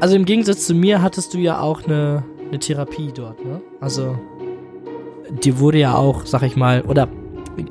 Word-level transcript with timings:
Also 0.00 0.16
im 0.16 0.24
Gegensatz 0.24 0.66
zu 0.66 0.74
mir 0.74 1.02
hattest 1.02 1.34
du 1.34 1.38
ja 1.38 1.60
auch 1.60 1.84
eine, 1.84 2.24
eine 2.48 2.58
Therapie 2.58 3.12
dort, 3.14 3.44
ne? 3.44 3.60
Also 3.80 4.18
dir 5.30 5.58
wurde 5.58 5.78
ja 5.78 5.94
auch, 5.94 6.26
sag 6.26 6.42
ich 6.42 6.56
mal, 6.56 6.82
oder 6.82 7.08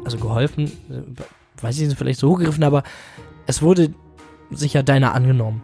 also 0.06 0.18
geholfen, 0.18 0.66
äh, 0.90 1.64
weiß 1.64 1.80
ich 1.80 1.88
nicht, 1.88 1.98
vielleicht 1.98 2.20
so 2.20 2.30
hochgegriffen, 2.30 2.64
aber 2.64 2.84
es 3.46 3.62
wurde 3.62 3.94
sich 4.50 4.74
ja 4.74 4.84
deiner 4.84 5.14
angenommen. 5.14 5.62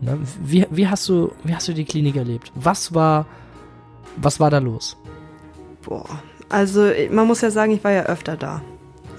Ne? 0.00 0.18
Wie, 0.42 0.66
wie, 0.70 0.88
hast 0.88 1.08
du, 1.08 1.32
wie 1.44 1.54
hast 1.54 1.68
du 1.68 1.74
die 1.74 1.84
Klinik 1.84 2.16
erlebt? 2.16 2.52
Was 2.54 2.94
war, 2.94 3.26
was 4.16 4.40
war 4.40 4.50
da 4.50 4.58
los? 4.58 4.96
Boah, 5.82 6.08
also 6.48 6.90
man 7.10 7.26
muss 7.26 7.40
ja 7.40 7.50
sagen, 7.50 7.72
ich 7.72 7.82
war 7.84 7.92
ja 7.92 8.04
öfter 8.04 8.36
da. 8.36 8.62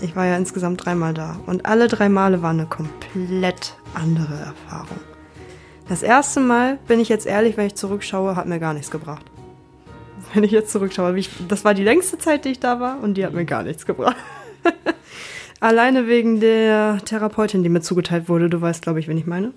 Ich 0.02 0.16
war 0.16 0.26
ja 0.26 0.38
insgesamt 0.38 0.86
dreimal 0.86 1.14
da. 1.14 1.38
Und 1.46 1.66
alle 1.66 1.90
drei 1.90 2.08
Male 2.08 2.42
war 2.42 2.52
eine 2.52 2.66
komplett 2.66 3.76
andere 3.94 4.34
Erfahrung. 4.34 5.00
Das 5.90 6.04
erste 6.04 6.40
Mal, 6.40 6.78
bin 6.88 7.00
ich 7.00 7.10
jetzt 7.10 7.26
ehrlich, 7.26 7.58
wenn 7.58 7.66
ich 7.66 7.74
zurückschaue, 7.74 8.36
hat 8.36 8.46
mir 8.46 8.60
gar 8.60 8.76
nichts 8.76 8.92
gebracht. 8.92 9.26
Wenn 10.34 10.44
ich 10.44 10.52
jetzt 10.52 10.72
zurückschaue, 10.72 11.18
ich, 11.18 11.32
das 11.48 11.66
war 11.66 11.74
die 11.74 11.84
längste 11.84 12.20
Zeit, 12.20 12.46
die 12.46 12.50
ich 12.50 12.60
da 12.60 12.80
war 12.80 13.02
und 13.02 13.16
die 13.16 13.26
hat 13.26 13.34
mir 13.34 13.46
gar 13.46 13.64
nichts 13.64 13.88
gebracht. 13.88 14.16
Alleine 15.60 16.08
wegen 16.08 16.40
der 16.40 17.00
Therapeutin, 17.04 17.64
die 17.64 17.70
mir 17.70 17.82
zugeteilt 17.82 18.30
wurde. 18.30 18.50
Du 18.50 18.62
weißt, 18.62 18.84
glaube 18.84 19.00
ich, 19.00 19.08
wen 19.08 19.18
ich 19.18 19.26
meine. 19.26 19.52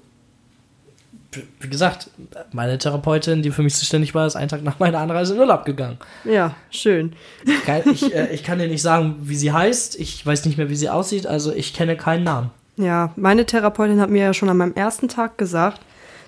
Wie 1.61 1.69
gesagt, 1.69 2.11
meine 2.53 2.79
Therapeutin, 2.79 3.43
die 3.43 3.51
für 3.51 3.63
mich 3.63 3.75
zuständig 3.75 4.15
war, 4.15 4.27
ist 4.27 4.37
einen 4.37 4.49
Tag 4.49 4.63
nach 4.63 4.79
meiner 4.79 4.99
Anreise 4.99 5.35
in 5.35 5.41
Urlaub 5.41 5.67
gegangen. 5.67 5.99
Ja, 6.25 6.55
schön. 6.71 7.13
Ich, 7.85 8.15
äh, 8.15 8.33
ich 8.33 8.43
kann 8.43 8.59
dir 8.59 8.69
nicht 8.69 8.83
sagen, 8.83 9.17
wie 9.21 9.37
sie 9.37 9.53
heißt. 9.53 10.01
Ich 10.01 10.25
weiß 10.25 10.47
nicht 10.47 10.57
mehr, 10.57 10.71
wie 10.71 10.77
sie 10.77 10.89
aussieht. 10.89 11.27
Also 11.27 11.53
ich 11.53 11.75
kenne 11.75 11.97
keinen 11.97 12.25
Namen. 12.25 12.51
Ja, 12.77 13.13
meine 13.17 13.45
Therapeutin 13.45 14.01
hat 14.01 14.09
mir 14.09 14.23
ja 14.25 14.35
schon 14.35 14.49
an 14.49 14.57
meinem 14.57 14.75
ersten 14.75 15.09
Tag 15.09 15.37
gesagt, 15.37 15.81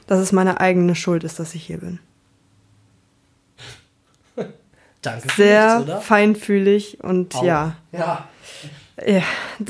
dass 0.06 0.20
es 0.20 0.32
meine 0.32 0.60
eigene 0.60 0.94
Schuld 0.94 1.24
ist, 1.24 1.38
dass 1.38 1.54
ich 1.54 1.64
hier 1.64 1.78
bin. 1.78 1.98
Danke. 5.02 5.28
Sehr 5.36 5.80
nichts, 5.80 6.05
feinfühlig 6.05 6.98
und 7.02 7.34
Au. 7.36 7.44
ja. 7.44 7.77
Ja. 7.92 8.28
Ja, 9.05 9.22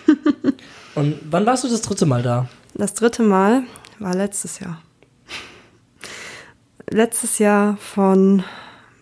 und 0.95 1.15
wann 1.29 1.45
warst 1.45 1.65
du 1.65 1.69
das 1.69 1.81
dritte 1.81 2.05
Mal 2.05 2.23
da? 2.23 2.47
Das 2.73 2.93
dritte 2.93 3.21
Mal 3.21 3.63
war 3.99 4.15
letztes 4.15 4.59
Jahr. 4.59 4.81
Letztes 6.89 7.39
Jahr 7.39 7.77
von 7.77 8.43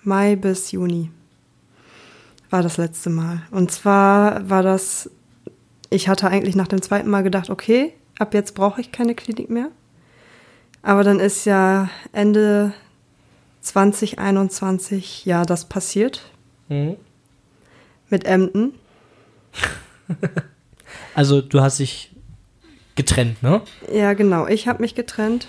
Mai 0.03 0.35
bis 0.35 0.71
Juni 0.71 1.11
war 2.51 2.61
das 2.61 2.77
letzte 2.77 3.09
Mal. 3.09 3.41
Und 3.49 3.71
zwar 3.71 4.47
war 4.49 4.61
das, 4.61 5.09
ich 5.89 6.07
hatte 6.07 6.27
eigentlich 6.27 6.55
nach 6.55 6.67
dem 6.67 6.81
zweiten 6.81 7.09
Mal 7.09 7.23
gedacht, 7.23 7.49
okay, 7.49 7.93
ab 8.19 8.33
jetzt 8.33 8.53
brauche 8.53 8.81
ich 8.81 8.91
keine 8.91 9.15
Klinik 9.15 9.49
mehr. 9.49 9.69
Aber 10.83 11.03
dann 11.03 11.19
ist 11.19 11.45
ja 11.45 11.89
Ende 12.11 12.73
2021 13.61 15.25
ja 15.25 15.45
das 15.45 15.65
passiert. 15.65 16.29
Mhm. 16.67 16.97
Mit 18.09 18.25
Emden. 18.25 18.73
also 21.15 21.41
du 21.41 21.61
hast 21.61 21.79
dich 21.79 22.11
getrennt, 22.95 23.41
ne? 23.41 23.61
Ja, 23.91 24.13
genau. 24.13 24.47
Ich 24.47 24.67
habe 24.67 24.81
mich 24.81 24.95
getrennt 24.95 25.47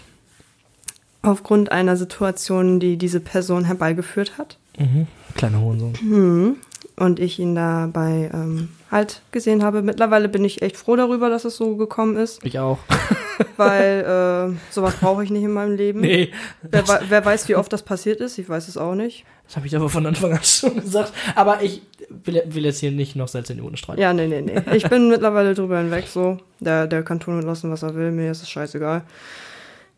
aufgrund 1.22 1.72
einer 1.72 1.96
Situation, 1.96 2.78
die 2.78 2.96
diese 2.96 3.20
Person 3.20 3.64
herbeigeführt 3.64 4.38
hat. 4.38 4.58
Mhm. 4.78 5.08
Kleiner 5.34 5.60
Hohensohn. 5.60 5.94
Mhm 6.02 6.56
und 7.02 7.18
ich 7.18 7.40
ihn 7.40 7.56
dabei 7.56 8.30
ähm, 8.32 8.68
halt 8.88 9.22
gesehen 9.32 9.64
habe. 9.64 9.82
Mittlerweile 9.82 10.28
bin 10.28 10.44
ich 10.44 10.62
echt 10.62 10.76
froh 10.76 10.94
darüber, 10.94 11.30
dass 11.30 11.44
es 11.44 11.56
so 11.56 11.76
gekommen 11.76 12.16
ist. 12.16 12.44
Ich 12.44 12.60
auch. 12.60 12.78
weil 13.56 14.54
äh, 14.54 14.72
sowas 14.72 14.94
brauche 15.00 15.24
ich 15.24 15.30
nicht 15.30 15.42
in 15.42 15.50
meinem 15.50 15.74
Leben. 15.74 16.00
Nee. 16.00 16.30
Wer, 16.62 16.84
wer, 17.08 17.24
weiß, 17.24 17.48
wie 17.48 17.56
oft 17.56 17.72
das 17.72 17.82
passiert 17.82 18.20
ist, 18.20 18.38
ich 18.38 18.48
weiß 18.48 18.68
es 18.68 18.76
auch 18.76 18.94
nicht. 18.94 19.24
Das 19.46 19.56
habe 19.56 19.66
ich 19.66 19.74
aber 19.74 19.88
von 19.88 20.06
Anfang 20.06 20.32
an 20.32 20.38
schon 20.44 20.76
gesagt. 20.76 21.12
Aber 21.34 21.60
ich 21.60 21.82
will, 22.08 22.40
will 22.46 22.64
jetzt 22.64 22.78
hier 22.78 22.92
nicht 22.92 23.16
noch 23.16 23.26
Salz 23.26 23.50
in 23.50 23.56
die 23.56 23.62
Ohne 23.62 23.76
streiten. 23.76 24.00
Ja, 24.00 24.12
nee, 24.12 24.28
nee, 24.28 24.40
nee. 24.40 24.62
Ich 24.72 24.88
bin 24.88 25.08
mittlerweile 25.08 25.54
drüber 25.54 25.78
hinweg 25.78 26.06
so. 26.06 26.38
Der, 26.60 26.86
der 26.86 27.02
kann 27.02 27.18
tun 27.18 27.36
und 27.36 27.42
lassen, 27.42 27.68
was 27.72 27.82
er 27.82 27.96
will. 27.96 28.12
Mir 28.12 28.30
ist 28.30 28.42
es 28.42 28.48
scheißegal. 28.48 29.02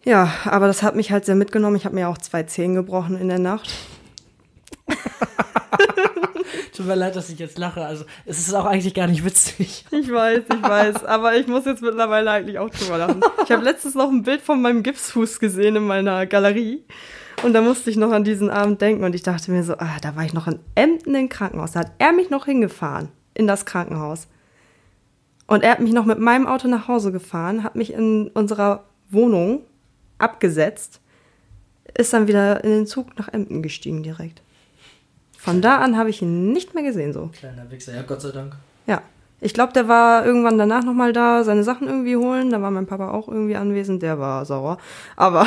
Ja, 0.04 0.32
aber 0.46 0.68
das 0.68 0.82
hat 0.82 0.96
mich 0.96 1.12
halt 1.12 1.26
sehr 1.26 1.34
mitgenommen. 1.34 1.76
Ich 1.76 1.84
habe 1.84 1.94
mir 1.94 2.08
auch 2.08 2.18
zwei 2.18 2.44
Zehen 2.44 2.74
gebrochen 2.74 3.18
in 3.18 3.28
der 3.28 3.38
Nacht. 3.38 3.70
Tut 6.76 6.86
mir 6.86 6.94
leid, 6.94 7.16
dass 7.16 7.30
ich 7.30 7.38
jetzt 7.38 7.58
lache. 7.58 7.84
Also, 7.84 8.04
es 8.26 8.38
ist 8.38 8.52
auch 8.54 8.64
eigentlich 8.64 8.94
gar 8.94 9.06
nicht 9.06 9.24
witzig. 9.24 9.84
Ich 9.90 10.12
weiß, 10.12 10.42
ich 10.52 10.62
weiß. 10.62 11.04
Aber 11.04 11.36
ich 11.36 11.46
muss 11.46 11.64
jetzt 11.64 11.82
mittlerweile 11.82 12.30
eigentlich 12.30 12.58
auch 12.58 12.70
drüber 12.70 12.98
lachen. 12.98 13.20
Ich 13.44 13.52
habe 13.52 13.62
letztens 13.62 13.94
noch 13.94 14.10
ein 14.10 14.22
Bild 14.22 14.42
von 14.42 14.60
meinem 14.60 14.82
Gipsfuß 14.82 15.38
gesehen 15.38 15.76
in 15.76 15.84
meiner 15.84 16.26
Galerie. 16.26 16.84
Und 17.42 17.52
da 17.52 17.60
musste 17.60 17.90
ich 17.90 17.96
noch 17.96 18.10
an 18.12 18.24
diesen 18.24 18.50
Abend 18.50 18.80
denken. 18.80 19.04
Und 19.04 19.14
ich 19.14 19.22
dachte 19.22 19.50
mir 19.50 19.62
so, 19.62 19.74
ah, 19.74 19.96
da 20.02 20.16
war 20.16 20.24
ich 20.24 20.34
noch 20.34 20.46
in 20.46 20.58
Emden 20.74 21.14
im 21.14 21.28
Krankenhaus. 21.28 21.72
Da 21.72 21.80
hat 21.80 21.92
er 21.98 22.12
mich 22.12 22.30
noch 22.30 22.46
hingefahren 22.46 23.08
in 23.34 23.46
das 23.46 23.66
Krankenhaus. 23.66 24.28
Und 25.46 25.62
er 25.62 25.72
hat 25.72 25.80
mich 25.80 25.92
noch 25.92 26.06
mit 26.06 26.18
meinem 26.18 26.46
Auto 26.46 26.68
nach 26.68 26.88
Hause 26.88 27.12
gefahren, 27.12 27.62
hat 27.62 27.76
mich 27.76 27.92
in 27.92 28.28
unserer 28.28 28.84
Wohnung 29.10 29.60
abgesetzt, 30.18 31.00
ist 31.96 32.12
dann 32.12 32.28
wieder 32.28 32.64
in 32.64 32.70
den 32.70 32.86
Zug 32.86 33.18
nach 33.18 33.28
Emden 33.28 33.62
gestiegen 33.62 34.02
direkt. 34.02 34.42
Von 35.44 35.60
da 35.60 35.76
an 35.76 35.98
habe 35.98 36.08
ich 36.08 36.22
ihn 36.22 36.54
nicht 36.54 36.74
mehr 36.74 36.82
gesehen 36.82 37.12
so. 37.12 37.28
Kleiner 37.38 37.70
Wichser, 37.70 37.94
ja, 37.94 38.00
Gott 38.00 38.22
sei 38.22 38.30
Dank. 38.30 38.54
Ja. 38.86 39.02
Ich 39.42 39.52
glaube, 39.52 39.74
der 39.74 39.88
war 39.88 40.24
irgendwann 40.24 40.56
danach 40.56 40.84
nochmal 40.84 41.12
da, 41.12 41.44
seine 41.44 41.64
Sachen 41.64 41.86
irgendwie 41.86 42.16
holen. 42.16 42.48
Da 42.48 42.62
war 42.62 42.70
mein 42.70 42.86
Papa 42.86 43.10
auch 43.10 43.28
irgendwie 43.28 43.54
anwesend. 43.54 44.02
Der 44.02 44.18
war 44.18 44.46
sauer. 44.46 44.78
Aber 45.16 45.46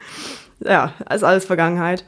ja, 0.60 0.92
ist 1.08 1.24
alles 1.24 1.46
Vergangenheit. 1.46 2.04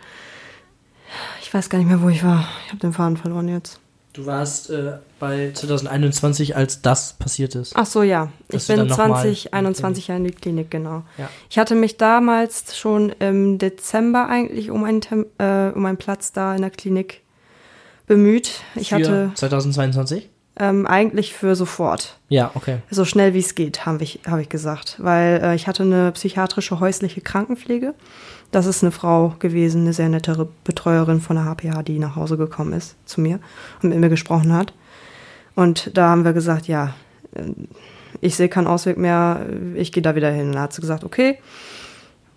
Ich 1.41 1.55
weiß 1.55 1.71
gar 1.71 1.79
nicht 1.79 1.89
mehr, 1.89 2.03
wo 2.03 2.11
ich 2.11 2.23
war. 2.23 2.47
Ich 2.67 2.73
habe 2.73 2.81
den 2.81 2.93
Faden 2.93 3.17
verloren 3.17 3.49
jetzt. 3.49 3.81
Du 4.15 4.27
warst 4.27 4.71
äh, 4.71 4.99
bei 5.19 5.51
2021, 5.53 6.55
als 6.55 6.81
das 6.81 7.15
passiert 7.15 7.57
ist. 7.57 7.73
Ach 7.75 7.85
so, 7.85 8.05
ja. 8.05 8.31
ich 8.49 8.65
bin 8.65 8.89
2021 8.89 10.07
ja 10.07 10.17
in 10.17 10.23
die 10.23 10.31
Klinik, 10.31 10.71
genau. 10.71 11.03
Ja. 11.19 11.29
Ich 11.51 11.59
hatte 11.59 11.75
mich 11.75 11.97
damals 11.97 12.77
schon 12.79 13.11
im 13.19 13.59
Dezember 13.59 14.29
eigentlich 14.29 14.71
um 14.71 14.85
einen, 14.85 15.03
äh, 15.39 15.73
um 15.75 15.85
einen 15.85 15.97
Platz 15.97 16.31
da 16.31 16.55
in 16.55 16.63
der 16.63 16.71
Klinik 16.71 17.23
bemüht. 18.07 18.61
Ich 18.77 18.91
für 18.91 18.95
hatte 18.95 19.33
2022? 19.35 20.31
Ähm, 20.61 20.87
eigentlich 20.87 21.35
für 21.35 21.57
sofort. 21.57 22.17
Ja, 22.29 22.53
okay. 22.55 22.79
So 22.91 23.05
schnell 23.05 23.35
wie 23.35 23.41
es 23.41 23.57
geht, 23.57 23.85
habe 23.85 24.05
ich, 24.05 24.21
hab 24.29 24.39
ich 24.39 24.49
gesagt. 24.49 24.95
Weil 24.99 25.43
äh, 25.43 25.55
ich 25.57 25.67
hatte 25.67 25.83
eine 25.83 26.13
psychiatrische 26.13 26.79
häusliche 26.79 27.21
Krankenpflege. 27.21 27.95
Das 28.55 28.67
ist 28.67 28.85
eine 28.85 28.93
Frau 28.93 29.35
gewesen, 29.41 29.81
eine 29.81 29.93
sehr 29.93 30.09
nette 30.09 30.47
Betreuerin 30.63 31.21
von 31.21 31.35
der 31.35 31.45
HPH, 31.45 31.83
die 31.83 31.99
nach 31.99 32.15
Hause 32.15 32.37
gekommen 32.37 32.73
ist 32.73 32.95
zu 33.05 33.21
mir 33.21 33.41
und 33.83 33.89
mit 33.89 33.99
mir 33.99 34.09
gesprochen 34.09 34.53
hat. 34.53 34.73
Und 35.57 35.91
da 35.97 36.11
haben 36.11 36.25
wir 36.25 36.33
gesagt, 36.33 36.69
ja, 36.69 36.95
äh, 37.35 37.43
ich 38.21 38.37
sehe 38.37 38.49
keinen 38.49 38.69
Ausweg 38.69 38.97
mehr, 38.97 39.45
ich 39.75 39.91
gehe 39.91 40.05
da 40.05 40.15
wieder 40.15 40.31
hin. 40.31 40.47
Und 40.47 40.53
da 40.53 40.63
hat 40.63 40.73
sie 40.73 40.81
gesagt, 40.81 41.03
okay, 41.03 41.39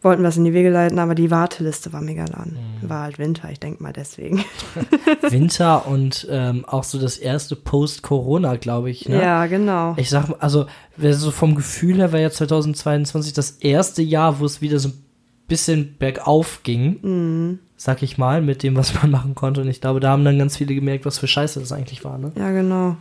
wollten 0.02 0.24
wir 0.24 0.30
es 0.30 0.38
in 0.38 0.46
die 0.46 0.54
Wege 0.54 0.72
leiten, 0.72 0.98
aber 0.98 1.14
die 1.14 1.30
Warteliste 1.30 1.94
war 1.94 2.02
mega 2.02 2.26
lang. 2.26 2.58
Mhm. 2.82 2.90
War 2.90 3.04
halt 3.04 3.20
Winter, 3.20 3.52
ich 3.52 3.60
denke 3.60 3.84
mal 3.84 3.94
deswegen. 3.94 4.44
Winter 5.22 5.86
und 5.86 6.28
ähm, 6.32 6.66
auch 6.66 6.84
so 6.84 6.98
das 6.98 7.18
erste 7.18 7.56
Post-Corona, 7.56 8.56
glaube 8.56 8.90
ich. 8.90 9.08
Ne? 9.08 9.22
Ja, 9.22 9.46
genau. 9.46 9.94
Ich 9.98 10.10
sag, 10.10 10.30
also 10.40 10.66
so 10.98 11.30
vom 11.30 11.54
Gefühl 11.54 11.98
her 11.98 12.12
war 12.12 12.20
ja 12.20 12.32
2022 12.32 13.34
das 13.34 13.52
erste 13.52 14.02
Jahr, 14.02 14.40
wo 14.40 14.46
es 14.46 14.62
wieder 14.62 14.80
so 14.80 14.90
ein 14.90 15.07
bisschen 15.48 15.96
bergauf 15.98 16.62
ging, 16.64 17.00
mhm. 17.02 17.60
sag 17.78 18.04
ich 18.04 18.18
mal, 18.18 18.42
mit 18.42 18.64
dem, 18.64 18.76
was 18.76 18.94
man 19.02 19.12
machen 19.12 19.36
konnte. 19.36 19.62
Und 19.62 19.68
ich 19.68 19.82
glaube, 19.82 20.00
da 20.00 20.10
haben 20.10 20.26
dann 20.26 20.38
ganz 20.38 20.58
viele 20.58 20.76
gemerkt, 20.76 21.06
was 21.06 21.18
für 21.18 21.28
Scheiße 21.28 21.60
das 21.60 21.72
eigentlich 21.72 22.04
war. 22.04 22.18
Ne? 22.18 22.32
Ja, 22.36 22.52
genau. 22.52 22.98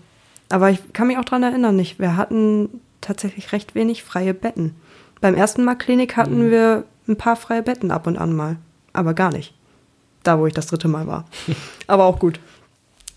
Aber 0.49 0.71
ich 0.71 0.93
kann 0.93 1.09
mich 1.09 1.19
auch 1.19 1.25
daran 1.25 1.43
erinnern, 1.43 1.77
nicht. 1.77 1.99
Wir 1.99 2.17
hatten 2.17 2.81
tatsächlich 3.01 3.53
recht 3.53 3.75
wenig 3.75 4.05
freie 4.05 4.35
Betten. 4.35 4.77
Beim 5.21 5.35
ersten 5.35 5.65
Mal 5.65 5.75
Klinik 5.75 6.17
hatten 6.17 6.47
mhm. 6.47 6.51
wir 6.51 6.85
ein 7.09 7.17
paar 7.17 7.37
freie 7.37 7.63
Betten 7.63 7.91
ab 7.91 8.07
und 8.07 8.17
an 8.17 8.35
mal. 8.35 8.57
Aber 8.93 9.15
gar 9.15 9.33
nicht. 9.33 9.55
Da, 10.23 10.39
wo 10.39 10.47
ich 10.47 10.55
das 10.55 10.67
dritte 10.67 10.89
Mal 10.89 11.07
war. 11.07 11.25
aber 11.87 12.05
auch 12.05 12.19
gut. 12.19 12.41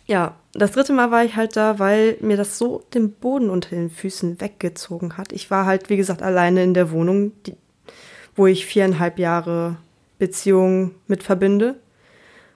Ja, 0.06 0.36
das 0.54 0.72
dritte 0.72 0.94
Mal 0.94 1.12
war 1.12 1.24
ich 1.24 1.36
halt 1.36 1.56
da, 1.56 1.78
weil 1.78 2.18
mir 2.22 2.38
das 2.38 2.58
so 2.58 2.84
den 2.94 3.12
Boden 3.12 3.50
unter 3.50 3.70
den 3.70 3.92
Füßen 3.92 4.42
weggezogen 4.42 5.18
hat. 5.18 5.32
Ich 5.32 5.52
war 5.52 5.66
halt, 5.66 5.90
wie 5.90 5.98
gesagt, 5.98 6.24
alleine 6.24 6.64
in 6.64 6.74
der 6.74 6.92
Wohnung, 6.92 7.32
die, 7.46 7.54
wo 8.40 8.48
ich 8.48 8.66
viereinhalb 8.66 9.20
Jahre 9.20 9.76
Beziehung 10.18 10.92
mit 11.08 11.24
verbinde. 11.24 11.76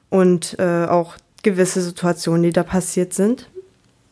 Und 0.09 0.57
äh, 0.57 0.85
auch 0.85 1.17
gewisse 1.43 1.81
Situationen, 1.81 2.43
die 2.43 2.53
da 2.53 2.63
passiert 2.63 3.13
sind. 3.13 3.49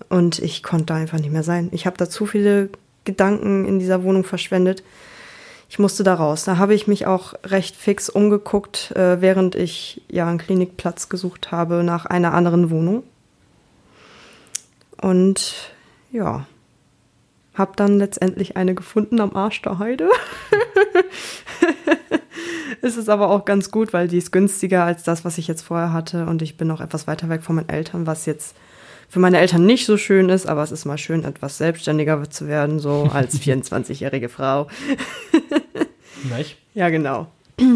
Und 0.09 0.39
ich 0.39 0.63
konnte 0.63 0.87
da 0.87 0.95
einfach 0.95 1.17
nicht 1.17 1.31
mehr 1.31 1.43
sein. 1.43 1.69
Ich 1.71 1.85
habe 1.85 1.95
da 1.95 2.09
zu 2.09 2.25
viele 2.25 2.67
Gedanken 3.05 3.63
in 3.63 3.79
dieser 3.79 4.03
Wohnung 4.03 4.25
verschwendet. 4.25 4.83
Ich 5.69 5.79
musste 5.79 6.03
da 6.03 6.15
raus. 6.15 6.43
Da 6.43 6.57
habe 6.57 6.73
ich 6.73 6.87
mich 6.87 7.07
auch 7.07 7.35
recht 7.45 7.77
fix 7.77 8.09
umgeguckt, 8.09 8.91
äh, 8.97 9.21
während 9.21 9.55
ich 9.55 10.01
ja 10.09 10.27
einen 10.27 10.39
Klinikplatz 10.39 11.07
gesucht 11.07 11.53
habe 11.53 11.83
nach 11.85 12.05
einer 12.05 12.33
anderen 12.33 12.69
Wohnung. 12.69 13.03
Und 14.99 15.71
ja, 16.11 16.45
habe 17.53 17.71
dann 17.77 17.97
letztendlich 17.97 18.57
eine 18.57 18.75
gefunden 18.75 19.21
am 19.21 19.33
Arsch 19.37 19.61
der 19.61 19.79
Heide. 19.79 20.09
es 22.81 22.97
ist 22.97 23.09
aber 23.09 23.29
auch 23.29 23.45
ganz 23.45 23.71
gut, 23.71 23.93
weil 23.93 24.07
die 24.07 24.17
ist 24.17 24.31
günstiger 24.31 24.83
als 24.83 25.03
das, 25.03 25.25
was 25.25 25.37
ich 25.37 25.47
jetzt 25.47 25.61
vorher 25.61 25.93
hatte. 25.93 26.25
Und 26.25 26.41
ich 26.41 26.57
bin 26.57 26.67
noch 26.67 26.81
etwas 26.81 27.07
weiter 27.07 27.29
weg 27.29 27.43
von 27.43 27.55
meinen 27.55 27.69
Eltern, 27.69 28.07
was 28.07 28.25
jetzt 28.25 28.55
für 29.09 29.19
meine 29.19 29.39
Eltern 29.39 29.65
nicht 29.65 29.85
so 29.85 29.97
schön 29.97 30.29
ist, 30.29 30.47
aber 30.47 30.63
es 30.63 30.71
ist 30.71 30.85
mal 30.85 30.97
schön, 30.97 31.25
etwas 31.25 31.57
selbstständiger 31.57 32.29
zu 32.29 32.47
werden, 32.47 32.79
so 32.79 33.09
als 33.13 33.39
24-jährige 33.41 34.29
Frau. 34.29 34.67
Nicht? 36.37 36.57
Ja, 36.73 36.89
genau. 36.89 37.27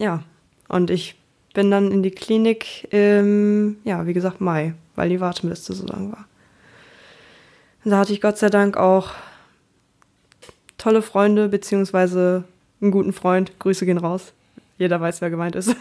Ja, 0.00 0.22
und 0.68 0.90
ich 0.90 1.16
bin 1.54 1.72
dann 1.72 1.90
in 1.90 2.04
die 2.04 2.12
Klinik, 2.12 2.86
ähm, 2.92 3.78
ja, 3.82 4.06
wie 4.06 4.12
gesagt, 4.12 4.40
Mai, 4.40 4.74
weil 4.94 5.08
die 5.08 5.20
Warteliste 5.20 5.72
so 5.72 5.84
lang 5.86 6.12
war. 6.12 6.28
Und 7.84 7.90
da 7.90 7.98
hatte 7.98 8.12
ich 8.12 8.20
Gott 8.20 8.38
sei 8.38 8.48
Dank 8.48 8.76
auch 8.76 9.10
tolle 10.76 11.02
Freunde, 11.02 11.48
beziehungsweise 11.48 12.44
einen 12.80 12.90
guten 12.90 13.12
Freund. 13.12 13.58
Grüße 13.58 13.86
gehen 13.86 13.98
raus. 13.98 14.32
Jeder 14.78 15.00
weiß, 15.00 15.20
wer 15.20 15.30
gemeint 15.30 15.56
ist. 15.56 15.74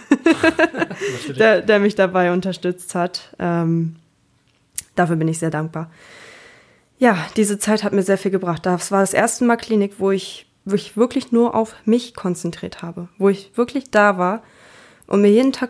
der, 1.37 1.61
der, 1.61 1.79
mich 1.79 1.95
dabei 1.95 2.31
unterstützt 2.31 2.95
hat. 2.95 3.35
Ähm, 3.37 3.95
dafür 4.95 5.15
bin 5.15 5.27
ich 5.27 5.37
sehr 5.39 5.51
dankbar. 5.51 5.91
Ja, 6.97 7.17
diese 7.35 7.59
Zeit 7.59 7.83
hat 7.83 7.93
mir 7.93 8.01
sehr 8.01 8.17
viel 8.17 8.31
gebracht. 8.31 8.65
Das 8.65 8.91
war 8.91 9.01
das 9.01 9.13
erste 9.13 9.45
Mal 9.45 9.57
Klinik, 9.57 9.95
wo 9.99 10.09
ich, 10.09 10.47
wo 10.65 10.73
ich 10.73 10.97
wirklich 10.97 11.31
nur 11.31 11.53
auf 11.53 11.75
mich 11.85 12.15
konzentriert 12.15 12.81
habe, 12.81 13.07
wo 13.19 13.29
ich 13.29 13.55
wirklich 13.55 13.91
da 13.91 14.17
war 14.17 14.41
und 15.05 15.21
mir 15.21 15.29
jeden 15.29 15.53
Tag 15.53 15.69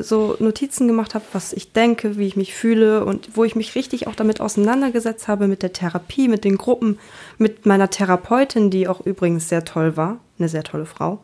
so 0.00 0.36
Notizen 0.38 0.88
gemacht 0.88 1.14
habe, 1.14 1.24
was 1.32 1.52
ich 1.52 1.72
denke, 1.72 2.16
wie 2.16 2.26
ich 2.26 2.36
mich 2.36 2.54
fühle 2.54 3.04
und 3.04 3.36
wo 3.36 3.44
ich 3.44 3.54
mich 3.54 3.74
richtig 3.74 4.06
auch 4.06 4.14
damit 4.14 4.40
auseinandergesetzt 4.40 5.28
habe 5.28 5.48
mit 5.48 5.62
der 5.62 5.72
Therapie, 5.72 6.28
mit 6.28 6.44
den 6.44 6.56
Gruppen, 6.56 6.98
mit 7.38 7.66
meiner 7.66 7.90
Therapeutin, 7.90 8.70
die 8.70 8.88
auch 8.88 9.04
übrigens 9.04 9.48
sehr 9.48 9.64
toll 9.64 9.96
war, 9.96 10.18
eine 10.38 10.48
sehr 10.48 10.64
tolle 10.64 10.86
Frau. 10.86 11.22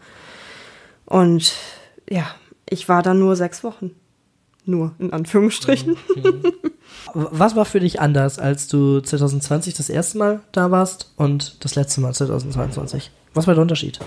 Und 1.06 1.54
ja, 2.08 2.26
ich 2.68 2.88
war 2.88 3.02
da 3.02 3.14
nur 3.14 3.36
sechs 3.36 3.64
Wochen. 3.64 3.92
Nur, 4.64 4.92
in 4.98 5.12
Anführungsstrichen. 5.12 5.96
Mhm. 6.16 6.22
mhm. 6.22 6.42
Was 7.14 7.56
war 7.56 7.64
für 7.64 7.80
dich 7.80 8.00
anders, 8.00 8.38
als 8.38 8.68
du 8.68 9.00
2020 9.00 9.74
das 9.74 9.88
erste 9.88 10.18
Mal 10.18 10.40
da 10.52 10.70
warst 10.70 11.12
und 11.16 11.64
das 11.64 11.74
letzte 11.74 12.00
Mal 12.00 12.12
2022? 12.12 13.10
Was 13.34 13.46
war 13.46 13.54
der 13.54 13.62
Unterschied? 13.62 13.98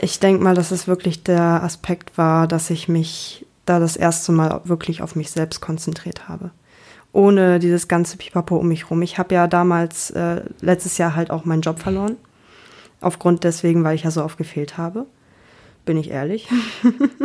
Ich 0.00 0.18
denke 0.18 0.42
mal, 0.42 0.54
dass 0.54 0.70
es 0.70 0.88
wirklich 0.88 1.22
der 1.22 1.62
Aspekt 1.62 2.16
war, 2.16 2.48
dass 2.48 2.70
ich 2.70 2.88
mich 2.88 3.46
da 3.64 3.78
das 3.78 3.96
erste 3.96 4.32
Mal 4.32 4.60
wirklich 4.64 5.02
auf 5.02 5.16
mich 5.16 5.30
selbst 5.30 5.60
konzentriert 5.60 6.28
habe. 6.28 6.50
Ohne 7.12 7.58
dieses 7.58 7.88
ganze 7.88 8.16
Pipapo 8.16 8.56
um 8.56 8.68
mich 8.68 8.90
rum. 8.90 9.02
Ich 9.02 9.18
habe 9.18 9.34
ja 9.34 9.46
damals 9.46 10.10
äh, 10.10 10.42
letztes 10.60 10.98
Jahr 10.98 11.14
halt 11.14 11.30
auch 11.30 11.44
meinen 11.44 11.62
Job 11.62 11.78
verloren. 11.78 12.16
Aufgrund 13.00 13.44
deswegen, 13.44 13.84
weil 13.84 13.94
ich 13.94 14.04
ja 14.04 14.10
so 14.10 14.24
oft 14.24 14.38
gefehlt 14.38 14.78
habe 14.78 15.06
bin 15.84 15.96
ich 15.96 16.10
ehrlich. 16.10 16.48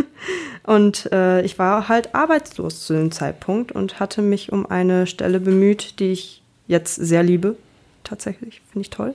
und 0.63 1.11
äh, 1.11 1.41
ich 1.43 1.59
war 1.59 1.87
halt 1.87 2.15
arbeitslos 2.15 2.85
zu 2.85 2.93
dem 2.93 3.11
Zeitpunkt 3.11 3.71
und 3.71 3.99
hatte 3.99 4.21
mich 4.21 4.51
um 4.51 4.65
eine 4.65 5.07
Stelle 5.07 5.39
bemüht, 5.39 5.99
die 5.99 6.11
ich 6.11 6.41
jetzt 6.67 6.95
sehr 6.95 7.23
liebe. 7.23 7.55
Tatsächlich, 8.03 8.61
finde 8.71 8.81
ich 8.81 8.89
toll. 8.89 9.13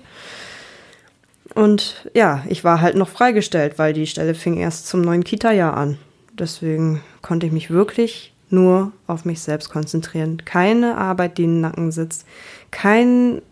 Und 1.54 2.08
ja, 2.14 2.44
ich 2.48 2.64
war 2.64 2.80
halt 2.80 2.96
noch 2.96 3.08
freigestellt, 3.08 3.78
weil 3.78 3.92
die 3.92 4.06
Stelle 4.06 4.34
fing 4.34 4.56
erst 4.56 4.86
zum 4.86 5.02
neuen 5.02 5.24
Kita-Jahr 5.24 5.76
an. 5.76 5.98
Deswegen 6.32 7.02
konnte 7.20 7.46
ich 7.46 7.52
mich 7.52 7.70
wirklich 7.70 8.34
nur 8.48 8.92
auf 9.06 9.24
mich 9.24 9.40
selbst 9.40 9.70
konzentrieren. 9.70 10.44
Keine 10.44 10.96
Arbeit, 10.96 11.38
die 11.38 11.44
im 11.44 11.60
Nacken 11.60 11.90
sitzt. 11.90 12.26
Kein 12.70 13.42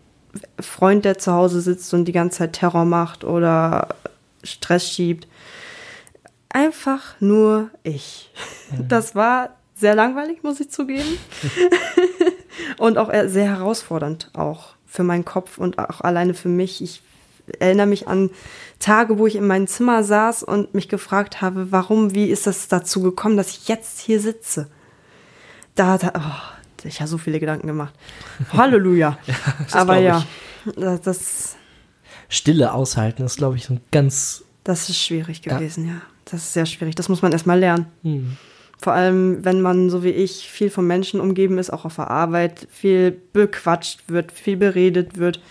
Freund, 0.59 1.05
der 1.05 1.17
zu 1.17 1.33
Hause 1.33 1.61
sitzt 1.61 1.93
und 1.93 2.05
die 2.05 2.11
ganze 2.11 2.39
Zeit 2.39 2.53
Terror 2.53 2.85
macht 2.85 3.23
oder 3.23 3.89
Stress 4.43 4.87
schiebt 4.87 5.27
einfach 6.53 7.19
nur 7.19 7.69
ich. 7.83 8.31
Mhm. 8.71 8.87
Das 8.87 9.15
war 9.15 9.55
sehr 9.75 9.95
langweilig, 9.95 10.43
muss 10.43 10.59
ich 10.59 10.69
zugeben. 10.69 11.17
und 12.77 12.97
auch 12.97 13.11
sehr 13.27 13.45
herausfordernd 13.45 14.29
auch 14.33 14.75
für 14.85 15.03
meinen 15.03 15.25
Kopf 15.25 15.57
und 15.57 15.79
auch 15.79 16.01
alleine 16.01 16.33
für 16.33 16.49
mich. 16.49 16.81
Ich 16.83 17.01
erinnere 17.59 17.87
mich 17.87 18.07
an 18.07 18.29
Tage, 18.79 19.17
wo 19.17 19.27
ich 19.27 19.35
in 19.35 19.47
meinem 19.47 19.67
Zimmer 19.67 20.03
saß 20.03 20.43
und 20.43 20.73
mich 20.73 20.89
gefragt 20.89 21.41
habe, 21.41 21.71
warum, 21.71 22.15
wie 22.15 22.25
ist 22.25 22.47
das 22.47 22.67
dazu 22.67 23.01
gekommen, 23.01 23.37
dass 23.37 23.51
ich 23.51 23.67
jetzt 23.67 23.99
hier 23.99 24.19
sitze? 24.19 24.67
Da 25.75 25.87
hat 25.87 26.13
oh, 26.15 26.85
ich 26.87 26.99
habe 26.99 27.07
so 27.07 27.17
viele 27.17 27.39
Gedanken 27.39 27.67
gemacht. 27.67 27.93
Halleluja. 28.53 29.17
ja, 29.25 29.35
Aber 29.73 29.97
ja, 29.97 30.25
das, 30.75 31.01
das, 31.01 31.55
Stille 32.27 32.73
aushalten 32.73 33.23
ist, 33.23 33.37
glaube 33.37 33.57
ich, 33.57 33.65
so 33.65 33.73
ein 33.73 33.81
ganz. 33.91 34.45
Das 34.63 34.89
ist 34.89 34.99
schwierig 34.99 35.41
gewesen, 35.41 35.85
ja. 35.85 35.93
ja. 35.93 36.01
Das 36.25 36.41
ist 36.41 36.53
sehr 36.53 36.65
schwierig. 36.65 36.95
Das 36.95 37.09
muss 37.09 37.21
man 37.21 37.33
erstmal 37.33 37.59
lernen. 37.59 37.87
Mhm. 38.03 38.37
Vor 38.81 38.93
allem, 38.93 39.43
wenn 39.43 39.61
man, 39.61 39.89
so 39.89 40.03
wie 40.03 40.09
ich, 40.09 40.49
viel 40.49 40.69
von 40.69 40.87
Menschen 40.87 41.19
umgeben 41.19 41.57
ist, 41.57 41.71
auch 41.71 41.85
auf 41.85 41.97
der 41.97 42.09
Arbeit, 42.09 42.67
viel 42.71 43.11
bequatscht 43.11 44.03
wird, 44.07 44.31
viel 44.31 44.57
beredet 44.57 45.17
wird. 45.17 45.41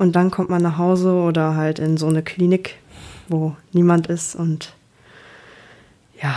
Und 0.00 0.16
dann 0.16 0.30
kommt 0.30 0.48
man 0.48 0.62
nach 0.62 0.78
Hause 0.78 1.12
oder 1.12 1.56
halt 1.56 1.78
in 1.78 1.98
so 1.98 2.06
eine 2.06 2.22
Klinik, 2.22 2.76
wo 3.28 3.54
niemand 3.72 4.06
ist. 4.06 4.34
Und 4.34 4.72
ja, 6.22 6.34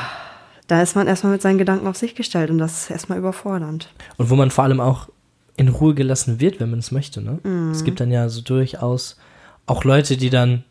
da 0.67 0.81
ist 0.81 0.97
man 0.97 1.07
erstmal 1.07 1.31
mit 1.31 1.41
seinen 1.41 1.57
Gedanken 1.59 1.87
auf 1.87 1.95
sich 1.95 2.13
gestellt 2.13 2.49
und 2.49 2.57
das 2.57 2.83
ist 2.83 2.91
erstmal 2.91 3.17
überfordernd. 3.17 3.87
Und 4.17 4.29
wo 4.29 4.35
man 4.35 4.51
vor 4.51 4.65
allem 4.65 4.81
auch 4.81 5.07
in 5.55 5.69
Ruhe 5.69 5.93
gelassen 5.93 6.41
wird, 6.41 6.59
wenn 6.59 6.71
man 6.71 6.79
es 6.79 6.91
möchte. 6.91 7.21
Ne? 7.21 7.39
Mhm. 7.41 7.71
Es 7.71 7.85
gibt 7.85 8.01
dann 8.01 8.11
ja 8.11 8.27
so 8.27 8.41
durchaus 8.41 9.17
auch 9.65 9.85
Leute, 9.85 10.17
die 10.17 10.29
dann 10.29 10.65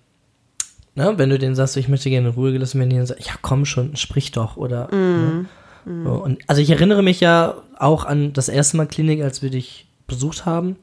ne, 0.94 1.14
wenn 1.16 1.30
du 1.30 1.38
denen 1.38 1.54
sagst, 1.54 1.78
ich 1.78 1.88
möchte 1.88 2.10
gerne 2.10 2.28
in 2.28 2.34
Ruhe 2.34 2.52
gelassen 2.52 2.78
werden, 2.78 2.90
die 2.90 2.96
dann 2.96 3.06
sagen, 3.06 3.22
ja 3.24 3.32
komm 3.40 3.64
schon, 3.64 3.96
sprich 3.96 4.32
doch 4.32 4.58
oder. 4.58 4.88
Mm. 4.94 5.46
Ne? 5.86 6.04
So, 6.04 6.12
und, 6.12 6.42
also 6.46 6.60
ich 6.60 6.68
erinnere 6.68 7.02
mich 7.02 7.20
ja 7.20 7.54
auch 7.78 8.04
an 8.04 8.34
das 8.34 8.50
erste 8.50 8.76
Mal 8.76 8.86
Klinik, 8.86 9.22
als 9.22 9.40
wir 9.40 9.48
dich 9.48 9.86
besucht 10.06 10.44
haben. 10.44 10.76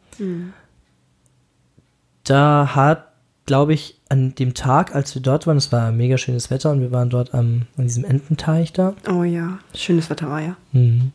Mm. 2.29 2.33
Da 2.33 2.75
hat, 2.75 3.07
glaube 3.45 3.73
ich, 3.73 3.99
an 4.09 4.35
dem 4.35 4.53
Tag, 4.53 4.95
als 4.95 5.13
wir 5.15 5.21
dort 5.21 5.47
waren, 5.47 5.57
es 5.57 5.71
war 5.71 5.91
mega 5.91 6.17
schönes 6.17 6.49
Wetter 6.49 6.71
und 6.71 6.81
wir 6.81 6.91
waren 6.91 7.09
dort 7.09 7.33
am, 7.33 7.63
an 7.77 7.83
diesem 7.85 8.05
Ententeich 8.05 8.73
da. 8.73 8.95
Oh 9.07 9.23
ja, 9.23 9.59
schönes 9.75 10.09
Wetter 10.09 10.29
war 10.29 10.41
ja. 10.41 10.55
Mhm. 10.71 11.11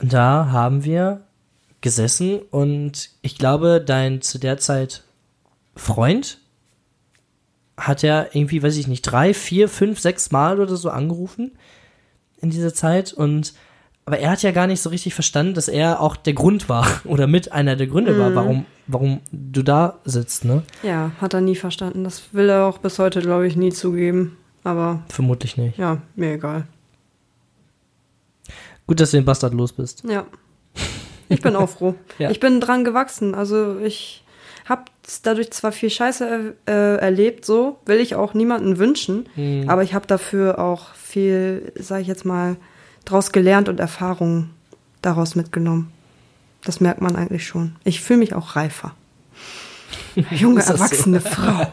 Und 0.00 0.12
da 0.12 0.48
haben 0.50 0.84
wir 0.84 1.22
gesessen 1.80 2.40
und 2.50 3.10
ich 3.22 3.38
glaube, 3.38 3.82
dein 3.84 4.20
zu 4.20 4.38
der 4.38 4.58
Zeit 4.58 5.04
Freund 5.76 6.38
hat 7.76 8.02
er 8.02 8.34
irgendwie, 8.34 8.62
weiß 8.62 8.76
ich 8.76 8.88
nicht, 8.88 9.02
drei, 9.02 9.32
vier, 9.32 9.68
fünf, 9.68 10.00
sechs 10.00 10.32
Mal 10.32 10.60
oder 10.60 10.76
so 10.76 10.90
angerufen 10.90 11.52
in 12.40 12.50
dieser 12.50 12.74
Zeit 12.74 13.12
und 13.12 13.54
aber 14.04 14.18
er 14.18 14.30
hat 14.30 14.42
ja 14.42 14.52
gar 14.52 14.66
nicht 14.66 14.80
so 14.80 14.88
richtig 14.88 15.12
verstanden, 15.14 15.52
dass 15.54 15.68
er 15.68 16.00
auch 16.00 16.16
der 16.16 16.32
Grund 16.32 16.68
war 16.68 16.86
oder 17.04 17.26
mit 17.26 17.52
einer 17.52 17.76
der 17.76 17.86
Gründe 17.86 18.14
Mhm. 18.14 18.18
war, 18.18 18.34
warum, 18.34 18.66
warum 18.88 19.20
du 19.30 19.62
da 19.62 19.98
sitzt, 20.04 20.44
ne? 20.44 20.62
Ja, 20.82 21.12
hat 21.20 21.34
er 21.34 21.40
nie 21.40 21.54
verstanden. 21.56 22.02
Das 22.04 22.32
will 22.32 22.48
er 22.48 22.64
auch 22.66 22.78
bis 22.78 22.98
heute, 22.98 23.20
glaube 23.20 23.46
ich, 23.46 23.54
nie 23.56 23.70
zugeben. 23.72 24.36
Aber 24.64 25.02
Vermutlich 25.08 25.56
nicht. 25.56 25.78
ja, 25.78 25.98
mir 26.16 26.32
egal. 26.34 26.64
Gut, 28.86 29.00
dass 29.00 29.10
du 29.10 29.18
den 29.18 29.24
Bastard 29.24 29.54
los 29.54 29.72
bist. 29.72 30.02
Ja. 30.08 30.24
Ich 31.28 31.40
bin 31.42 31.56
auch 31.56 31.68
froh. 31.68 31.94
Ja. 32.18 32.30
Ich 32.30 32.40
bin 32.40 32.60
dran 32.60 32.84
gewachsen. 32.84 33.34
Also 33.34 33.78
ich 33.80 34.24
habe 34.64 34.82
dadurch 35.22 35.50
zwar 35.52 35.72
viel 35.72 35.90
Scheiße 35.90 36.54
äh, 36.66 36.96
erlebt, 36.96 37.44
so 37.44 37.78
will 37.86 38.00
ich 38.00 38.14
auch 38.14 38.34
niemanden 38.34 38.78
wünschen, 38.78 39.28
Mhm. 39.36 39.68
aber 39.68 39.82
ich 39.82 39.94
habe 39.94 40.06
dafür 40.06 40.58
auch 40.58 40.94
viel, 40.94 41.72
sage 41.78 42.02
ich 42.02 42.08
jetzt 42.08 42.24
mal, 42.24 42.56
draus 43.04 43.32
gelernt 43.32 43.68
und 43.68 43.80
Erfahrungen 43.80 44.50
daraus 45.00 45.34
mitgenommen. 45.36 45.90
Das 46.64 46.80
merkt 46.80 47.00
man 47.00 47.16
eigentlich 47.16 47.46
schon. 47.46 47.76
Ich 47.84 48.00
fühle 48.00 48.20
mich 48.20 48.34
auch 48.34 48.56
reifer. 48.56 48.94
Junge, 50.30 50.56
das 50.56 50.66
so? 50.66 50.72
erwachsene 50.74 51.20
Frau. 51.20 51.66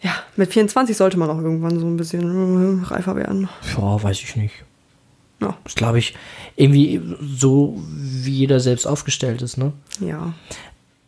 Ja, 0.00 0.14
mit 0.36 0.52
24 0.52 0.96
sollte 0.96 1.16
man 1.16 1.30
auch 1.30 1.38
irgendwann 1.38 1.78
so 1.78 1.86
ein 1.86 1.96
bisschen 1.96 2.82
äh, 2.82 2.84
reifer 2.86 3.16
werden. 3.16 3.48
Ja, 3.76 4.02
weiß 4.02 4.20
ich 4.20 4.36
nicht. 4.36 4.54
Ja. 5.40 5.56
Das 5.64 5.74
glaube 5.74 5.98
ich 5.98 6.14
irgendwie 6.56 7.00
so, 7.20 7.80
wie 7.86 8.32
jeder 8.32 8.60
selbst 8.60 8.86
aufgestellt 8.86 9.42
ist, 9.42 9.58
ne? 9.58 9.72
Ja. 10.00 10.34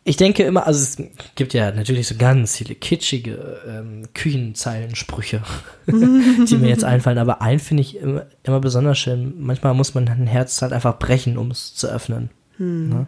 Ich 0.07 0.17
denke 0.17 0.43
immer, 0.43 0.67
also 0.67 0.81
es 0.81 0.97
gibt 1.33 1.53
ja 1.55 1.71
natürlich 1.71 2.07
so 2.07 2.15
ganz 2.15 2.57
viele 2.57 2.75
kitschige 2.75 3.59
ähm, 3.67 4.03
Küchenzeilensprüche, 4.13 5.41
die 5.87 6.57
mir 6.57 6.69
jetzt 6.69 6.83
einfallen, 6.83 7.17
aber 7.17 7.41
einen 7.41 7.59
finde 7.59 7.81
ich 7.81 7.97
immer, 7.97 8.27
immer 8.43 8.59
besonders 8.59 8.99
schön. 8.99 9.33
Manchmal 9.39 9.73
muss 9.73 9.95
man 9.95 10.07
ein 10.07 10.27
Herz 10.27 10.61
halt 10.61 10.73
einfach 10.73 10.99
brechen, 10.99 11.37
um 11.37 11.49
es 11.49 11.73
zu 11.73 11.87
öffnen. 11.87 12.29
Ne? 12.57 13.07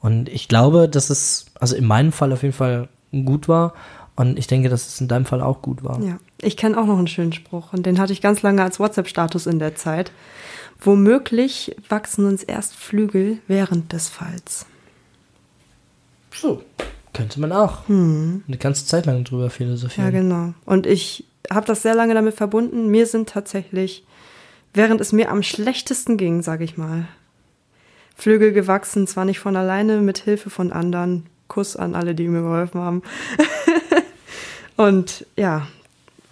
Und 0.00 0.28
ich 0.28 0.48
glaube, 0.48 0.88
dass 0.88 1.10
es, 1.10 1.46
also 1.58 1.74
in 1.76 1.86
meinem 1.86 2.12
Fall 2.12 2.32
auf 2.32 2.42
jeden 2.42 2.54
Fall 2.54 2.88
gut 3.12 3.48
war 3.48 3.74
und 4.14 4.38
ich 4.38 4.46
denke, 4.46 4.68
dass 4.68 4.86
es 4.86 5.00
in 5.00 5.08
deinem 5.08 5.26
Fall 5.26 5.40
auch 5.40 5.62
gut 5.62 5.84
war. 5.84 6.00
Ja, 6.02 6.18
ich 6.40 6.56
kenne 6.56 6.78
auch 6.78 6.86
noch 6.86 6.98
einen 6.98 7.06
schönen 7.06 7.32
Spruch 7.32 7.72
und 7.72 7.86
den 7.86 7.98
hatte 7.98 8.12
ich 8.12 8.20
ganz 8.20 8.42
lange 8.42 8.62
als 8.62 8.78
WhatsApp-Status 8.78 9.46
in 9.46 9.58
der 9.58 9.74
Zeit. 9.74 10.12
Womöglich 10.80 11.74
wachsen 11.88 12.26
uns 12.26 12.42
erst 12.42 12.74
Flügel 12.74 13.38
während 13.46 13.92
des 13.92 14.08
Falls. 14.08 14.66
So, 16.34 16.62
könnte 17.14 17.40
man 17.40 17.52
auch. 17.52 17.88
Eine 17.88 18.58
ganze 18.58 18.84
Zeit 18.86 19.06
lang 19.06 19.24
drüber 19.24 19.48
philosophieren. 19.48 20.12
Ja, 20.12 20.20
genau. 20.20 20.54
Und 20.66 20.86
ich 20.86 21.24
habe 21.50 21.66
das 21.66 21.82
sehr 21.82 21.94
lange 21.94 22.14
damit 22.14 22.34
verbunden. 22.34 22.88
Mir 22.88 23.06
sind 23.06 23.28
tatsächlich, 23.28 24.04
während 24.74 25.00
es 25.00 25.12
mir 25.12 25.30
am 25.30 25.42
schlechtesten 25.42 26.18
ging, 26.18 26.42
sage 26.42 26.64
ich 26.64 26.76
mal, 26.76 27.08
Flügel 28.16 28.52
gewachsen, 28.52 29.06
zwar 29.06 29.26
nicht 29.26 29.38
von 29.38 29.56
alleine, 29.56 30.00
mit 30.00 30.18
Hilfe 30.18 30.50
von 30.50 30.72
anderen. 30.72 31.26
Kuss 31.48 31.76
an 31.76 31.94
alle, 31.94 32.14
die 32.14 32.26
mir 32.26 32.42
geholfen 32.42 32.80
haben. 32.80 33.02
und 34.76 35.26
ja, 35.36 35.68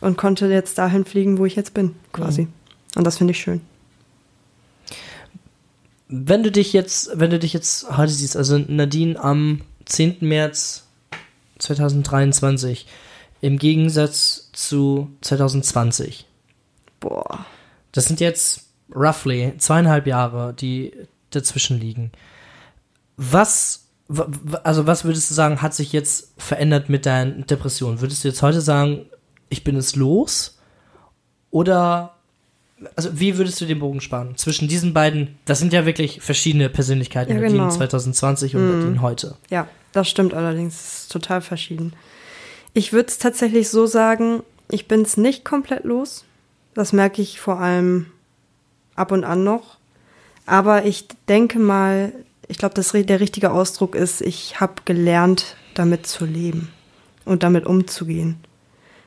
und 0.01 0.17
konnte 0.17 0.47
jetzt 0.47 0.79
dahin 0.79 1.05
fliegen, 1.05 1.39
wo 1.39 1.45
ich 1.45 1.57
jetzt 1.57 1.73
bin, 1.75 1.95
quasi. 2.13 2.49
Und 2.97 3.05
das 3.05 3.19
finde 3.19 3.33
ich 3.33 3.39
schön. 3.39 3.61
Wenn 6.09 6.43
du 6.43 6.51
dich 6.51 6.73
jetzt, 6.73 7.11
wenn 7.15 7.31
du 7.31 7.39
dich 7.39 7.53
jetzt 7.53 7.97
heute 7.97 8.13
siehst, 8.13 8.37
also 8.37 8.59
Nadine 8.59 9.19
am 9.19 9.61
10. 9.85 10.19
März 10.21 10.85
2023, 11.59 12.87
im 13.41 13.59
Gegensatz 13.59 14.51
zu 14.53 15.11
2020, 15.21 16.27
Boah. 17.01 17.47
das 17.93 18.07
sind 18.07 18.21
jetzt 18.21 18.65
roughly 18.95 19.55
zweieinhalb 19.59 20.07
Jahre, 20.07 20.55
die 20.55 20.93
dazwischen 21.35 21.79
liegen. 21.79 22.13
Was, 23.17 23.87
also 24.63 24.87
was 24.87 25.05
würdest 25.05 25.31
du 25.31 25.35
sagen, 25.35 25.63
hat 25.63 25.75
sich 25.75 25.93
jetzt 25.93 26.33
verändert 26.37 26.89
mit 26.89 27.07
deinen 27.07 27.47
Depressionen? 27.47 28.01
Würdest 28.01 28.25
du 28.25 28.29
jetzt 28.29 28.43
heute 28.43 28.61
sagen, 28.61 29.07
ich 29.49 29.65
bin 29.65 29.77
es 29.77 29.97
los? 29.97 30.59
Oder 31.51 32.15
also 32.97 33.19
wie 33.19 33.39
würdest 33.39 33.61
du 33.61 33.67
den 33.67 33.79
Bogen 33.79 34.01
spannen 34.01 34.37
zwischen 34.37 34.69
diesen 34.69 34.93
beiden? 34.95 35.39
Das 35.45 35.59
sind 35.59 35.73
ja 35.73 35.87
wirklich 35.87 36.21
verschiedene 36.21 36.69
Persönlichkeiten, 36.69 37.33
Ja, 37.33 37.41
genau. 37.41 37.69
2020 37.69 38.57
und 38.57 38.81
Nadine 38.81 39.03
heute. 39.03 39.37
Ja, 39.51 39.69
das 39.93 40.09
stimmt 40.09 40.35
allerdings. 40.35 40.75
Es 40.75 41.01
ist 41.03 41.13
total 41.13 41.41
verschieden. 41.41 41.93
Ich 42.73 42.93
würde 42.93 43.09
es 43.09 43.19
tatsächlich 43.19 43.69
so 43.69 43.87
sagen, 43.87 44.43
ich 44.71 44.89
bin 44.89 45.03
es 45.03 45.17
nicht 45.17 45.45
komplett 45.45 45.85
los. 45.85 46.25
Das 46.75 46.93
merke 46.93 47.23
ich 47.23 47.41
vor 47.41 47.61
allem 47.61 48.07
ab 48.97 49.13
und 49.13 49.25
an 49.25 49.45
noch. 49.45 49.79
Aber 50.47 50.85
ich 50.85 51.09
denke 51.29 51.59
mal, 51.59 52.13
ich 52.49 52.59
glaube, 52.59 52.75
der 52.75 53.21
richtige 53.21 53.51
Ausdruck 53.51 53.95
ist, 53.95 54.21
ich 54.21 54.61
habe 54.61 54.75
gelernt, 54.85 55.57
damit 55.75 56.07
zu 56.07 56.25
leben 56.25 56.71
und 57.25 57.43
damit 57.43 57.67
umzugehen. 57.67 58.37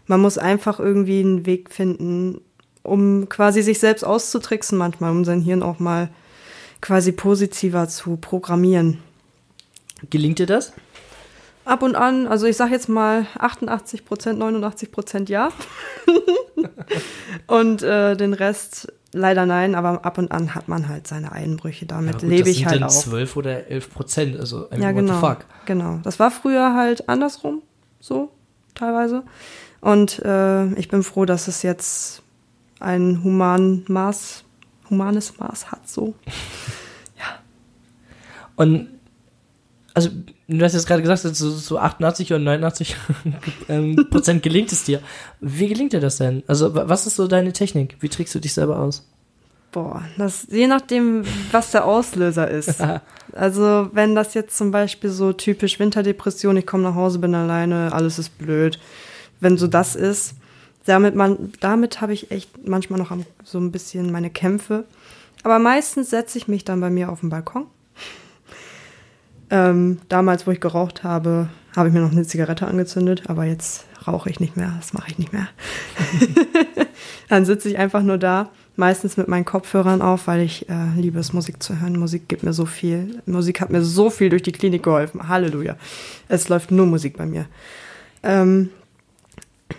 Man 0.08 0.22
muss 0.22 0.38
einfach 0.38 0.80
irgendwie 0.80 1.20
einen 1.20 1.46
Weg 1.46 1.70
finden, 1.70 2.42
um 2.84 3.30
quasi 3.30 3.62
sich 3.62 3.80
selbst 3.80 4.04
auszutricksen 4.04 4.78
manchmal, 4.78 5.12
um 5.12 5.26
sein 5.26 5.42
Hirn 5.42 5.64
auch 5.64 5.80
mal 5.80 6.10
quasi 6.82 7.12
positiver 7.12 7.88
zu 7.88 8.18
programmieren. 8.18 9.00
Gelingt 10.10 10.40
dir 10.40 10.46
das? 10.46 10.74
Ab 11.66 11.84
und 11.84 11.96
an, 11.96 12.28
also 12.28 12.46
ich 12.46 12.56
sag 12.56 12.72
jetzt 12.72 12.88
mal 12.88 13.28
88 13.38 14.06
Prozent, 14.06 14.40
89 14.40 14.92
Prozent 14.92 15.30
ja. 15.30 15.50
und 17.48 17.82
äh, 17.84 18.16
den 18.16 18.34
Rest 18.34 18.94
leider 19.14 19.46
nein, 19.46 19.76
aber 19.76 20.06
ab 20.06 20.18
und 20.18 20.32
an 20.32 20.56
hat 20.56 20.68
man 20.68 20.88
halt 20.88 21.08
seine 21.08 21.32
Einbrüche. 21.32 21.86
Damit 21.86 22.16
Ja, 22.16 22.20
gut, 22.20 22.30
lebe 22.30 22.44
das 22.44 22.50
ich 22.52 22.58
sind 22.58 22.70
halt 22.70 22.84
auch. 22.84 22.90
12 22.90 23.36
oder 23.38 23.68
11 23.68 23.94
Prozent, 23.94 24.40
also 24.40 24.68
mean, 24.70 24.82
Ja, 24.82 24.92
genau. 24.92 25.20
fuck. 25.20 25.46
Genau. 25.66 26.00
Das 26.04 26.20
war 26.20 26.32
früher 26.32 26.74
halt 26.74 27.08
andersrum, 27.10 27.62
so 28.00 28.32
teilweise. 28.76 29.24
Und 29.82 30.20
äh, 30.20 30.68
ich 30.74 30.90
bin 30.90 31.04
froh, 31.04 31.26
dass 31.26 31.48
es 31.48 31.62
jetzt 31.64 32.22
ein 32.80 33.24
human 33.24 33.84
Maß, 33.88 34.44
humanes 34.90 35.38
Maß 35.38 35.72
hat, 35.72 35.88
so. 35.88 36.14
Und 38.56 38.88
also 39.98 40.10
du 40.48 40.64
hast 40.64 40.74
jetzt 40.74 40.88
gerade 40.88 41.02
gesagt, 41.02 41.22
so, 41.36 41.50
so 41.50 41.78
88 41.80 42.32
oder 42.32 42.40
89 42.40 42.96
ähm, 43.70 44.08
Prozent 44.10 44.44
gelingt 44.44 44.72
es 44.72 44.84
dir. 44.84 45.02
Wie 45.42 45.68
gelingt 45.68 45.94
dir 45.94 46.00
das 46.00 46.18
denn? 46.18 46.44
Also 46.48 46.74
wa- 46.76 46.86
was 46.88 47.08
ist 47.08 47.16
so 47.16 47.28
deine 47.28 47.52
Technik? 47.54 47.98
Wie 48.00 48.10
trägst 48.10 48.34
du 48.36 48.40
dich 48.40 48.54
selber 48.54 48.80
aus? 48.80 49.06
Boah, 49.72 50.02
das 50.18 50.48
je 50.50 50.68
nachdem, 50.68 51.24
was 51.52 51.72
der 51.72 51.86
Auslöser 51.86 52.50
ist. 52.50 52.76
Also 53.34 53.90
wenn 53.92 54.16
das 54.16 54.34
jetzt 54.34 54.58
zum 54.58 54.72
Beispiel 54.72 55.12
so 55.12 55.32
typisch 55.34 55.80
Winterdepression, 55.80 56.58
ich 56.58 56.66
komme 56.66 56.84
nach 56.84 56.96
Hause, 56.96 57.20
bin 57.20 57.36
alleine, 57.36 57.92
alles 57.94 58.18
ist 58.18 58.36
blöd. 58.40 58.80
Wenn 59.42 59.58
so 59.58 59.68
das 59.68 59.96
ist, 59.96 60.34
damit 60.86 61.14
man, 61.14 61.52
damit 61.60 62.02
habe 62.02 62.14
ich 62.14 62.32
echt 62.32 62.66
manchmal 62.68 62.98
noch 62.98 63.12
am, 63.12 63.26
so 63.44 63.60
ein 63.60 63.72
bisschen 63.72 64.12
meine 64.12 64.30
Kämpfe. 64.32 64.86
Aber 65.44 65.60
meistens 65.60 66.10
setze 66.10 66.38
ich 66.40 66.48
mich 66.48 66.64
dann 66.66 66.80
bei 66.82 66.90
mir 66.90 67.12
auf 67.12 67.20
den 67.20 67.30
Balkon. 67.30 67.68
Ähm, 69.50 70.00
damals, 70.10 70.46
wo 70.46 70.52
ich 70.52 70.60
geraucht 70.60 71.04
habe, 71.04 71.50
habe 71.76 71.90
ich 71.90 71.94
mir 71.94 72.02
noch 72.02 72.12
eine 72.12 72.26
Zigarette 72.26 72.68
angezündet, 72.68 73.24
aber 73.28 73.46
jetzt 73.46 73.86
rauche 74.08 74.30
ich 74.30 74.40
nicht 74.40 74.58
mehr, 74.58 74.74
das 74.78 74.94
mache 74.94 75.12
ich 75.12 75.18
nicht 75.18 75.32
mehr. 75.32 75.48
Dann 77.30 77.46
sitze 77.46 77.70
ich 77.70 77.78
einfach 77.78 78.04
nur 78.04 78.18
da, 78.18 78.50
meistens 78.76 79.18
mit 79.18 79.28
meinen 79.28 79.46
Kopfhörern 79.46 80.02
auf, 80.02 80.28
weil 80.28 80.42
ich 80.42 80.70
äh, 80.70 80.74
liebe 80.96 81.20
es, 81.20 81.34
Musik 81.34 81.62
zu 81.62 81.80
hören. 81.80 81.98
Musik 81.98 82.28
gibt 82.28 82.44
mir 82.44 82.54
so 82.54 82.66
viel. 82.66 83.22
Musik 83.26 83.60
hat 83.60 83.70
mir 83.70 83.82
so 83.82 84.10
viel 84.10 84.30
durch 84.30 84.44
die 84.44 84.52
Klinik 84.52 84.84
geholfen. 84.84 85.28
Halleluja. 85.28 85.76
Es 86.30 86.48
läuft 86.50 86.72
nur 86.72 86.86
Musik 86.86 87.18
bei 87.18 87.26
mir. 87.26 87.48
Ähm, 88.24 88.70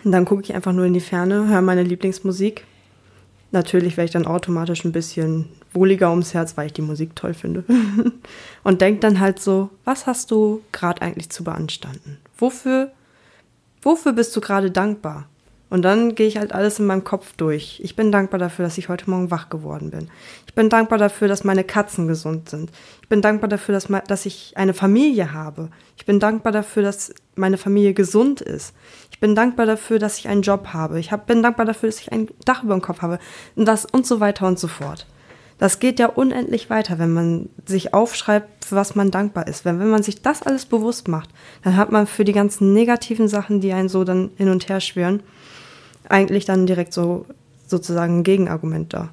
dann 0.04 0.25
gucke 0.25 0.42
ich 0.42 0.54
einfach 0.54 0.72
nur 0.72 0.84
in 0.84 0.94
die 0.94 1.00
Ferne, 1.00 1.48
höre 1.48 1.62
meine 1.62 1.82
Lieblingsmusik. 1.82 2.64
Natürlich 3.50 3.96
werde 3.96 4.06
ich 4.06 4.12
dann 4.12 4.26
automatisch 4.26 4.84
ein 4.84 4.92
bisschen 4.92 5.48
wohliger 5.72 6.10
ums 6.10 6.34
Herz, 6.34 6.56
weil 6.56 6.66
ich 6.66 6.72
die 6.74 6.82
Musik 6.82 7.16
toll 7.16 7.34
finde. 7.34 7.64
Und 8.62 8.80
denke 8.80 9.00
dann 9.00 9.20
halt 9.20 9.40
so, 9.40 9.70
was 9.84 10.06
hast 10.06 10.30
du 10.30 10.62
gerade 10.72 11.02
eigentlich 11.02 11.30
zu 11.30 11.44
beanstanden? 11.44 12.18
Wofür, 12.36 12.92
wofür 13.82 14.12
bist 14.12 14.36
du 14.36 14.40
gerade 14.40 14.70
dankbar? 14.70 15.28
Und 15.70 15.82
dann 15.82 16.14
gehe 16.14 16.26
ich 16.26 16.38
halt 16.38 16.52
alles 16.52 16.78
in 16.78 16.86
meinem 16.86 17.04
Kopf 17.04 17.34
durch. 17.36 17.80
Ich 17.84 17.94
bin 17.94 18.10
dankbar 18.10 18.38
dafür, 18.38 18.64
dass 18.64 18.78
ich 18.78 18.88
heute 18.88 19.10
Morgen 19.10 19.30
wach 19.30 19.50
geworden 19.50 19.90
bin. 19.90 20.08
Ich 20.46 20.54
bin 20.54 20.70
dankbar 20.70 20.98
dafür, 20.98 21.28
dass 21.28 21.44
meine 21.44 21.62
Katzen 21.62 22.08
gesund 22.08 22.48
sind. 22.48 22.70
Ich 23.02 23.08
bin 23.08 23.20
dankbar 23.20 23.48
dafür, 23.48 23.74
dass, 23.74 23.88
dass 24.06 24.24
ich 24.24 24.56
eine 24.56 24.72
Familie 24.72 25.32
habe. 25.34 25.68
Ich 25.98 26.06
bin 26.06 26.20
dankbar 26.20 26.52
dafür, 26.52 26.82
dass 26.82 27.12
meine 27.36 27.58
Familie 27.58 27.92
gesund 27.92 28.40
ist. 28.40 28.74
Ich 29.18 29.20
bin 29.20 29.34
dankbar 29.34 29.66
dafür, 29.66 29.98
dass 29.98 30.16
ich 30.16 30.28
einen 30.28 30.42
Job 30.42 30.68
habe. 30.72 31.00
Ich 31.00 31.10
hab, 31.10 31.26
bin 31.26 31.42
dankbar 31.42 31.66
dafür, 31.66 31.88
dass 31.88 31.98
ich 31.98 32.12
ein 32.12 32.28
Dach 32.44 32.62
über 32.62 32.75
dem 32.75 32.82
Kopf 32.82 33.02
habe. 33.02 33.18
Und 33.56 33.66
das 33.66 33.84
und 33.84 34.06
so 34.06 34.20
weiter 34.20 34.46
und 34.46 34.60
so 34.60 34.68
fort. 34.68 35.08
Das 35.58 35.80
geht 35.80 35.98
ja 35.98 36.06
unendlich 36.06 36.70
weiter, 36.70 37.00
wenn 37.00 37.12
man 37.12 37.48
sich 37.66 37.94
aufschreibt, 37.94 38.64
für 38.64 38.76
was 38.76 38.94
man 38.94 39.10
dankbar 39.10 39.48
ist. 39.48 39.64
Wenn, 39.64 39.80
wenn 39.80 39.90
man 39.90 40.04
sich 40.04 40.22
das 40.22 40.42
alles 40.42 40.66
bewusst 40.66 41.08
macht, 41.08 41.30
dann 41.64 41.76
hat 41.76 41.90
man 41.90 42.06
für 42.06 42.25
die 42.25 42.32
ganzen 42.32 42.72
negativen 42.72 43.26
Sachen, 43.26 43.60
die 43.60 43.72
einen 43.72 43.88
so 43.88 44.04
dann 44.04 44.30
hin 44.37 44.50
und 44.50 44.68
her 44.68 44.78
schwören, 44.78 45.20
eigentlich 46.08 46.44
dann 46.44 46.66
direkt 46.66 46.92
so 46.92 47.26
sozusagen 47.66 48.20
ein 48.20 48.22
Gegenargument 48.22 48.94
da. 48.94 49.08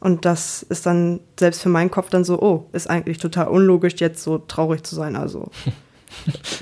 Und 0.00 0.26
das 0.26 0.62
ist 0.64 0.84
dann 0.84 1.20
selbst 1.40 1.62
für 1.62 1.70
meinen 1.70 1.90
Kopf 1.90 2.10
dann 2.10 2.24
so, 2.24 2.42
oh, 2.42 2.66
ist 2.74 2.90
eigentlich 2.90 3.16
total 3.16 3.48
unlogisch, 3.48 3.94
jetzt 4.00 4.22
so 4.22 4.36
traurig 4.36 4.82
zu 4.82 4.94
sein. 4.94 5.16
Also 5.16 5.48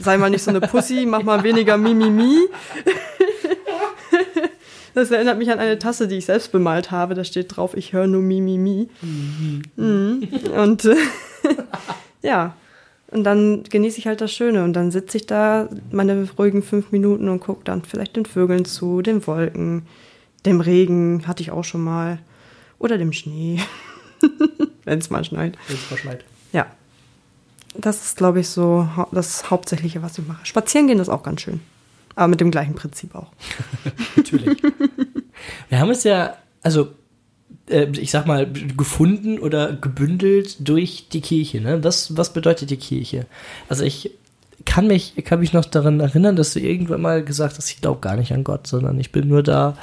sei 0.00 0.18
mal 0.18 0.30
nicht 0.30 0.42
so 0.42 0.50
eine 0.50 0.60
Pussy, 0.60 1.06
mach 1.06 1.22
mal 1.22 1.42
weniger 1.42 1.76
Mimimi. 1.76 2.48
Das 4.94 5.10
erinnert 5.10 5.38
mich 5.38 5.50
an 5.50 5.58
eine 5.58 5.78
Tasse, 5.78 6.06
die 6.06 6.16
ich 6.16 6.26
selbst 6.26 6.52
bemalt 6.52 6.90
habe. 6.90 7.14
Da 7.14 7.24
steht 7.24 7.56
drauf, 7.56 7.74
ich 7.76 7.92
höre 7.92 8.06
nur 8.06 8.22
Mimimi. 8.22 8.88
Mhm. 9.00 10.22
Und 10.54 10.84
äh, 10.84 10.96
ja, 12.22 12.54
und 13.10 13.24
dann 13.24 13.62
genieße 13.64 13.98
ich 13.98 14.06
halt 14.06 14.20
das 14.20 14.32
Schöne. 14.32 14.64
Und 14.64 14.74
dann 14.74 14.90
sitze 14.90 15.16
ich 15.18 15.26
da 15.26 15.68
meine 15.90 16.28
ruhigen 16.38 16.62
fünf 16.62 16.92
Minuten 16.92 17.28
und 17.28 17.40
gucke 17.40 17.64
dann 17.64 17.82
vielleicht 17.82 18.16
den 18.16 18.26
Vögeln 18.26 18.64
zu, 18.64 19.02
den 19.02 19.26
Wolken, 19.26 19.86
dem 20.44 20.60
Regen, 20.60 21.26
hatte 21.26 21.42
ich 21.42 21.50
auch 21.50 21.64
schon 21.64 21.82
mal. 21.82 22.18
Oder 22.78 22.98
dem 22.98 23.12
Schnee. 23.12 23.60
Wenn 24.84 24.98
es 24.98 25.08
mal 25.08 25.24
schneit. 25.24 25.56
Wenn 25.68 25.76
es 25.76 25.90
mal 25.90 25.96
schneit. 25.96 26.24
Ja. 26.52 26.66
Das 27.74 28.04
ist, 28.04 28.16
glaube 28.16 28.40
ich, 28.40 28.48
so 28.48 28.88
das 29.12 29.50
Hauptsächliche, 29.50 30.02
was 30.02 30.18
ich 30.18 30.26
mache. 30.26 30.44
Spazieren 30.44 30.86
gehen 30.88 30.98
ist 30.98 31.08
auch 31.08 31.22
ganz 31.22 31.40
schön. 31.40 31.60
Aber 32.14 32.28
mit 32.28 32.40
dem 32.40 32.50
gleichen 32.50 32.74
Prinzip 32.74 33.14
auch. 33.14 33.28
Natürlich. 34.16 34.62
Wir 35.70 35.78
haben 35.80 35.90
es 35.90 36.04
ja, 36.04 36.34
also 36.62 36.88
äh, 37.70 37.86
ich 37.98 38.10
sag 38.10 38.26
mal, 38.26 38.46
gefunden 38.76 39.38
oder 39.38 39.72
gebündelt 39.72 40.56
durch 40.68 41.08
die 41.10 41.22
Kirche. 41.22 41.60
Ne? 41.62 41.82
Was, 41.82 42.14
was 42.16 42.32
bedeutet 42.34 42.68
die 42.70 42.76
Kirche? 42.76 43.26
Also 43.70 43.84
ich 43.84 44.10
kann 44.66 44.86
mich, 44.86 45.14
kann 45.24 45.40
mich 45.40 45.54
noch 45.54 45.64
daran 45.64 46.00
erinnern, 46.00 46.36
dass 46.36 46.52
du 46.52 46.60
irgendwann 46.60 47.00
mal 47.00 47.24
gesagt 47.24 47.56
hast, 47.56 47.70
ich 47.70 47.80
glaube 47.80 48.00
gar 48.00 48.16
nicht 48.16 48.32
an 48.32 48.44
Gott, 48.44 48.66
sondern 48.66 49.00
ich 49.00 49.10
bin 49.10 49.26
nur 49.28 49.42
da, 49.42 49.76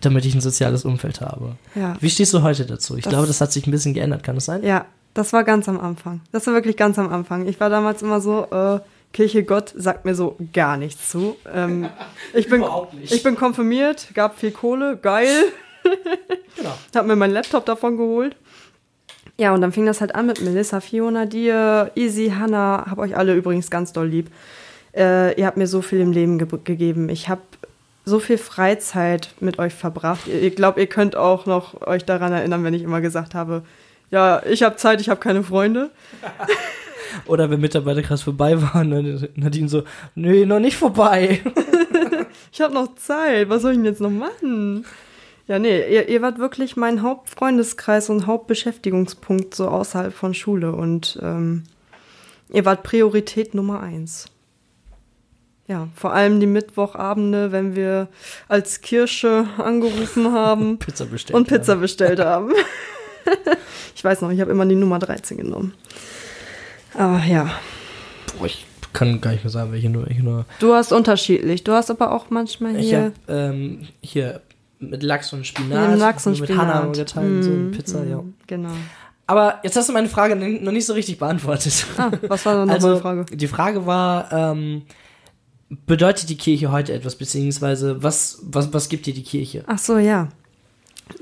damit 0.00 0.24
ich 0.24 0.34
ein 0.34 0.40
soziales 0.40 0.84
Umfeld 0.86 1.20
habe. 1.20 1.56
Ja. 1.74 1.96
Wie 2.00 2.08
stehst 2.10 2.32
du 2.32 2.42
heute 2.42 2.64
dazu? 2.64 2.96
Ich 2.96 3.04
Das- 3.04 3.10
glaube, 3.12 3.26
das 3.26 3.40
hat 3.42 3.52
sich 3.52 3.66
ein 3.66 3.70
bisschen 3.70 3.92
geändert, 3.94 4.22
kann 4.22 4.34
das 4.36 4.46
sein? 4.46 4.62
Ja, 4.64 4.86
das 5.18 5.32
war 5.32 5.42
ganz 5.42 5.68
am 5.68 5.80
Anfang. 5.80 6.20
Das 6.30 6.46
war 6.46 6.54
wirklich 6.54 6.76
ganz 6.76 6.96
am 6.96 7.12
Anfang. 7.12 7.48
Ich 7.48 7.58
war 7.58 7.68
damals 7.68 8.02
immer 8.02 8.20
so, 8.20 8.46
äh, 8.52 8.78
Kirche 9.12 9.42
Gott 9.42 9.72
sagt 9.74 10.04
mir 10.04 10.14
so 10.14 10.36
gar 10.52 10.76
nichts 10.76 11.10
zu. 11.10 11.34
Ähm, 11.52 11.88
ich, 12.34 12.48
bin, 12.48 12.64
ich 13.02 13.24
bin 13.24 13.34
konfirmiert, 13.34 14.08
gab 14.14 14.38
viel 14.38 14.52
Kohle, 14.52 14.96
geil. 14.96 15.44
Genau. 16.56 16.74
Hab 16.94 17.06
mir 17.06 17.14
meinen 17.14 17.32
Laptop 17.32 17.64
davon 17.64 17.96
geholt. 17.96 18.34
Ja, 19.38 19.54
und 19.54 19.60
dann 19.60 19.70
fing 19.70 19.86
das 19.86 20.00
halt 20.00 20.12
an 20.14 20.26
mit 20.26 20.42
Melissa, 20.42 20.80
Fiona, 20.80 21.24
dir, 21.24 21.92
Easy, 21.94 22.32
Hannah. 22.36 22.84
Hab 22.90 22.98
euch 22.98 23.16
alle 23.16 23.34
übrigens 23.34 23.70
ganz 23.70 23.92
doll 23.92 24.08
lieb. 24.08 24.28
Äh, 24.92 25.38
ihr 25.38 25.46
habt 25.46 25.56
mir 25.56 25.68
so 25.68 25.80
viel 25.80 26.00
im 26.00 26.10
Leben 26.10 26.36
ge 26.36 26.48
gegeben. 26.64 27.08
Ich 27.08 27.28
habe 27.28 27.42
so 28.04 28.18
viel 28.18 28.38
Freizeit 28.38 29.30
mit 29.38 29.60
euch 29.60 29.72
verbracht. 29.72 30.26
Ihr, 30.26 30.42
ihr 30.42 30.50
glaubt, 30.50 30.78
ihr 30.78 30.88
könnt 30.88 31.14
auch 31.14 31.46
noch 31.46 31.86
euch 31.86 32.04
daran 32.04 32.32
erinnern, 32.32 32.64
wenn 32.64 32.74
ich 32.74 32.82
immer 32.82 33.00
gesagt 33.00 33.36
habe, 33.36 33.62
ja, 34.10 34.42
ich 34.44 34.62
habe 34.62 34.76
Zeit, 34.76 35.00
ich 35.00 35.08
habe 35.08 35.20
keine 35.20 35.42
Freunde. 35.42 35.90
Oder 37.26 37.50
wenn 37.50 37.60
Mitarbeiterkreis 37.60 38.22
vorbei 38.22 38.60
war, 38.60 38.84
ne, 38.84 39.28
Nadine 39.34 39.68
so, 39.68 39.82
nö, 40.14 40.44
noch 40.46 40.60
nicht 40.60 40.76
vorbei. 40.76 41.40
Ich 42.52 42.60
habe 42.60 42.74
noch 42.74 42.94
Zeit, 42.96 43.48
was 43.48 43.62
soll 43.62 43.72
ich 43.72 43.78
denn 43.78 43.84
jetzt 43.84 44.00
noch 44.00 44.10
machen? 44.10 44.84
Ja, 45.46 45.58
nee, 45.58 45.78
ihr, 45.94 46.08
ihr 46.08 46.22
wart 46.22 46.38
wirklich 46.38 46.76
mein 46.76 47.02
Hauptfreundeskreis 47.02 48.10
und 48.10 48.26
Hauptbeschäftigungspunkt 48.26 49.54
so 49.54 49.68
außerhalb 49.68 50.12
von 50.12 50.34
Schule 50.34 50.72
und 50.72 51.18
ähm, 51.22 51.64
ihr 52.52 52.64
wart 52.64 52.82
Priorität 52.82 53.54
Nummer 53.54 53.80
eins. 53.80 54.26
Ja, 55.68 55.88
vor 55.94 56.14
allem 56.14 56.40
die 56.40 56.46
Mittwochabende, 56.46 57.52
wenn 57.52 57.76
wir 57.76 58.08
als 58.48 58.80
Kirsche 58.80 59.46
angerufen 59.58 60.32
haben 60.32 60.78
Pizza 60.80 61.04
bestellt. 61.04 61.36
und 61.36 61.48
Pizza 61.48 61.72
haben. 61.72 61.80
bestellt 61.80 62.20
haben. 62.20 62.52
ich 63.94 64.04
weiß 64.04 64.20
noch, 64.22 64.30
ich 64.30 64.40
habe 64.40 64.50
immer 64.50 64.66
die 64.66 64.74
Nummer 64.74 64.98
13 64.98 65.36
genommen. 65.36 65.74
Aber 66.94 67.22
ja, 67.24 67.50
Boah, 68.38 68.46
ich 68.46 68.66
kann 68.92 69.20
gar 69.20 69.32
nicht 69.32 69.44
mehr 69.44 69.50
sagen, 69.50 69.72
welche 69.72 69.90
nur. 69.90 70.06
Welche 70.06 70.22
nur. 70.22 70.44
du 70.60 70.74
hast 70.74 70.92
unterschiedlich. 70.92 71.64
Du 71.64 71.72
hast 71.72 71.90
aber 71.90 72.12
auch 72.12 72.30
manchmal 72.30 72.76
Ich 72.76 72.88
hier. 72.88 73.12
habe 73.28 73.52
ähm, 73.54 73.88
hier 74.00 74.40
mit 74.80 75.02
Lachs 75.02 75.32
und 75.32 75.46
Spinat. 75.46 75.90
Mit 75.90 75.98
Lachs 75.98 76.26
und 76.26 76.38
mit 76.38 76.48
Spinat. 76.48 76.66
Hannah 76.66 76.92
geteilt, 76.92 77.44
so 77.44 77.50
Mm, 77.50 77.70
Pizza, 77.72 78.00
mm, 78.00 78.10
ja. 78.10 78.24
Genau. 78.46 78.70
Aber 79.26 79.60
jetzt 79.62 79.76
hast 79.76 79.88
du 79.88 79.92
meine 79.92 80.08
Frage 80.08 80.36
noch 80.36 80.72
nicht 80.72 80.86
so 80.86 80.94
richtig 80.94 81.18
beantwortet. 81.18 81.84
Ah, 81.98 82.10
was 82.28 82.46
war 82.46 82.64
noch 82.64 82.72
also, 82.72 82.96
Frage? 82.98 83.26
die 83.36 83.46
Frage 83.48 83.84
war, 83.86 84.32
ähm, 84.32 84.82
bedeutet 85.86 86.30
die 86.30 86.36
Kirche 86.36 86.72
heute 86.72 86.94
etwas, 86.94 87.16
beziehungsweise 87.16 88.02
was, 88.02 88.38
was, 88.42 88.72
was 88.72 88.88
gibt 88.88 89.04
dir 89.06 89.12
die 89.12 89.22
Kirche? 89.22 89.64
Ach 89.66 89.78
so, 89.78 89.98
ja. 89.98 90.28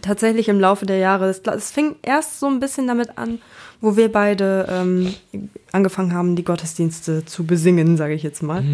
Tatsächlich 0.02 0.48
im 0.48 0.60
Laufe 0.60 0.86
der 0.86 0.98
Jahre. 0.98 1.28
Es, 1.28 1.70
fing 1.70 1.96
erst 2.02 2.40
so 2.40 2.46
ein 2.46 2.60
bisschen 2.60 2.86
damit 2.86 3.18
an, 3.18 3.38
wo 3.80 3.96
wir 3.96 4.10
beide 4.10 4.66
ähm, 4.70 5.14
angefangen 5.72 6.12
haben, 6.12 6.36
die 6.36 6.44
Gottesdienste 6.44 7.24
zu 7.24 7.44
besingen, 7.44 7.96
sage 7.96 8.14
ich 8.14 8.22
jetzt 8.22 8.42
mal. 8.42 8.64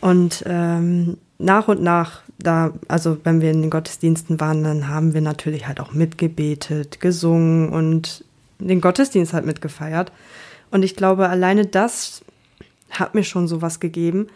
Und 0.00 0.44
ähm, 0.46 1.18
nach 1.38 1.68
und 1.68 1.82
nach, 1.82 2.22
da, 2.38 2.72
also 2.88 3.18
wenn 3.24 3.40
wir 3.40 3.50
in 3.50 3.62
den 3.62 3.70
Gottesdiensten 3.70 4.40
waren, 4.40 4.64
dann 4.64 4.88
haben 4.88 5.14
wir 5.14 5.20
natürlich 5.20 5.66
halt 5.66 5.80
auch 5.80 5.92
mitgebetet, 5.92 7.00
gesungen 7.00 7.70
und 7.70 8.24
den 8.58 8.80
Gottesdienst 8.80 9.32
halt 9.32 9.46
mitgefeiert. 9.46 10.12
Und 10.70 10.82
ich 10.82 10.96
glaube, 10.96 11.28
alleine 11.28 11.66
das 11.66 12.22
hat 12.90 13.14
mir 13.14 13.24
schon 13.24 13.48
sowas 13.48 13.80
gegeben. 13.80 14.28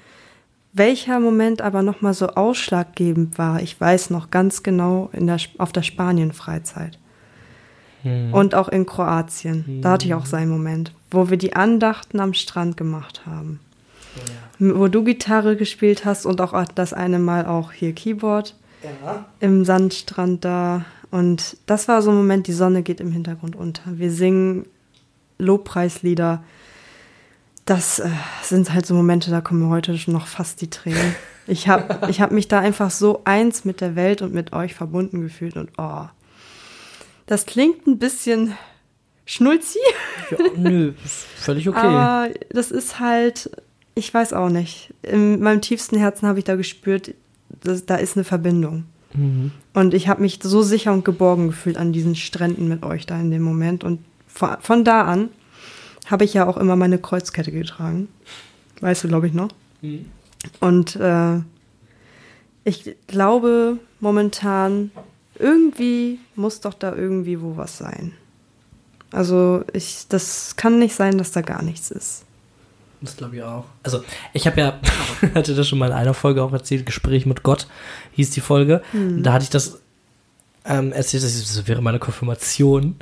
Welcher 0.76 1.20
Moment 1.20 1.62
aber 1.62 1.82
nochmal 1.82 2.14
so 2.14 2.26
ausschlaggebend 2.26 3.38
war, 3.38 3.62
ich 3.62 3.80
weiß 3.80 4.10
noch 4.10 4.30
ganz 4.30 4.64
genau 4.64 5.08
in 5.12 5.28
der, 5.28 5.38
auf 5.58 5.70
der 5.72 5.82
Spanien-Freizeit. 5.82 6.98
Und 8.32 8.54
auch 8.54 8.68
in 8.68 8.84
Kroatien. 8.84 9.80
Da 9.80 9.92
hatte 9.92 10.04
ich 10.04 10.12
auch 10.12 10.26
seinen 10.26 10.50
Moment, 10.50 10.92
wo 11.10 11.30
wir 11.30 11.38
die 11.38 11.56
Andachten 11.56 12.20
am 12.20 12.34
Strand 12.34 12.76
gemacht 12.76 13.22
haben. 13.24 13.60
Wo 14.58 14.88
du 14.88 15.04
Gitarre 15.04 15.56
gespielt 15.56 16.04
hast 16.04 16.26
und 16.26 16.38
auch 16.42 16.52
das 16.74 16.92
eine 16.92 17.18
Mal 17.18 17.46
auch 17.46 17.72
hier 17.72 17.94
Keyboard 17.94 18.56
Ja. 18.82 19.24
im 19.40 19.64
Sandstrand 19.64 20.44
da. 20.44 20.84
Und 21.10 21.56
das 21.64 21.88
war 21.88 22.02
so 22.02 22.10
ein 22.10 22.16
Moment, 22.16 22.46
die 22.46 22.52
Sonne 22.52 22.82
geht 22.82 23.00
im 23.00 23.10
Hintergrund 23.10 23.56
unter. 23.56 23.82
Wir 23.86 24.10
singen 24.10 24.66
Lobpreislieder. 25.38 26.42
Das 27.64 27.98
äh, 27.98 28.10
sind 28.42 28.72
halt 28.72 28.86
so 28.86 28.94
Momente, 28.94 29.30
da 29.30 29.40
kommen 29.40 29.60
mir 29.60 29.68
heute 29.68 29.96
schon 29.96 30.14
noch 30.14 30.26
fast 30.26 30.60
die 30.60 30.68
Tränen. 30.68 31.14
Ich 31.46 31.68
habe 31.68 32.08
ich 32.08 32.20
hab 32.20 32.30
mich 32.30 32.48
da 32.48 32.60
einfach 32.60 32.90
so 32.90 33.20
eins 33.24 33.64
mit 33.64 33.80
der 33.80 33.96
Welt 33.96 34.22
und 34.22 34.32
mit 34.32 34.52
euch 34.52 34.74
verbunden 34.74 35.20
gefühlt. 35.20 35.56
Und 35.56 35.70
oh, 35.76 36.06
das 37.26 37.46
klingt 37.46 37.86
ein 37.86 37.98
bisschen 37.98 38.54
schnulzi, 39.26 39.78
ja, 40.30 40.38
nö, 40.56 40.92
ist 41.04 41.24
völlig 41.36 41.68
okay. 41.68 41.78
aber 41.78 42.28
das 42.50 42.70
ist 42.70 43.00
halt, 43.00 43.50
ich 43.94 44.12
weiß 44.12 44.32
auch 44.32 44.48
nicht. 44.48 44.92
In 45.02 45.40
meinem 45.40 45.60
tiefsten 45.60 45.98
Herzen 45.98 46.28
habe 46.28 46.38
ich 46.38 46.44
da 46.44 46.56
gespürt, 46.56 47.14
dass, 47.62 47.86
da 47.86 47.96
ist 47.96 48.16
eine 48.16 48.24
Verbindung. 48.24 48.84
Mhm. 49.14 49.52
Und 49.72 49.94
ich 49.94 50.08
habe 50.08 50.22
mich 50.22 50.40
so 50.42 50.62
sicher 50.62 50.92
und 50.92 51.04
geborgen 51.04 51.48
gefühlt 51.48 51.76
an 51.76 51.92
diesen 51.92 52.16
Stränden 52.16 52.68
mit 52.68 52.82
euch 52.82 53.06
da 53.06 53.18
in 53.18 53.30
dem 53.30 53.42
Moment. 53.42 53.84
Und 53.84 54.00
von, 54.26 54.56
von 54.60 54.84
da 54.84 55.02
an 55.02 55.30
habe 56.06 56.24
ich 56.24 56.34
ja 56.34 56.46
auch 56.46 56.56
immer 56.56 56.76
meine 56.76 56.98
Kreuzkette 56.98 57.52
getragen. 57.52 58.08
Weißt 58.80 59.04
du, 59.04 59.08
glaube 59.08 59.26
ich, 59.26 59.32
noch. 59.32 59.50
Mhm. 59.82 60.06
Und 60.60 60.96
äh, 60.96 61.40
ich 62.64 62.96
glaube 63.06 63.78
momentan, 64.00 64.90
irgendwie 65.38 66.18
muss 66.34 66.60
doch 66.60 66.74
da 66.74 66.94
irgendwie 66.94 67.40
wo 67.40 67.56
was 67.56 67.78
sein. 67.78 68.12
Also 69.10 69.64
ich, 69.72 70.06
das 70.08 70.56
kann 70.56 70.78
nicht 70.78 70.94
sein, 70.94 71.18
dass 71.18 71.32
da 71.32 71.40
gar 71.40 71.62
nichts 71.62 71.90
ist. 71.90 72.24
Das 73.00 73.16
glaube 73.16 73.36
ich 73.36 73.42
auch. 73.42 73.66
Also, 73.82 74.02
ich 74.32 74.46
habe 74.46 74.60
ja, 74.60 74.80
hatte 75.34 75.54
das 75.54 75.68
schon 75.68 75.78
mal 75.78 75.86
in 75.86 75.92
einer 75.92 76.14
Folge 76.14 76.42
auch 76.42 76.52
erzählt, 76.52 76.86
Gespräch 76.86 77.26
mit 77.26 77.42
Gott 77.42 77.68
hieß 78.12 78.30
die 78.30 78.40
Folge. 78.40 78.82
Da 78.92 79.32
hatte 79.32 79.44
ich 79.44 79.50
das 79.50 79.78
ähm, 80.64 80.92
erzählt, 80.92 81.22
das 81.22 81.66
wäre 81.68 81.82
meine 81.82 81.98
Konfirmation 81.98 82.96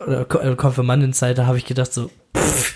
oder 0.00 0.20
äh, 0.42 0.56
Konfirmandenzeit, 0.56 1.38
da 1.38 1.46
habe 1.46 1.58
ich 1.58 1.64
gedacht 1.64 1.92
so, 1.92 2.10
pff, 2.36 2.74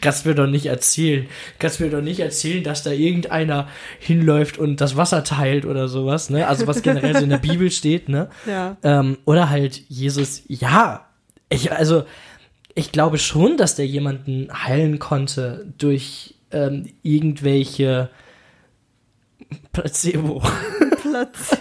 kannst 0.00 0.26
mir 0.26 0.34
doch 0.34 0.46
nicht 0.46 0.66
erzählen, 0.66 1.28
kannst 1.58 1.80
mir 1.80 1.90
doch 1.90 2.00
nicht 2.00 2.20
erzählen, 2.20 2.64
dass 2.64 2.82
da 2.82 2.90
irgendeiner 2.90 3.68
hinläuft 3.98 4.58
und 4.58 4.80
das 4.80 4.96
Wasser 4.96 5.24
teilt 5.24 5.64
oder 5.64 5.88
sowas, 5.88 6.30
ne? 6.30 6.46
Also 6.46 6.66
was 6.66 6.82
generell 6.82 7.14
so 7.16 7.22
in 7.22 7.30
der 7.30 7.38
Bibel 7.38 7.70
steht, 7.70 8.08
ne? 8.08 8.28
Ja. 8.46 8.76
Ähm, 8.82 9.18
oder 9.24 9.50
halt 9.50 9.82
Jesus, 9.88 10.42
ja, 10.48 11.06
ich, 11.50 11.72
also, 11.72 12.04
ich 12.74 12.92
glaube 12.92 13.18
schon, 13.18 13.56
dass 13.56 13.74
der 13.74 13.86
jemanden 13.86 14.48
heilen 14.52 14.98
konnte 14.98 15.72
durch 15.78 16.34
ähm, 16.50 16.86
irgendwelche 17.02 18.10
Placebo. 19.72 20.42
Platz. 21.02 21.56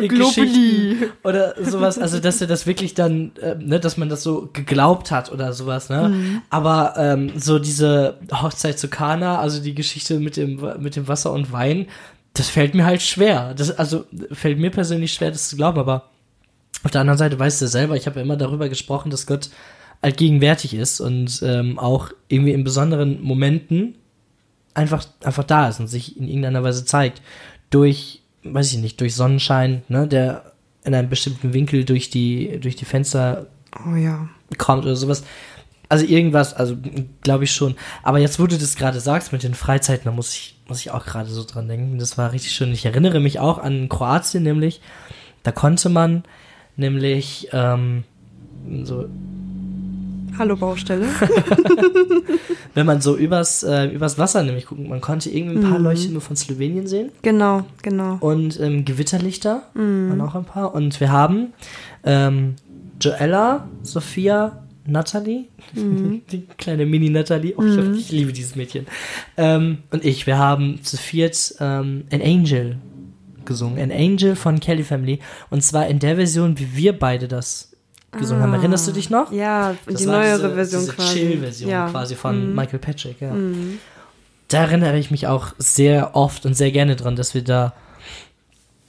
Geschichten 0.08 1.10
oder 1.22 1.54
sowas. 1.62 1.98
Also, 1.98 2.18
dass 2.18 2.40
er 2.40 2.46
das 2.46 2.66
wirklich 2.66 2.94
dann, 2.94 3.32
äh, 3.40 3.54
ne, 3.54 3.80
dass 3.80 3.96
man 3.96 4.08
das 4.08 4.22
so 4.22 4.48
geglaubt 4.52 5.10
hat 5.10 5.32
oder 5.32 5.52
sowas, 5.52 5.88
ne? 5.88 6.08
Mhm. 6.08 6.42
Aber 6.50 6.94
ähm, 6.96 7.32
so 7.36 7.58
diese 7.58 8.18
Hochzeit 8.32 8.78
zu 8.78 8.88
Kana, 8.88 9.38
also 9.38 9.62
die 9.62 9.74
Geschichte 9.74 10.18
mit 10.18 10.36
dem, 10.36 10.60
mit 10.80 10.96
dem 10.96 11.08
Wasser 11.08 11.32
und 11.32 11.52
Wein, 11.52 11.86
das 12.34 12.48
fällt 12.48 12.74
mir 12.74 12.84
halt 12.84 13.02
schwer. 13.02 13.54
Das, 13.54 13.70
also 13.78 14.06
fällt 14.30 14.58
mir 14.58 14.70
persönlich 14.70 15.12
schwer, 15.12 15.30
das 15.30 15.48
zu 15.48 15.56
glauben, 15.56 15.78
aber 15.78 16.10
auf 16.84 16.90
der 16.90 17.00
anderen 17.00 17.18
Seite 17.18 17.38
weißt 17.38 17.62
du 17.62 17.68
selber, 17.68 17.96
ich 17.96 18.06
habe 18.06 18.16
ja 18.16 18.22
immer 18.22 18.36
darüber 18.36 18.68
gesprochen, 18.68 19.10
dass 19.10 19.26
Gott 19.26 19.50
allgegenwärtig 20.00 20.74
ist 20.74 21.00
und 21.00 21.42
ähm, 21.44 21.78
auch 21.78 22.10
irgendwie 22.28 22.52
in 22.52 22.64
besonderen 22.64 23.22
Momenten 23.22 23.94
einfach, 24.74 25.04
einfach 25.22 25.44
da 25.44 25.68
ist 25.68 25.80
und 25.80 25.86
sich 25.86 26.16
in 26.16 26.26
irgendeiner 26.26 26.64
Weise 26.64 26.84
zeigt. 26.84 27.22
Durch, 27.70 28.21
weiß 28.44 28.72
ich 28.72 28.78
nicht, 28.78 29.00
durch 29.00 29.14
Sonnenschein, 29.14 29.82
ne, 29.88 30.06
der 30.06 30.52
in 30.84 30.94
einem 30.94 31.08
bestimmten 31.08 31.52
Winkel 31.52 31.84
durch 31.84 32.10
die, 32.10 32.58
durch 32.60 32.76
die 32.76 32.84
Fenster 32.84 33.46
oh, 33.86 33.94
ja. 33.94 34.28
kommt 34.58 34.84
oder 34.84 34.96
sowas. 34.96 35.24
Also 35.88 36.06
irgendwas, 36.06 36.54
also 36.54 36.76
glaube 37.22 37.44
ich 37.44 37.52
schon. 37.52 37.76
Aber 38.02 38.18
jetzt, 38.18 38.40
wo 38.40 38.46
du 38.46 38.56
das 38.56 38.76
gerade 38.76 38.98
sagst 38.98 39.32
mit 39.32 39.42
den 39.42 39.54
Freizeiten, 39.54 40.06
da 40.06 40.10
muss 40.10 40.34
ich, 40.34 40.58
muss 40.66 40.80
ich 40.80 40.90
auch 40.90 41.04
gerade 41.04 41.28
so 41.28 41.44
dran 41.44 41.68
denken. 41.68 41.98
Das 41.98 42.16
war 42.16 42.32
richtig 42.32 42.52
schön. 42.52 42.72
Ich 42.72 42.86
erinnere 42.86 43.20
mich 43.20 43.38
auch 43.38 43.58
an 43.58 43.88
Kroatien, 43.88 44.42
nämlich, 44.42 44.80
da 45.42 45.52
konnte 45.52 45.88
man 45.88 46.24
nämlich 46.76 47.48
ähm, 47.52 48.04
so 48.84 49.08
Hallo 50.38 50.56
Baustelle. 50.56 51.06
Wenn 52.74 52.86
man 52.86 53.00
so 53.00 53.16
übers, 53.16 53.62
äh, 53.62 53.86
übers 53.86 54.18
Wasser 54.18 54.42
nämlich 54.42 54.66
guckt, 54.66 54.86
man 54.86 55.00
konnte 55.00 55.30
irgendwie 55.30 55.58
ein 55.58 55.62
paar 55.62 55.78
mhm. 55.78 55.84
Leuchtturme 55.84 56.20
von 56.20 56.36
Slowenien 56.36 56.86
sehen. 56.86 57.10
Genau, 57.22 57.64
genau. 57.82 58.16
Und 58.20 58.58
ähm, 58.60 58.84
Gewitterlichter 58.84 59.62
mhm. 59.74 60.10
waren 60.10 60.20
auch 60.22 60.34
ein 60.34 60.44
paar. 60.44 60.74
Und 60.74 60.98
wir 61.00 61.12
haben 61.12 61.52
ähm, 62.04 62.54
Joella, 63.00 63.68
Sophia, 63.82 64.62
Natalie, 64.86 65.46
mhm. 65.74 66.22
die 66.32 66.46
kleine 66.56 66.86
Mini-Natalie, 66.86 67.54
oh, 67.56 67.62
ich, 67.62 67.76
mhm. 67.76 67.94
ich, 67.94 68.10
liebe 68.10 68.32
dieses 68.32 68.56
Mädchen, 68.56 68.86
ähm, 69.36 69.78
und 69.90 70.04
ich, 70.04 70.26
wir 70.26 70.38
haben 70.38 70.82
zu 70.82 70.96
viert 70.96 71.54
ähm, 71.60 72.04
An 72.10 72.22
Angel 72.22 72.76
gesungen. 73.44 73.78
An 73.82 73.90
Angel 73.90 74.36
von 74.36 74.60
Kelly 74.60 74.84
Family. 74.84 75.18
Und 75.50 75.62
zwar 75.62 75.88
in 75.88 75.98
der 75.98 76.16
Version, 76.16 76.58
wie 76.58 76.76
wir 76.76 76.98
beide 76.98 77.28
das 77.28 77.71
gesungen 78.18 78.42
ah, 78.42 78.46
haben. 78.46 78.54
Erinnerst 78.54 78.86
du 78.88 78.92
dich 78.92 79.10
noch? 79.10 79.32
Ja, 79.32 79.74
das 79.86 79.96
die 79.96 80.06
neuere 80.06 80.36
diese, 80.36 80.54
Version 80.54 80.80
diese 80.82 80.92
quasi. 80.92 81.18
Chill-Version 81.18 81.70
ja. 81.70 81.88
quasi 81.88 82.14
von 82.14 82.50
mhm. 82.50 82.54
Michael 82.54 82.78
Patrick, 82.78 83.20
ja. 83.20 83.32
Mhm. 83.32 83.78
Da 84.48 84.58
erinnere 84.58 84.98
ich 84.98 85.10
mich 85.10 85.26
auch 85.26 85.54
sehr 85.58 86.14
oft 86.14 86.44
und 86.44 86.54
sehr 86.54 86.70
gerne 86.72 86.94
dran, 86.94 87.16
dass 87.16 87.34
wir 87.34 87.42
da, 87.42 87.72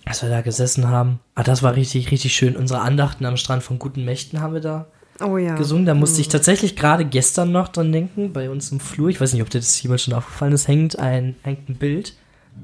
dass 0.06 0.22
wir 0.22 0.30
da 0.30 0.42
gesessen 0.42 0.90
haben. 0.90 1.20
Ah, 1.36 1.44
das 1.44 1.64
war 1.64 1.76
richtig, 1.76 2.12
richtig 2.12 2.34
schön. 2.34 2.58
Unsere 2.58 2.82
Andachten 2.82 3.26
am 3.26 3.38
Strand 3.38 3.64
von 3.64 3.80
guten 3.80 4.04
Mächten 4.04 4.42
haben 4.42 4.54
wir 4.54 4.62
da 4.62 4.88
oh, 5.22 5.38
ja. 5.38 5.56
gesungen. 5.56 5.86
Da 5.86 5.94
musste 5.94 6.18
mhm. 6.18 6.22
ich 6.22 6.28
tatsächlich 6.28 6.76
gerade 6.76 7.06
gestern 7.06 7.54
noch 7.54 7.70
dran 7.70 7.94
denken, 7.94 8.34
bei 8.34 8.50
uns 8.50 8.72
im 8.74 8.82
Flur. 8.82 9.10
Ich 9.10 9.22
weiß 9.22 9.32
nicht, 9.32 9.42
ob 9.42 9.50
dir 9.50 9.60
das 9.60 9.82
jemand 9.82 10.02
schon 10.02 10.14
aufgefallen 10.14 10.52
ist, 10.52 10.68
hängt 10.68 11.00
ein, 11.00 11.36
hängt 11.44 11.70
ein 11.70 11.76
Bild 11.76 12.14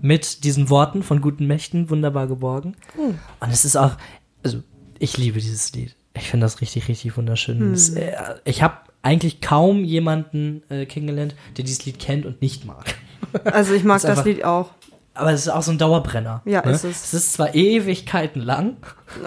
mit 0.01 0.43
diesen 0.43 0.69
Worten 0.69 1.01
von 1.01 1.21
guten 1.21 1.47
Mächten, 1.47 1.89
wunderbar 1.89 2.27
geborgen. 2.27 2.75
Mhm. 2.97 3.17
Und 3.39 3.49
es 3.51 3.63
ist 3.63 3.77
auch, 3.77 3.95
also 4.43 4.61
ich 4.99 5.17
liebe 5.17 5.39
dieses 5.39 5.71
Lied. 5.73 5.95
Ich 6.19 6.29
finde 6.29 6.45
das 6.45 6.62
richtig, 6.62 6.88
richtig 6.88 7.17
wunderschön. 7.17 7.60
Hm. 7.60 7.71
Das, 7.71 7.89
äh, 7.89 8.13
ich 8.45 8.62
habe 8.62 8.77
eigentlich 9.01 9.41
kaum 9.41 9.84
jemanden 9.84 10.63
äh, 10.69 10.86
kennengelernt, 10.86 11.36
der 11.58 11.65
dieses 11.65 11.86
Lied 11.86 11.99
kennt 11.99 12.25
und 12.25 12.41
nicht 12.41 12.65
mag. 12.65 12.95
Also 13.43 13.73
ich 13.73 13.84
mag 13.84 14.01
das, 14.01 14.15
das 14.15 14.25
Lied 14.25 14.43
auch. 14.43 14.71
Aber 15.19 15.34
es 15.34 15.41
ist 15.41 15.49
auch 15.49 15.62
so 15.62 15.71
ein 15.71 15.77
Dauerbrenner. 15.77 16.41
Ja, 16.45 16.65
ne? 16.65 16.71
ist 16.71 16.86
es. 16.86 17.03
Es 17.05 17.13
ist 17.13 17.34
zwar 17.34 17.53
Ewigkeiten 17.53 18.41
lang. 18.41 18.77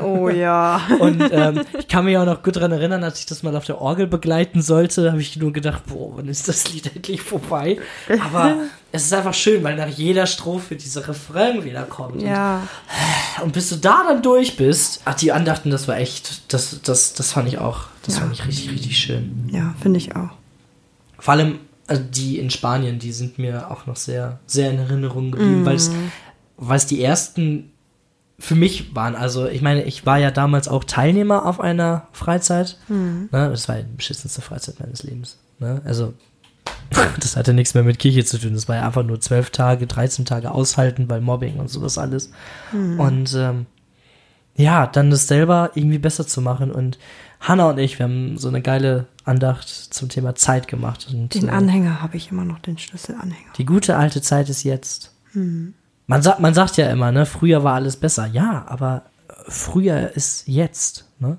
Oh 0.03 0.31
ja. 0.31 0.81
Und 1.01 1.23
ähm, 1.31 1.63
ich 1.79 1.87
kann 1.87 2.07
mich 2.07 2.17
auch 2.17 2.25
noch 2.25 2.43
gut 2.43 2.57
daran 2.57 2.73
erinnern, 2.73 3.05
als 3.05 3.19
ich 3.19 3.27
das 3.27 3.43
mal 3.43 3.55
auf 3.55 3.67
der 3.67 3.81
Orgel 3.81 4.07
begleiten 4.07 4.63
sollte, 4.63 5.11
habe 5.11 5.21
ich 5.21 5.37
nur 5.37 5.53
gedacht, 5.53 5.85
boah, 5.87 6.17
wann 6.17 6.29
ist 6.29 6.49
das 6.49 6.73
Lied 6.73 6.95
endlich 6.95 7.21
vorbei? 7.21 7.79
Aber 8.25 8.57
es 8.93 9.05
ist 9.05 9.13
einfach 9.13 9.35
schön, 9.35 9.63
weil 9.63 9.77
nach 9.77 9.89
jeder 9.89 10.27
Strophe 10.27 10.77
dieser 10.77 11.07
Refrain 11.07 11.63
wieder 11.65 11.83
kommt. 11.83 12.23
Ja. 12.23 12.67
Und, 13.39 13.45
und 13.45 13.53
bis 13.53 13.69
du 13.69 13.77
da 13.77 14.05
dann 14.09 14.23
durch 14.23 14.57
bist, 14.57 15.03
ach, 15.05 15.15
die 15.15 15.31
Andachten, 15.31 15.71
das 15.71 15.89
war 15.89 15.99
echt, 15.99 16.53
das, 16.55 16.81
das, 16.83 17.13
das 17.13 17.33
fand 17.33 17.49
ich 17.49 17.59
auch, 17.59 17.85
das 18.07 18.15
ja. 18.15 18.21
fand 18.21 18.33
ich 18.33 18.47
richtig, 18.47 18.71
richtig 18.71 18.99
schön. 18.99 19.51
Ja, 19.53 19.75
finde 19.83 19.99
ich 19.99 20.17
auch. 20.17 20.31
Vor 21.19 21.35
allem 21.35 21.59
also 21.87 22.03
die 22.03 22.39
in 22.39 22.51
Spanien, 22.51 22.99
die 22.99 23.13
sind 23.13 23.39
mir 23.39 23.71
auch 23.71 23.87
noch 23.87 23.97
sehr, 23.97 24.41
sehr 24.47 24.71
in 24.71 24.79
Erinnerung 24.79 25.33
geblieben, 25.33 25.63
mm. 25.63 25.67
weil 25.67 26.77
es, 26.77 26.87
die 26.87 27.03
ersten 27.03 27.73
für 28.39 28.55
mich 28.55 28.95
waren. 28.95 29.15
Also 29.15 29.47
ich 29.47 29.63
meine, 29.63 29.85
ich 29.85 30.07
war 30.07 30.19
ja 30.19 30.31
damals 30.31 30.69
auch 30.69 30.85
Teilnehmer 30.85 31.47
auf 31.47 31.61
einer 31.61 32.09
Freizeit. 32.13 32.79
Mm. 32.89 33.25
Ne? 33.31 33.51
Das 33.51 33.69
war 33.69 33.77
die 33.77 33.97
beschissenste 33.97 34.43
Freizeit 34.43 34.81
meines 34.81 35.03
Lebens. 35.03 35.39
Ne? 35.59 35.83
Also 35.85 36.15
das 37.21 37.37
hatte 37.37 37.53
nichts 37.53 37.75
mehr 37.75 37.85
mit 37.85 37.99
Kirche 37.99 38.25
zu 38.25 38.39
tun. 38.39 38.55
Das 38.55 38.69
war 38.69 38.77
ja 38.77 38.87
einfach 38.87 39.05
nur 39.05 39.21
zwölf 39.21 39.51
Tage, 39.51 39.87
13 39.87 40.25
Tage 40.25 40.51
aushalten 40.51 41.09
bei 41.09 41.21
Mobbing 41.21 41.57
und 41.57 41.69
sowas 41.69 41.99
alles. 41.99 42.31
Mm. 42.73 43.01
Und 43.01 43.35
ähm, 43.37 43.67
ja, 44.57 44.87
dann 44.87 45.11
das 45.11 45.29
selber 45.29 45.71
irgendwie 45.75 45.99
besser 45.99 46.27
zu 46.27 46.41
machen. 46.41 46.71
Und 46.71 46.99
Hanna 47.41 47.71
und 47.71 47.79
ich, 47.79 47.99
wir 47.99 48.05
haben 48.05 48.39
so 48.39 48.49
eine 48.49 48.63
geile 48.63 49.07
Andacht 49.25 49.69
zum 49.69 50.09
Thema 50.09 50.35
Zeit 50.35 50.69
gemacht. 50.69 51.09
Und, 51.11 51.35
den 51.35 51.49
äh, 51.49 51.53
Anhänger 51.53 52.03
habe 52.03 52.17
ich 52.17 52.31
immer 52.31 52.45
noch, 52.45 52.59
den 52.59 52.79
Schlüsselanhänger. 52.79 53.53
Die 53.57 53.65
gute 53.65 53.97
alte 53.97 54.21
Zeit 54.23 54.49
ist 54.49 54.63
jetzt. 54.63 55.15
Hm. 55.33 55.75
Man, 56.07 56.23
sagt, 56.23 56.41
man 56.41 56.55
sagt 56.55 56.77
ja 56.77 56.91
immer, 56.91 57.13
ne, 57.13 57.27
früher 57.27 57.65
war 57.65 57.75
alles 57.75 57.97
besser. 57.97 58.27
Ja, 58.27 58.65
aber 58.69 59.05
früher 59.49 60.11
ist 60.11 60.49
jetzt. 60.49 61.09
Ne? 61.19 61.39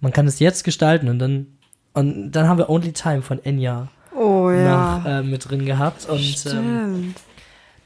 Man 0.00 0.12
kann 0.12 0.26
es 0.26 0.38
jetzt 0.38 0.64
gestalten 0.64 1.08
und 1.08 1.18
dann, 1.18 1.46
und 1.92 2.32
dann 2.32 2.48
haben 2.48 2.58
wir 2.58 2.70
Only 2.70 2.92
Time 2.92 3.22
von 3.22 3.44
Enya 3.44 3.88
oh, 4.14 4.50
ja. 4.50 4.98
noch 4.98 5.06
äh, 5.06 5.22
mit 5.22 5.48
drin 5.48 5.64
gehabt. 5.64 6.08
Und 6.08 6.44
ähm, 6.46 7.14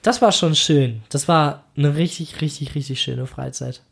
das 0.03 0.23
war 0.23 0.33
schon 0.33 0.55
schön. 0.55 1.03
Das 1.09 1.29
war 1.29 1.65
eine 1.77 1.97
richtig, 1.97 2.41
richtig, 2.41 2.75
richtig 2.75 3.01
schöne 3.01 3.27
Freizeit. 3.27 3.83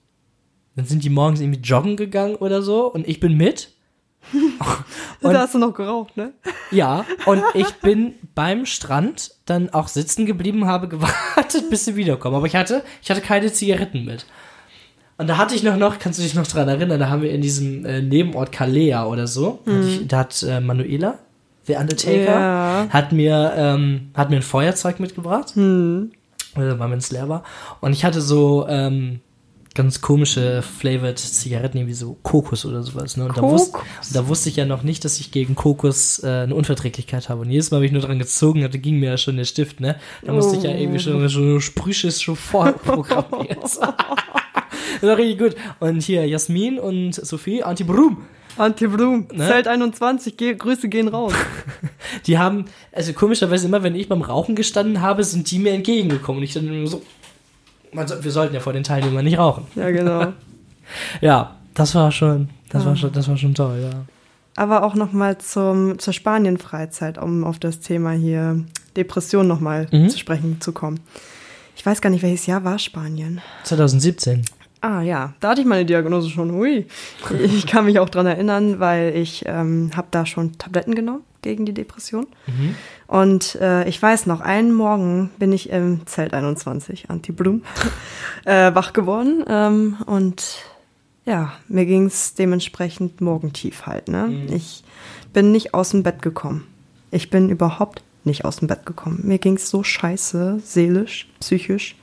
Dann 0.76 0.86
sind 0.86 1.04
die 1.04 1.10
morgens 1.10 1.40
irgendwie 1.40 1.60
joggen 1.60 1.96
gegangen 1.96 2.36
oder 2.36 2.62
so 2.62 2.90
und 2.92 3.08
ich 3.08 3.20
bin 3.20 3.36
mit. 3.36 3.72
Und, 5.20 5.32
da 5.32 5.40
hast 5.40 5.54
du 5.54 5.58
noch 5.58 5.74
geraucht, 5.74 6.16
ne? 6.16 6.32
Ja, 6.70 7.04
und 7.26 7.42
ich 7.54 7.72
bin 7.76 8.14
beim 8.34 8.66
Strand 8.66 9.32
dann 9.46 9.70
auch 9.70 9.88
sitzen 9.88 10.26
geblieben, 10.26 10.66
habe 10.66 10.88
gewartet, 10.88 11.70
bis 11.70 11.84
sie 11.84 11.96
wiederkommen. 11.96 12.36
Aber 12.36 12.46
ich 12.46 12.54
hatte, 12.54 12.82
ich 13.02 13.10
hatte 13.10 13.20
keine 13.20 13.52
Zigaretten 13.52 14.04
mit. 14.04 14.26
Und 15.18 15.26
da 15.26 15.36
hatte 15.36 15.54
ich 15.54 15.62
noch, 15.62 15.76
noch, 15.76 15.98
kannst 15.98 16.18
du 16.18 16.22
dich 16.22 16.34
noch 16.34 16.46
dran 16.46 16.68
erinnern, 16.68 16.98
da 16.98 17.10
haben 17.10 17.22
wir 17.22 17.30
in 17.30 17.42
diesem 17.42 17.84
äh, 17.84 18.00
Nebenort 18.00 18.52
Kalea 18.52 19.04
oder 19.04 19.26
so, 19.26 19.60
mhm. 19.66 19.82
ich, 19.82 20.08
da 20.08 20.20
hat 20.20 20.42
äh, 20.42 20.60
Manuela, 20.60 21.18
The 21.64 21.74
Undertaker, 21.74 22.40
ja. 22.40 22.86
hat 22.88 23.12
mir, 23.12 23.52
ähm, 23.54 24.12
hat 24.14 24.30
mir 24.30 24.36
ein 24.36 24.42
Feuerzeug 24.42 24.98
mitgebracht, 24.98 25.56
mhm. 25.56 26.12
weil 26.54 26.74
mein 26.76 27.00
leer 27.10 27.28
war. 27.28 27.42
Und 27.80 27.92
ich 27.92 28.04
hatte 28.04 28.22
so, 28.22 28.66
ähm, 28.66 29.20
ganz 29.80 30.02
komische 30.02 30.60
flavored 30.60 31.18
Zigaretten, 31.18 31.78
irgendwie 31.78 31.94
so 31.94 32.18
Kokos 32.22 32.66
oder 32.66 32.82
sowas. 32.82 33.16
Ne? 33.16 33.24
Und 33.24 33.38
da, 33.38 33.40
wusste, 33.40 33.78
da 34.12 34.28
wusste 34.28 34.50
ich 34.50 34.56
ja 34.56 34.66
noch 34.66 34.82
nicht, 34.82 35.06
dass 35.06 35.18
ich 35.20 35.30
gegen 35.30 35.54
Kokos 35.54 36.22
äh, 36.22 36.42
eine 36.42 36.54
Unverträglichkeit 36.54 37.30
habe. 37.30 37.40
Und 37.40 37.50
jedes 37.50 37.70
Mal, 37.70 37.78
wenn 37.78 37.86
ich 37.86 37.92
nur 37.92 38.02
dran 38.02 38.18
gezogen 38.18 38.62
hatte, 38.62 38.78
ging 38.78 38.98
mir 38.98 39.10
ja 39.10 39.16
schon 39.16 39.38
der 39.38 39.46
Stift, 39.46 39.80
ne? 39.80 39.96
Da 40.22 40.32
musste 40.32 40.54
oh. 40.54 40.58
ich 40.58 40.64
ja 40.64 40.70
irgendwie 40.76 40.98
schon, 40.98 41.30
schon 41.30 41.62
Sprüches 41.62 42.20
schon 42.20 42.36
vorprogrammiert. 42.36 43.62
das 43.62 43.80
war 45.00 45.16
richtig 45.16 45.38
gut. 45.38 45.56
Und 45.78 46.02
hier 46.02 46.26
Jasmin 46.26 46.78
und 46.78 47.14
Sophie, 47.14 47.62
Anti-Brum. 47.62 48.18
Anti-Brum, 48.58 49.28
ne? 49.32 49.48
Zelt 49.48 49.66
21, 49.66 50.36
Ge 50.36 50.54
Grüße 50.56 50.90
gehen 50.90 51.08
raus. 51.08 51.32
die 52.26 52.36
haben, 52.36 52.66
also 52.92 53.14
komischerweise 53.14 53.66
immer, 53.66 53.82
wenn 53.82 53.94
ich 53.94 54.08
beim 54.10 54.20
Rauchen 54.20 54.56
gestanden 54.56 55.00
habe, 55.00 55.24
sind 55.24 55.50
die 55.50 55.58
mir 55.58 55.72
entgegengekommen. 55.72 56.40
Und 56.40 56.44
ich 56.44 56.52
dann 56.52 56.66
nur 56.66 57.00
so, 58.06 58.22
wir 58.22 58.30
sollten 58.30 58.54
ja 58.54 58.60
vor 58.60 58.72
den 58.72 58.82
Teilnehmern 58.82 59.24
nicht 59.24 59.38
rauchen. 59.38 59.66
Ja, 59.74 59.90
genau. 59.90 60.32
ja, 61.20 61.56
das 61.74 61.94
war 61.94 62.12
schon, 62.12 62.48
das 62.68 62.82
ja. 62.82 62.88
war 62.88 62.96
schon, 62.96 63.12
das 63.12 63.28
war 63.28 63.36
schon 63.36 63.54
toll, 63.54 63.80
ja. 63.82 64.04
Aber 64.56 64.82
auch 64.82 64.94
nochmal 64.94 65.38
zum, 65.38 65.98
zur 65.98 66.12
Spanien-Freizeit, 66.12 67.18
um 67.18 67.44
auf 67.44 67.58
das 67.58 67.80
Thema 67.80 68.12
hier 68.12 68.64
Depression 68.96 69.46
nochmal 69.46 69.86
mhm. 69.90 70.08
zu 70.08 70.18
sprechen 70.18 70.60
zu 70.60 70.72
kommen. 70.72 71.00
Ich 71.76 71.86
weiß 71.86 72.00
gar 72.00 72.10
nicht, 72.10 72.22
welches 72.22 72.46
Jahr 72.46 72.64
war 72.64 72.78
Spanien? 72.78 73.40
2017. 73.64 74.44
Ah 74.82 75.02
ja, 75.02 75.34
da 75.40 75.50
hatte 75.50 75.60
ich 75.60 75.66
meine 75.66 75.84
Diagnose 75.84 76.30
schon. 76.30 76.52
Hui. 76.52 76.86
Ich 77.42 77.66
kann 77.66 77.84
mich 77.84 77.98
auch 77.98 78.08
dran 78.08 78.26
erinnern, 78.26 78.80
weil 78.80 79.14
ich 79.14 79.44
ähm, 79.46 79.90
habe 79.94 80.08
da 80.10 80.24
schon 80.24 80.56
Tabletten 80.58 80.94
genommen 80.94 81.22
gegen 81.42 81.66
die 81.66 81.74
Depression. 81.74 82.26
Mhm. 82.46 82.74
Und 83.10 83.56
äh, 83.56 83.88
ich 83.88 84.00
weiß 84.00 84.26
noch, 84.26 84.40
einen 84.40 84.72
Morgen 84.72 85.30
bin 85.40 85.50
ich 85.50 85.70
im 85.70 86.06
Zelt 86.06 86.32
21, 86.32 87.10
Anti-Blum, 87.10 87.62
äh, 88.44 88.72
wach 88.72 88.92
geworden. 88.92 89.44
Ähm, 89.48 89.96
und 90.06 90.62
ja, 91.26 91.54
mir 91.66 91.86
ging 91.86 92.06
es 92.06 92.34
dementsprechend 92.34 93.20
morgentief 93.20 93.86
halt. 93.86 94.06
Ne? 94.06 94.28
Mhm. 94.28 94.52
Ich 94.52 94.84
bin 95.32 95.50
nicht 95.50 95.74
aus 95.74 95.90
dem 95.90 96.04
Bett 96.04 96.22
gekommen. 96.22 96.68
Ich 97.10 97.30
bin 97.30 97.50
überhaupt 97.50 98.04
nicht 98.22 98.44
aus 98.44 98.58
dem 98.58 98.68
Bett 98.68 98.86
gekommen. 98.86 99.18
Mir 99.24 99.38
ging 99.38 99.56
es 99.56 99.68
so 99.68 99.82
scheiße, 99.82 100.60
seelisch, 100.64 101.28
psychisch. 101.40 101.96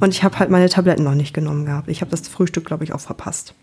Und 0.00 0.10
ich 0.10 0.22
habe 0.22 0.38
halt 0.38 0.50
meine 0.50 0.68
Tabletten 0.68 1.04
noch 1.04 1.14
nicht 1.14 1.32
genommen 1.32 1.64
gehabt. 1.64 1.88
Ich 1.88 2.02
habe 2.02 2.10
das 2.10 2.28
Frühstück, 2.28 2.66
glaube 2.66 2.84
ich, 2.84 2.92
auch 2.92 3.00
verpasst. 3.00 3.54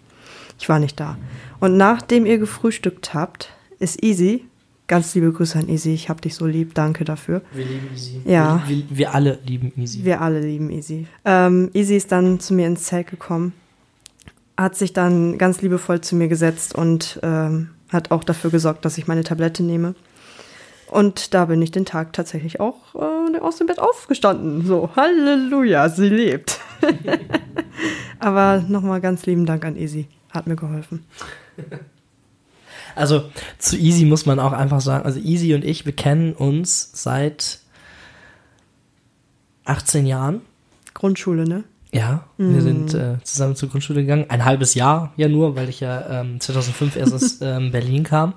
Ich 0.58 0.70
war 0.70 0.80
nicht 0.80 1.00
da. 1.00 1.18
Und 1.60 1.78
nachdem 1.78 2.26
ihr 2.26 2.40
gefrühstückt 2.40 3.14
habt, 3.14 3.52
ist 3.78 4.02
Easy, 4.02 4.46
ganz 4.94 5.16
liebe 5.16 5.32
Grüße 5.32 5.58
an 5.58 5.70
Easy, 5.70 5.92
ich 5.92 6.08
hab 6.08 6.22
dich 6.22 6.36
so 6.36 6.46
lieb, 6.46 6.76
danke 6.76 7.04
dafür. 7.04 7.42
Wir 7.52 7.66
lieben 7.66 7.88
Easy. 7.92 8.22
Ja. 8.26 8.62
Wir, 8.68 8.78
wir, 8.78 8.98
wir 8.98 9.16
alle 9.16 9.40
lieben 9.44 9.74
Easy. 9.76 10.06
Wir 10.06 10.22
alle 10.22 10.40
lieben 10.40 10.70
Easy. 10.70 11.08
Ähm, 11.26 11.72
Easy 11.74 11.96
ist 11.96 12.12
dann 12.12 12.40
zu 12.40 12.54
mir 12.54 12.68
ins 12.68 12.84
Zelt 12.84 13.08
gekommen, 13.08 13.54
hat 14.56 14.76
sich 14.76 14.94
dann 14.94 15.40
ganz 15.40 15.64
liebevoll 15.64 16.02
zu 16.02 16.16
mir 16.16 16.28
gesetzt 16.28 16.76
und 16.76 17.20
ähm, 17.24 17.72
hat 17.90 18.12
auch 18.12 18.24
dafür 18.24 18.52
gesorgt, 18.52 18.86
dass 18.86 19.00
ich 19.00 19.08
meine 19.08 19.24
Tablette 19.24 19.64
nehme. 19.64 19.96
Und 20.92 21.34
da 21.34 21.46
bin 21.46 21.60
ich 21.64 21.72
den 21.72 21.86
Tag 21.86 22.14
tatsächlich 22.14 22.60
auch 22.60 22.94
äh, 22.94 23.40
aus 23.40 23.58
dem 23.58 23.66
Bett 23.66 23.80
aufgestanden. 23.80 24.64
So, 24.64 24.92
Halleluja, 24.96 25.90
sie 25.90 26.10
lebt. 26.10 26.60
Aber 28.20 28.64
nochmal 28.68 29.02
ganz 29.02 29.26
lieben 29.26 29.48
Dank 29.48 29.66
an 29.66 29.76
Easy. 29.76 30.08
Hat 30.30 30.46
mir 30.46 30.56
geholfen. 30.56 31.04
Also 32.96 33.30
zu 33.58 33.78
Easy 33.78 34.06
muss 34.06 34.26
man 34.26 34.40
auch 34.40 34.52
einfach 34.52 34.82
sagen, 34.82 35.06
also 35.06 35.20
Easy 35.20 35.54
und 35.54 35.64
ich, 35.64 35.86
wir 35.86 35.94
kennen 35.94 36.34
uns 36.34 36.90
seit 36.94 37.60
18 39.66 40.06
Jahren. 40.06 40.42
Grundschule, 40.94 41.48
ne? 41.48 41.64
Ja, 41.94 42.24
wir 42.38 42.62
sind 42.64 42.96
äh, 42.96 43.18
zusammen 43.24 43.56
zur 43.56 43.70
Grundschule 43.70 44.02
gegangen. 44.02 44.26
Ein 44.28 44.46
halbes 44.46 44.74
Jahr 44.74 45.14
ja 45.16 45.28
nur, 45.30 45.56
weil 45.56 45.70
ich 45.70 45.80
ja 45.80 46.22
ähm, 46.22 46.40
2005 46.40 46.96
erst 46.96 47.14
aus 47.14 47.38
ähm, 47.42 47.72
Berlin 47.72 48.04
kam. 48.04 48.34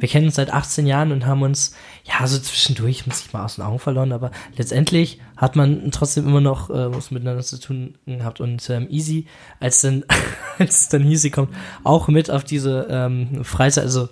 Wir 0.00 0.08
kennen 0.08 0.26
uns 0.26 0.34
seit 0.34 0.52
18 0.52 0.88
Jahren 0.88 1.12
und 1.12 1.24
haben 1.24 1.42
uns, 1.42 1.72
ja, 2.02 2.26
so 2.26 2.36
zwischendurch, 2.36 3.06
muss 3.06 3.24
ich 3.24 3.32
mal 3.32 3.44
aus 3.44 3.54
den 3.54 3.64
Augen 3.64 3.78
verloren, 3.78 4.10
aber 4.10 4.32
letztendlich 4.56 5.20
hat 5.36 5.54
man 5.54 5.92
trotzdem 5.92 6.26
immer 6.26 6.40
noch 6.40 6.68
äh, 6.68 6.92
was 6.92 7.12
miteinander 7.12 7.44
zu 7.44 7.60
tun 7.60 7.94
gehabt. 8.06 8.40
Und 8.40 8.68
ähm, 8.70 8.88
Easy, 8.90 9.26
als 9.60 9.82
dann, 9.82 10.04
als 10.58 10.80
es 10.80 10.88
dann 10.88 11.04
hieß, 11.04 11.22
sie 11.22 11.30
kommt 11.30 11.54
auch 11.84 12.08
mit 12.08 12.28
auf 12.28 12.42
diese 12.42 12.88
ähm, 12.90 13.44
Freizeit, 13.44 13.84
also 13.84 14.08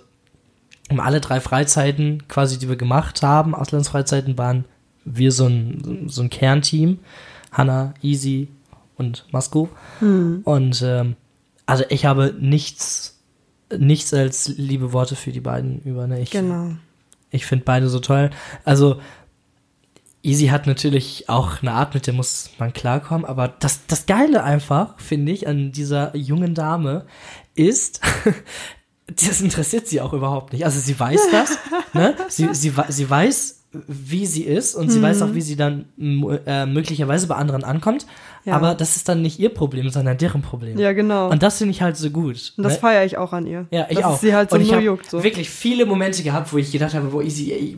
um 0.89 1.01
alle 1.01 1.19
drei 1.19 1.41
Freizeiten 1.41 2.29
quasi, 2.29 2.57
die 2.59 2.69
wir 2.69 2.77
gemacht 2.77 3.23
haben, 3.23 3.55
Auslandsfreizeiten, 3.55 4.37
waren 4.37 4.63
wir 5.03 5.33
so 5.33 5.47
ein, 5.47 6.05
so 6.07 6.21
ein 6.21 6.29
Kernteam. 6.29 6.99
Hannah, 7.51 7.93
Easy 8.01 8.49
und 8.97 9.25
Masko. 9.31 9.69
Und 9.99 10.81
ähm, 10.85 11.15
also 11.65 11.83
ich 11.89 12.05
habe 12.05 12.33
nichts, 12.39 13.19
nichts 13.75 14.13
als 14.13 14.47
liebe 14.49 14.93
Worte 14.93 15.15
für 15.15 15.31
die 15.31 15.41
beiden 15.41 15.81
über. 15.81 16.07
Ne? 16.07 16.21
Ich, 16.21 16.31
Genau. 16.31 16.71
ich 17.31 17.45
finde 17.45 17.65
beide 17.65 17.89
so 17.89 17.99
toll. 17.99 18.29
Also 18.63 18.99
Easy 20.23 20.47
hat 20.47 20.65
natürlich 20.65 21.29
auch 21.29 21.61
eine 21.61 21.71
Art, 21.73 21.93
mit 21.93 22.07
der 22.07 22.13
muss 22.15 22.49
man 22.57 22.73
klarkommen, 22.73 23.25
aber 23.25 23.47
das, 23.47 23.85
das 23.85 24.07
Geile 24.07 24.43
einfach, 24.43 24.99
finde 24.99 25.31
ich, 25.31 25.47
an 25.47 25.71
dieser 25.71 26.15
jungen 26.15 26.55
Dame 26.55 27.05
ist, 27.53 28.01
das 29.07 29.41
interessiert 29.41 29.87
sie 29.87 30.01
auch 30.01 30.13
überhaupt 30.13 30.51
nicht. 30.53 30.65
Also 30.65 30.79
sie 30.79 30.99
weiß 30.99 31.21
das, 31.31 31.59
ne? 31.93 32.15
Sie, 32.27 32.49
sie, 32.53 32.73
sie 32.89 33.09
weiß, 33.09 33.64
wie 33.87 34.25
sie 34.25 34.43
ist 34.43 34.75
und 34.75 34.89
sie 34.91 35.01
weiß 35.01 35.21
auch, 35.21 35.33
wie 35.33 35.41
sie 35.41 35.55
dann 35.55 35.85
äh, 36.45 36.65
möglicherweise 36.65 37.27
bei 37.27 37.35
anderen 37.35 37.63
ankommt. 37.63 38.05
Ja. 38.45 38.55
Aber 38.55 38.75
das 38.75 38.95
ist 38.95 39.09
dann 39.09 39.21
nicht 39.21 39.39
ihr 39.39 39.49
Problem, 39.49 39.89
sondern 39.89 40.17
deren 40.17 40.41
Problem. 40.41 40.77
Ja, 40.77 40.93
genau. 40.93 41.31
Und 41.31 41.41
das 41.41 41.57
finde 41.57 41.71
ich 41.71 41.81
halt 41.81 41.97
so 41.97 42.11
gut. 42.11 42.53
Und 42.57 42.63
das 42.63 42.73
ne? 42.73 42.79
feiere 42.79 43.05
ich 43.05 43.17
auch 43.17 43.33
an 43.33 43.47
ihr. 43.47 43.65
Ja, 43.71 43.87
ich 43.89 43.97
dass 43.97 44.05
auch. 44.05 44.19
Sie 44.19 44.35
halt 44.35 44.51
so 44.51 44.55
und 44.55 44.61
ich 44.61 44.67
nur 44.67 44.75
habe 44.77 44.85
juckt. 44.85 45.09
So. 45.09 45.23
wirklich 45.23 45.49
viele 45.49 45.85
Momente 45.85 46.21
gehabt, 46.21 46.53
wo 46.53 46.57
ich 46.57 46.71
gedacht 46.71 46.93
habe, 46.93 47.11
wo 47.11 47.21
Easy, 47.21 47.51
ey, 47.51 47.77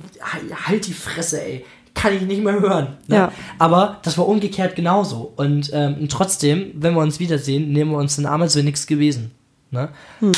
halt 0.65 0.87
die 0.87 0.93
Fresse, 0.93 1.41
ey. 1.41 1.65
Kann 1.93 2.13
ich 2.13 2.21
nicht 2.21 2.43
mehr 2.43 2.59
hören. 2.59 2.97
Ne? 3.07 3.15
Ja. 3.15 3.31
Aber 3.57 3.99
das 4.03 4.19
war 4.19 4.27
umgekehrt 4.27 4.75
genauso. 4.75 5.33
Und 5.35 5.71
ähm, 5.73 6.07
trotzdem, 6.09 6.71
wenn 6.75 6.93
wir 6.93 7.01
uns 7.01 7.19
wiedersehen, 7.19 7.71
nehmen 7.71 7.89
wir 7.89 7.97
uns 7.97 8.17
den 8.17 8.27
Arm, 8.27 8.43
als 8.43 8.55
wäre 8.55 8.63
nichts 8.63 8.85
gewesen. 8.85 9.31
Ne? 9.71 9.89
Hm. 10.19 10.31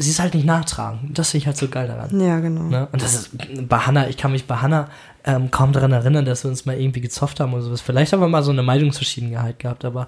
Sie 0.00 0.10
ist 0.10 0.20
halt 0.20 0.34
nicht 0.34 0.46
nachtragen. 0.46 1.10
Das 1.12 1.30
finde 1.30 1.42
ich 1.42 1.46
halt 1.48 1.56
so 1.56 1.66
geil 1.68 1.88
daran. 1.88 2.20
Ja, 2.20 2.38
genau. 2.38 2.62
Ne? 2.62 2.86
Und 2.92 3.02
das 3.02 3.14
ist 3.14 3.30
bei 3.68 3.78
Hannah, 3.78 4.08
ich 4.08 4.16
kann 4.16 4.30
mich 4.30 4.46
bei 4.46 4.54
Hannah 4.56 4.88
ähm, 5.24 5.50
kaum 5.50 5.72
daran 5.72 5.90
erinnern, 5.92 6.24
dass 6.24 6.44
wir 6.44 6.50
uns 6.50 6.64
mal 6.66 6.78
irgendwie 6.78 7.00
gezofft 7.00 7.40
haben 7.40 7.52
oder 7.52 7.62
sowas. 7.62 7.80
Vielleicht 7.80 8.12
haben 8.12 8.20
wir 8.20 8.28
mal 8.28 8.44
so 8.44 8.52
eine 8.52 8.62
Meinungsverschiedenheit 8.62 9.58
gehabt, 9.58 9.84
aber 9.84 10.06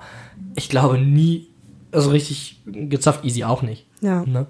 ich 0.54 0.68
glaube 0.68 0.96
nie, 0.98 1.48
also 1.90 2.10
richtig 2.10 2.60
gezofft, 2.66 3.24
easy 3.24 3.42
auch 3.42 3.62
nicht. 3.62 3.84
Ja. 4.00 4.24
Ne? 4.24 4.46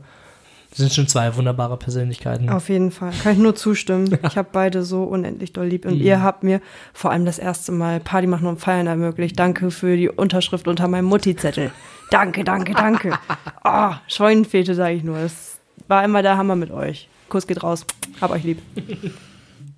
Das 0.69 0.79
sind 0.79 0.93
schon 0.93 1.09
zwei 1.09 1.35
wunderbare 1.35 1.77
Persönlichkeiten. 1.79 2.49
Auf 2.51 2.69
jeden 2.69 2.91
Fall. 2.93 3.11
Kann 3.23 3.33
ich 3.33 3.39
nur 3.39 3.57
zustimmen. 3.57 4.17
Ich 4.27 4.37
habe 4.37 4.49
beide 4.53 4.85
so 4.85 5.03
unendlich 5.05 5.53
doll 5.53 5.67
lieb. 5.67 5.85
Und 5.87 5.95
Mhm. 5.97 6.03
ihr 6.03 6.23
habt 6.23 6.45
mir 6.45 6.61
vor 6.93 7.11
allem 7.11 7.25
das 7.25 7.39
erste 7.41 7.73
Mal 7.73 7.99
Party 7.99 8.27
machen 8.29 8.47
und 8.47 8.61
feiern 8.61 8.87
ermöglicht. 8.87 9.37
Danke 9.39 9.71
für 9.73 9.97
die 9.97 10.09
Unterschrift 10.11 10.69
unter 10.69 10.87
meinem 10.87 11.07
Mutti-Zettel. 11.07 11.73
Danke, 12.11 12.43
danke, 12.43 12.73
danke. 12.73 13.19
Oh, 13.65 13.93
Scheunenfete, 14.09 14.75
sage 14.75 14.97
ich 14.97 15.05
nur. 15.05 15.21
Das 15.21 15.59
war 15.87 16.05
immer 16.05 16.23
der 16.23 16.37
Hammer 16.37 16.57
mit 16.57 16.71
euch. 16.71 17.09
Kuss 17.29 17.47
geht 17.47 17.63
raus. 17.63 17.87
Hab 18.21 18.33
euch 18.33 18.43
lieb. 18.43 18.59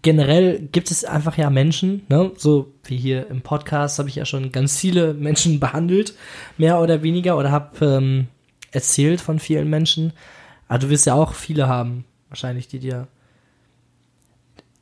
Generell 0.00 0.60
gibt 0.72 0.90
es 0.90 1.04
einfach 1.04 1.36
ja 1.36 1.50
Menschen, 1.50 2.04
ne? 2.08 2.32
so 2.36 2.72
wie 2.84 2.96
hier 2.96 3.28
im 3.28 3.42
Podcast 3.42 3.98
habe 3.98 4.08
ich 4.08 4.16
ja 4.16 4.24
schon 4.24 4.50
ganz 4.50 4.76
viele 4.78 5.14
Menschen 5.14 5.60
behandelt, 5.60 6.14
mehr 6.56 6.80
oder 6.80 7.02
weniger, 7.02 7.36
oder 7.36 7.52
habe 7.52 7.84
ähm, 7.84 8.26
erzählt 8.72 9.20
von 9.20 9.38
vielen 9.38 9.70
Menschen. 9.70 10.12
Aber 10.66 10.80
du 10.80 10.88
wirst 10.88 11.06
ja 11.06 11.14
auch 11.14 11.34
viele 11.34 11.68
haben, 11.68 12.04
wahrscheinlich, 12.28 12.66
die 12.66 12.78
dir. 12.78 13.06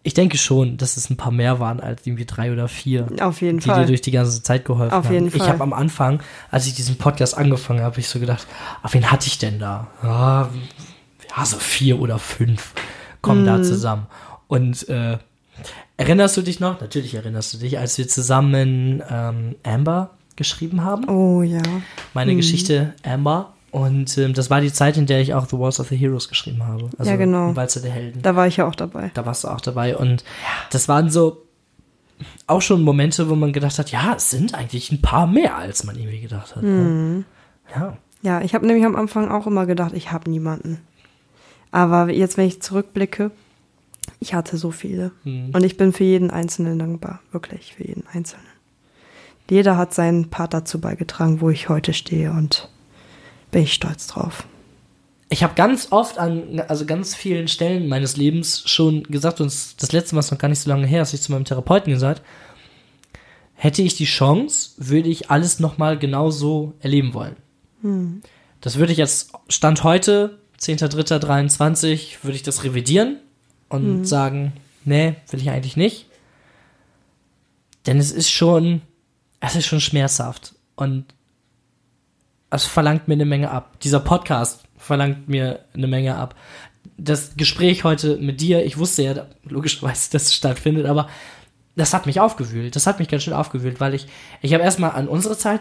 Ich 0.03 0.15
denke 0.15 0.39
schon, 0.39 0.79
dass 0.79 0.97
es 0.97 1.11
ein 1.11 1.17
paar 1.19 1.31
mehr 1.33 1.61
waren 1.61 1.79
als 1.81 2.07
irgendwie 2.07 2.25
drei 2.25 2.53
oder 2.53 2.69
vier. 2.69 3.07
Auf 3.21 3.43
jeden 3.43 3.59
die 3.59 3.65
dir 3.67 3.73
Fall. 3.75 3.87
durch 3.87 4.01
die 4.01 4.11
ganze 4.13 4.43
Zeit 4.43 4.65
geholfen 4.65 4.95
Auf 4.95 5.05
haben. 5.07 5.13
jeden 5.15 5.27
Ich 5.29 5.35
Fall. 5.37 5.49
habe 5.49 5.63
am 5.63 5.75
Anfang, 5.75 6.21
als 6.51 6.67
ich 6.67 6.75
diesen 6.75 6.97
Podcast 6.97 7.37
angefangen 7.37 7.83
habe, 7.83 8.01
ich 8.01 8.09
so 8.09 8.19
gedacht, 8.19 8.47
auf 8.83 8.95
wen 8.95 9.11
hatte 9.11 9.27
ich 9.27 9.37
denn 9.39 9.59
da? 9.59 9.89
Ja, 10.03 10.49
so 11.45 11.59
vier 11.59 12.01
oder 12.01 12.19
fünf 12.19 12.73
kommen 13.21 13.43
Mhm. 13.43 13.47
da 13.47 13.63
zusammen. 13.63 14.07
Und 14.49 14.89
äh, 14.89 15.19
erinnerst 15.99 16.37
du 16.37 16.43
dich 16.43 16.61
noch? 16.61 16.81
Natürlich 16.81 17.15
erinnerst 17.15 17.53
du 17.53 17.59
dich, 17.59 17.79
als 17.79 17.99
wir 17.99 18.09
zusammen 18.09 19.03
ähm, 19.11 19.57
Amber 19.63 20.11
geschrieben 20.37 20.83
haben. 20.83 21.07
Oh 21.11 21.43
ja. 21.43 21.61
Meine 22.15 22.35
Geschichte 22.35 22.95
Amber. 23.05 23.53
Und 23.71 24.19
ähm, 24.19 24.35
das 24.35 24.51
war 24.51 24.61
die 24.61 24.73
Zeit, 24.73 24.97
in 24.97 25.07
der 25.07 25.21
ich 25.21 25.35
auch 25.35 25.47
The 25.49 25.59
Wars 25.59 25.79
of 25.81 25.89
the 25.89 25.97
Heroes 25.97 26.29
geschrieben 26.29 26.67
habe. 26.67 26.91
Also 26.99 27.11
Ja, 27.11 27.17
genau. 27.17 27.55
Walzer 27.55 27.81
der 27.81 27.93
Helden 27.93 28.23
Da 28.23 28.35
war 28.35 28.47
ich 28.47 28.57
ja 28.57 28.67
auch 28.67 28.75
dabei. 28.75 29.11
da 29.15 29.25
warst 29.27 29.45
du 29.45 29.49
auch 29.49 29.61
dabei. 29.61 29.97
Und 29.97 30.25
das 30.71 30.89
waren 30.89 31.11
so 31.11 31.47
auch 32.47 32.61
schon 32.61 32.83
Momente, 32.83 33.31
wo 33.31 33.35
man 33.37 33.53
gedacht 33.53 33.79
hat, 33.79 33.91
ja, 33.93 34.15
es 34.17 34.31
sind 34.31 34.55
eigentlich 34.55 34.91
ein 34.93 35.01
paar 35.01 35.27
mehr, 35.27 35.57
als 35.57 35.85
man 35.85 35.97
irgendwie 35.97 36.21
gedacht 36.21 36.57
hat. 36.57 36.63
ne? 36.63 37.25
Ja. 37.75 37.97
Ja, 38.23 38.43
ich 38.43 38.55
habe 38.55 38.67
nämlich 38.67 38.85
am 38.85 38.97
Anfang 38.97 39.31
auch 39.31 39.47
immer 39.47 39.65
gedacht, 39.65 39.93
ich 39.95 40.13
habe 40.13 40.29
niemanden. 40.29 40.79
Aber 41.71 42.11
jetzt, 42.11 42.37
wenn 42.37 42.47
ich 42.47 42.61
zurückblicke, 42.61 43.31
ich 44.19 44.35
hatte 44.35 44.57
so 44.59 44.71
viele. 44.71 45.13
Mhm. 45.25 45.51
Und 45.53 45.65
ich 45.65 45.77
bin 45.77 45.93
für 45.93 46.05
jeden 46.05 46.31
Einzelnen 46.31 46.79
dankbar. 46.79 47.21
Wirklich, 47.33 47.75
für 47.75 47.87
jeden 47.87 48.05
Einzelnen. 48.13 48.45
Jeder 49.49 49.77
hat 49.77 49.95
seinen 49.95 50.29
Part 50.29 50.53
dazu 50.53 50.81
beigetragen, 50.81 51.41
wo 51.41 51.49
ich 51.51 51.69
heute 51.69 51.93
stehe 51.93 52.31
und 52.33 52.69
bin 53.51 53.63
ich 53.63 53.73
stolz 53.73 54.07
drauf. 54.07 54.45
Ich 55.29 55.43
habe 55.45 55.55
ganz 55.55 55.89
oft 55.91 56.19
an, 56.19 56.61
also 56.67 56.87
ganz 56.87 57.15
vielen 57.15 57.47
Stellen 57.47 57.89
meines 57.89 58.17
Lebens 58.17 58.69
schon 58.69 59.05
gesagt, 59.05 59.41
und 59.41 59.47
das 59.47 59.93
letzte 59.93 60.15
Mal 60.15 60.21
ist 60.21 60.33
noch 60.33 60.39
gar 60.39 60.49
nicht 60.49 60.59
so 60.59 60.69
lange 60.69 60.87
her, 60.87 61.01
als 61.01 61.15
ich 61.15 61.23
zu 61.23 61.31
meinem 61.31 61.45
Therapeuten 61.45 61.93
gesagt, 61.93 62.23
hätte 63.55 63.83
ich 63.83 63.95
die 63.95 64.07
Chance, 64.07 64.73
würde 64.79 65.09
ich 65.09 65.31
alles 65.31 65.61
nochmal 65.61 65.99
genauso 65.99 66.75
erleben 66.81 67.15
wollen. 67.15 67.37
Das 68.61 68.77
würde 68.77 68.93
ich 68.93 68.99
jetzt, 68.99 69.33
Stand 69.49 69.85
heute, 69.85 70.39
10.3.23, 70.59 72.19
würde 72.23 72.37
ich 72.37 72.43
das 72.43 72.65
revidieren 72.65 73.19
und 73.69 74.05
sagen, 74.07 74.53
nee, 74.85 75.15
will 75.31 75.41
ich 75.41 75.51
eigentlich 75.51 75.77
nicht. 75.77 76.07
Denn 77.87 77.99
es 77.99 78.11
ist 78.11 78.31
schon, 78.31 78.83
es 79.39 79.55
ist 79.55 79.67
schon 79.67 79.81
schmerzhaft 79.81 80.55
und 80.75 81.05
es 82.51 82.65
verlangt 82.65 83.09
mir 83.09 83.15
eine 83.15 83.25
Menge 83.25 83.51
ab. 83.51 83.79
Dieser 83.81 84.01
Podcast 84.01 84.65
verlangt 84.77 85.29
mir 85.29 85.61
eine 85.75 85.87
Menge 85.87 86.17
ab. 86.17 86.35
Das 86.97 87.37
Gespräch 87.37 87.85
heute 87.85 88.17
mit 88.17 88.41
dir, 88.41 88.65
ich 88.65 88.79
wusste 88.79 89.03
ja 89.03 89.27
logischerweise, 89.45 90.11
dass 90.13 90.25
es 90.25 90.35
stattfindet, 90.35 90.87
aber 90.87 91.09
das 91.77 91.95
hat 91.95 92.07
mich 92.07 92.21
aufgewühlt. 92.21 92.77
Das 92.77 92.87
hat 92.87 92.99
mich 92.99 93.09
ganz 93.09 93.23
schön 93.23 93.33
aufgewühlt, 93.33 93.81
weil 93.81 93.95
ich, 93.95 94.07
ich 94.43 94.53
habe 94.53 94.65
erstmal 94.65 94.91
an 94.93 95.09
unsere 95.09 95.37
Zeit 95.37 95.61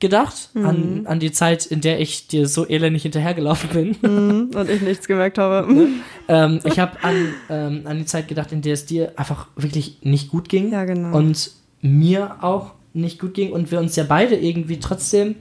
gedacht, 0.00 0.50
an, 0.54 1.06
an 1.06 1.20
die 1.20 1.30
Zeit, 1.30 1.66
in 1.66 1.82
der 1.82 2.00
ich 2.00 2.26
dir 2.26 2.48
so 2.48 2.66
elendig 2.66 3.02
hinterhergelaufen 3.02 3.70
bin. 3.70 4.50
Und 4.54 4.70
ich 4.70 4.80
nichts 4.80 5.06
gemerkt 5.06 5.36
habe. 5.36 5.68
ähm, 6.28 6.60
ich 6.64 6.78
habe 6.78 7.04
an, 7.04 7.34
ähm, 7.50 7.82
an 7.84 7.98
die 7.98 8.06
Zeit 8.06 8.26
gedacht, 8.26 8.50
in 8.50 8.62
der 8.62 8.72
es 8.72 8.86
dir 8.86 9.12
einfach 9.16 9.48
wirklich 9.56 9.98
nicht 10.02 10.30
gut 10.30 10.48
ging. 10.48 10.72
Ja, 10.72 10.86
genau. 10.86 11.16
Und 11.16 11.50
mir 11.82 12.42
auch 12.42 12.72
nicht 12.94 13.20
gut 13.20 13.34
ging 13.34 13.52
und 13.52 13.70
wir 13.70 13.78
uns 13.78 13.94
ja 13.94 14.04
beide 14.04 14.36
irgendwie 14.36 14.80
trotzdem 14.80 15.36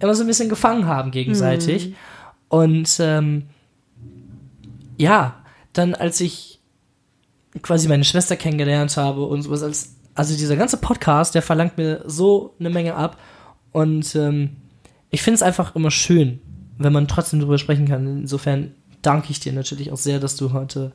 immer 0.00 0.14
so 0.14 0.24
ein 0.24 0.26
bisschen 0.26 0.48
gefangen 0.48 0.86
haben 0.86 1.10
gegenseitig. 1.10 1.94
Und 2.48 2.96
ähm, 3.00 3.44
ja, 4.96 5.36
dann 5.72 5.94
als 5.94 6.20
ich 6.20 6.60
quasi 7.62 7.88
meine 7.88 8.04
Schwester 8.04 8.36
kennengelernt 8.36 8.96
habe 8.96 9.24
und 9.24 9.42
sowas, 9.42 9.62
als 9.62 9.96
also 10.14 10.34
dieser 10.34 10.56
ganze 10.56 10.78
Podcast, 10.78 11.34
der 11.34 11.42
verlangt 11.42 11.76
mir 11.76 12.02
so 12.06 12.54
eine 12.58 12.70
Menge 12.70 12.94
ab. 12.94 13.18
Und 13.72 14.14
ähm, 14.16 14.56
ich 15.10 15.22
finde 15.22 15.36
es 15.36 15.42
einfach 15.42 15.76
immer 15.76 15.90
schön, 15.90 16.40
wenn 16.78 16.92
man 16.92 17.06
trotzdem 17.06 17.40
drüber 17.40 17.58
sprechen 17.58 17.86
kann. 17.86 18.06
Insofern 18.06 18.74
danke 19.02 19.30
ich 19.30 19.40
dir 19.40 19.52
natürlich 19.52 19.92
auch 19.92 19.98
sehr, 19.98 20.18
dass 20.18 20.36
du 20.36 20.52
heute, 20.52 20.92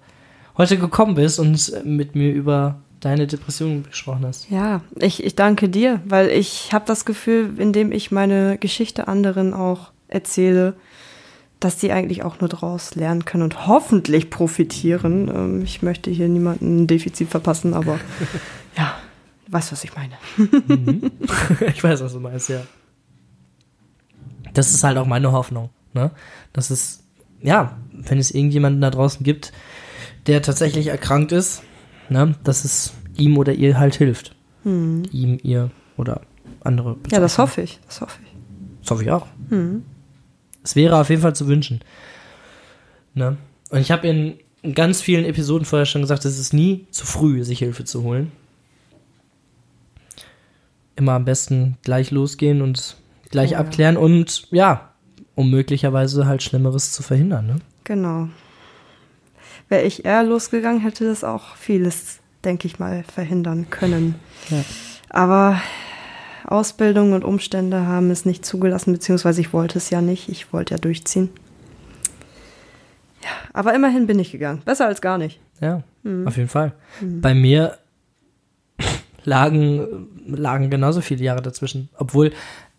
heute 0.57 0.77
gekommen 0.77 1.15
bist 1.15 1.39
und 1.39 1.85
mit 1.85 2.15
mir 2.15 2.33
über 2.33 2.81
deine 3.01 3.27
Depression 3.27 3.83
gesprochen 3.83 4.25
hast. 4.25 4.49
Ja, 4.49 4.81
ich, 4.95 5.23
ich 5.23 5.35
danke 5.35 5.67
dir, 5.67 6.01
weil 6.05 6.29
ich 6.29 6.71
habe 6.71 6.85
das 6.85 7.03
Gefühl, 7.03 7.55
indem 7.57 7.91
ich 7.91 8.11
meine 8.11 8.57
Geschichte 8.57 9.07
anderen 9.07 9.53
auch 9.53 9.91
erzähle, 10.07 10.75
dass 11.59 11.77
die 11.77 11.91
eigentlich 11.91 12.23
auch 12.23 12.39
nur 12.39 12.49
daraus 12.49 12.95
lernen 12.95 13.25
können 13.25 13.43
und 13.43 13.67
hoffentlich 13.67 14.29
profitieren. 14.29 15.27
Ähm, 15.27 15.63
ich 15.63 15.81
möchte 15.81 16.09
hier 16.09 16.29
niemanden 16.29 16.83
ein 16.83 16.87
Defizit 16.87 17.29
verpassen, 17.29 17.73
aber 17.73 17.99
ja, 18.77 18.95
du 19.45 19.53
weißt, 19.53 19.71
was 19.71 19.83
ich 19.83 19.91
meine. 19.95 20.13
Mhm. 20.37 21.11
ich 21.67 21.83
weiß, 21.83 22.01
was 22.01 22.13
du 22.13 22.19
meinst, 22.19 22.49
ja. 22.49 22.61
Das 24.53 24.71
ist 24.71 24.83
halt 24.83 24.97
auch 24.97 25.05
meine 25.05 25.31
Hoffnung, 25.31 25.69
ne? 25.93 26.11
Dass 26.53 26.69
es, 26.69 27.03
ja, 27.41 27.77
wenn 27.91 28.19
es 28.19 28.31
irgendjemanden 28.31 28.81
da 28.81 28.89
draußen 28.89 29.23
gibt, 29.23 29.53
der 30.27 30.41
tatsächlich 30.41 30.87
erkrankt 30.87 31.31
ist, 31.31 31.63
ne, 32.11 32.35
dass 32.43 32.65
es 32.65 32.93
ihm 33.17 33.37
oder 33.37 33.53
ihr 33.53 33.79
halt 33.79 33.95
hilft. 33.95 34.35
Hm. 34.63 35.03
Ihm, 35.11 35.39
ihr 35.41 35.71
oder 35.97 36.21
andere. 36.63 36.97
Ja, 37.09 37.19
das 37.19 37.37
hoffe 37.37 37.61
ich. 37.61 37.79
Das 37.87 38.01
hoffe 38.01 38.19
ich. 38.23 38.35
Das 38.81 38.91
hoffe 38.91 39.03
ich 39.03 39.11
auch. 39.11 39.25
Hm. 39.49 39.83
Es 40.63 40.75
wäre 40.75 40.99
auf 40.99 41.09
jeden 41.09 41.21
Fall 41.21 41.35
zu 41.35 41.47
wünschen. 41.47 41.81
Ne? 43.13 43.37
Und 43.69 43.79
ich 43.79 43.91
habe 43.91 44.07
in 44.07 44.37
ganz 44.73 45.01
vielen 45.01 45.25
Episoden 45.25 45.65
vorher 45.65 45.85
schon 45.85 46.01
gesagt, 46.01 46.25
es 46.25 46.37
ist 46.37 46.53
nie 46.53 46.85
zu 46.91 47.05
früh, 47.05 47.43
sich 47.43 47.59
Hilfe 47.59 47.85
zu 47.85 48.03
holen. 48.03 48.31
Immer 50.95 51.13
am 51.13 51.25
besten 51.25 51.77
gleich 51.83 52.11
losgehen 52.11 52.61
und 52.61 52.97
gleich 53.31 53.51
ja. 53.51 53.59
abklären 53.59 53.97
und 53.97 54.47
ja, 54.51 54.91
um 55.33 55.49
möglicherweise 55.49 56.27
halt 56.27 56.43
Schlimmeres 56.43 56.91
zu 56.91 57.01
verhindern. 57.01 57.47
Ne? 57.47 57.55
Genau. 57.85 58.27
Wäre 59.71 59.83
ich 59.83 60.03
eher 60.03 60.23
losgegangen, 60.23 60.81
hätte 60.81 61.05
das 61.05 61.23
auch 61.23 61.55
vieles, 61.55 62.19
denke 62.43 62.67
ich 62.67 62.77
mal, 62.77 63.03
verhindern 63.03 63.67
können. 63.69 64.15
Ja. 64.49 64.65
Aber 65.09 65.61
Ausbildung 66.45 67.13
und 67.13 67.23
Umstände 67.23 67.85
haben 67.87 68.11
es 68.11 68.25
nicht 68.25 68.45
zugelassen, 68.45 68.91
beziehungsweise 68.91 69.39
ich 69.39 69.53
wollte 69.53 69.77
es 69.77 69.89
ja 69.89 70.01
nicht. 70.01 70.27
Ich 70.27 70.51
wollte 70.51 70.73
ja 70.73 70.77
durchziehen. 70.77 71.29
Ja, 73.23 73.29
aber 73.53 73.73
immerhin 73.73 74.07
bin 74.07 74.19
ich 74.19 74.33
gegangen. 74.33 74.61
Besser 74.65 74.87
als 74.87 74.99
gar 75.01 75.17
nicht. 75.17 75.39
Ja, 75.61 75.83
Mhm. 76.03 76.27
auf 76.27 76.35
jeden 76.35 76.49
Fall. 76.49 76.73
Bei 76.99 77.33
mir 77.33 77.77
lagen, 79.23 80.07
lagen 80.27 80.69
genauso 80.69 80.99
viele 80.99 81.23
Jahre 81.23 81.41
dazwischen. 81.41 81.87
Obwohl, 81.97 82.31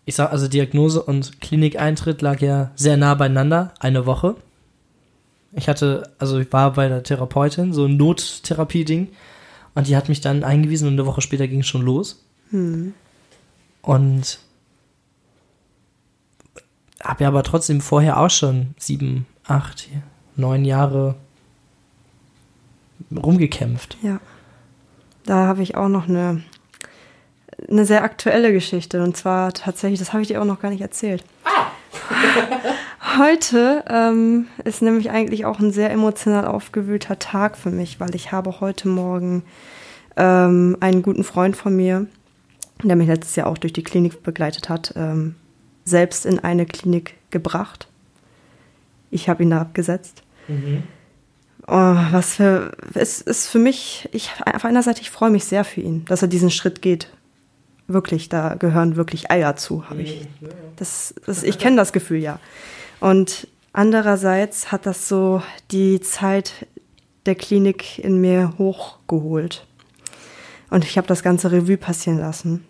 ich 0.05 0.14
sag, 0.16 0.31
also 0.31 0.46
Diagnose 0.46 1.02
und 1.02 1.40
Klinikeintritt 1.40 2.20
lag 2.20 2.40
ja 2.40 2.72
sehr 2.74 2.98
nah 2.98 3.14
beieinander, 3.14 3.72
eine 3.81 4.05
Woche. 4.05 4.37
Ich 5.55 5.69
hatte, 5.69 6.11
also 6.19 6.38
ich 6.38 6.53
war 6.53 6.73
bei 6.73 6.88
der 6.88 7.03
Therapeutin, 7.03 7.73
so 7.73 7.85
ein 7.85 7.97
Nottherapie-Ding. 7.97 9.09
Und 9.75 9.87
die 9.87 9.97
hat 9.97 10.09
mich 10.09 10.21
dann 10.21 10.45
eingewiesen 10.45 10.88
und 10.88 10.95
eine 10.95 11.07
Woche 11.07 11.21
später 11.21 11.49
ging 11.49 11.61
es 11.61 11.67
schon 11.67 11.83
los. 11.83 12.25
Hm. 12.51 12.95
Und 13.83 14.38
habe 17.03 17.25
ja 17.25 17.29
aber 17.29 17.43
trotzdem 17.43 17.81
vorher 17.81 18.19
auch 18.19 18.31
schon 18.31 18.75
sieben, 18.79 19.27
acht, 19.45 19.88
neun 20.37 20.65
Jahre 20.65 21.17
rumgekämpft. 23.15 23.97
Ja. 24.03 24.21
Da 25.25 25.47
habe 25.47 25.62
ich 25.62 25.77
auch 25.77 25.88
noch 25.88 26.09
eine, 26.09 26.43
eine 27.69 27.87
sehr 27.87 28.05
aktuelle 28.05 28.53
Geschichte. 28.53 29.03
Und 29.03 29.17
zwar 29.17 29.53
tatsächlich, 29.53 30.01
das 30.01 30.12
habe 30.12 30.23
ich 30.23 30.29
dir 30.29 30.41
auch 30.41 30.47
noch 30.47 30.61
gar 30.61 30.71
nicht 30.71 30.81
erzählt. 30.81 31.25
Heute 33.03 33.85
ähm, 33.88 34.47
ist 34.65 34.81
nämlich 34.81 35.11
eigentlich 35.11 35.45
auch 35.45 35.59
ein 35.59 35.73
sehr 35.73 35.91
emotional 35.91 36.47
aufgewühlter 36.47 37.19
Tag 37.19 37.57
für 37.57 37.71
mich, 37.71 37.99
weil 37.99 38.15
ich 38.15 38.31
habe 38.31 38.61
heute 38.61 38.87
Morgen 38.87 39.43
ähm, 40.17 40.77
einen 40.79 41.03
guten 41.03 41.25
Freund 41.25 41.57
von 41.57 41.75
mir, 41.75 42.07
der 42.85 42.95
mich 42.95 43.09
letztes 43.09 43.35
Jahr 43.35 43.49
auch 43.49 43.59
durch 43.59 43.73
die 43.73 43.83
Klinik 43.83 44.23
begleitet 44.23 44.69
hat, 44.69 44.95
ähm, 44.97 45.35
selbst 45.85 46.25
in 46.25 46.38
eine 46.38 46.65
Klinik 46.65 47.15
gebracht. 47.31 47.88
Ich 49.11 49.29
habe 49.29 49.43
ihn 49.43 49.51
da 49.51 49.61
abgesetzt. 49.61 50.23
Oh, 51.67 51.97
was 52.11 52.37
für, 52.37 52.73
es 52.95 53.21
ist 53.21 53.49
für 53.49 53.59
mich, 53.59 54.09
ich, 54.12 54.31
auf 54.55 54.65
einer 54.65 54.83
Seite, 54.83 55.01
ich 55.01 55.11
freue 55.11 55.31
mich 55.31 55.45
sehr 55.45 55.65
für 55.65 55.81
ihn, 55.81 56.05
dass 56.05 56.23
er 56.23 56.29
diesen 56.29 56.51
Schritt 56.51 56.83
geht. 56.83 57.11
Wirklich, 57.88 58.29
da 58.29 58.55
gehören 58.55 58.95
wirklich 58.95 59.31
Eier 59.31 59.57
zu, 59.57 59.91
habe 59.91 60.03
ich. 60.03 60.27
Das, 60.77 61.15
das, 61.27 61.43
ich 61.43 61.59
kenne 61.59 61.77
das 61.77 61.93
Gefühl 61.93 62.19
ja. 62.19 62.38
Und 63.03 63.49
andererseits 63.73 64.71
hat 64.71 64.87
das 64.87 65.09
so 65.09 65.43
die 65.73 66.01
Zeit 66.01 66.69
der 67.27 67.35
Klinik 67.35 67.99
in 67.99 68.21
mir 68.21 68.55
hochgeholt. 68.59 69.67
Und 70.71 70.85
ich 70.85 70.97
habe 70.97 71.09
das 71.09 71.25
ganze 71.25 71.51
Revue 71.51 71.77
passieren 71.77 72.21
lassen. 72.21 72.65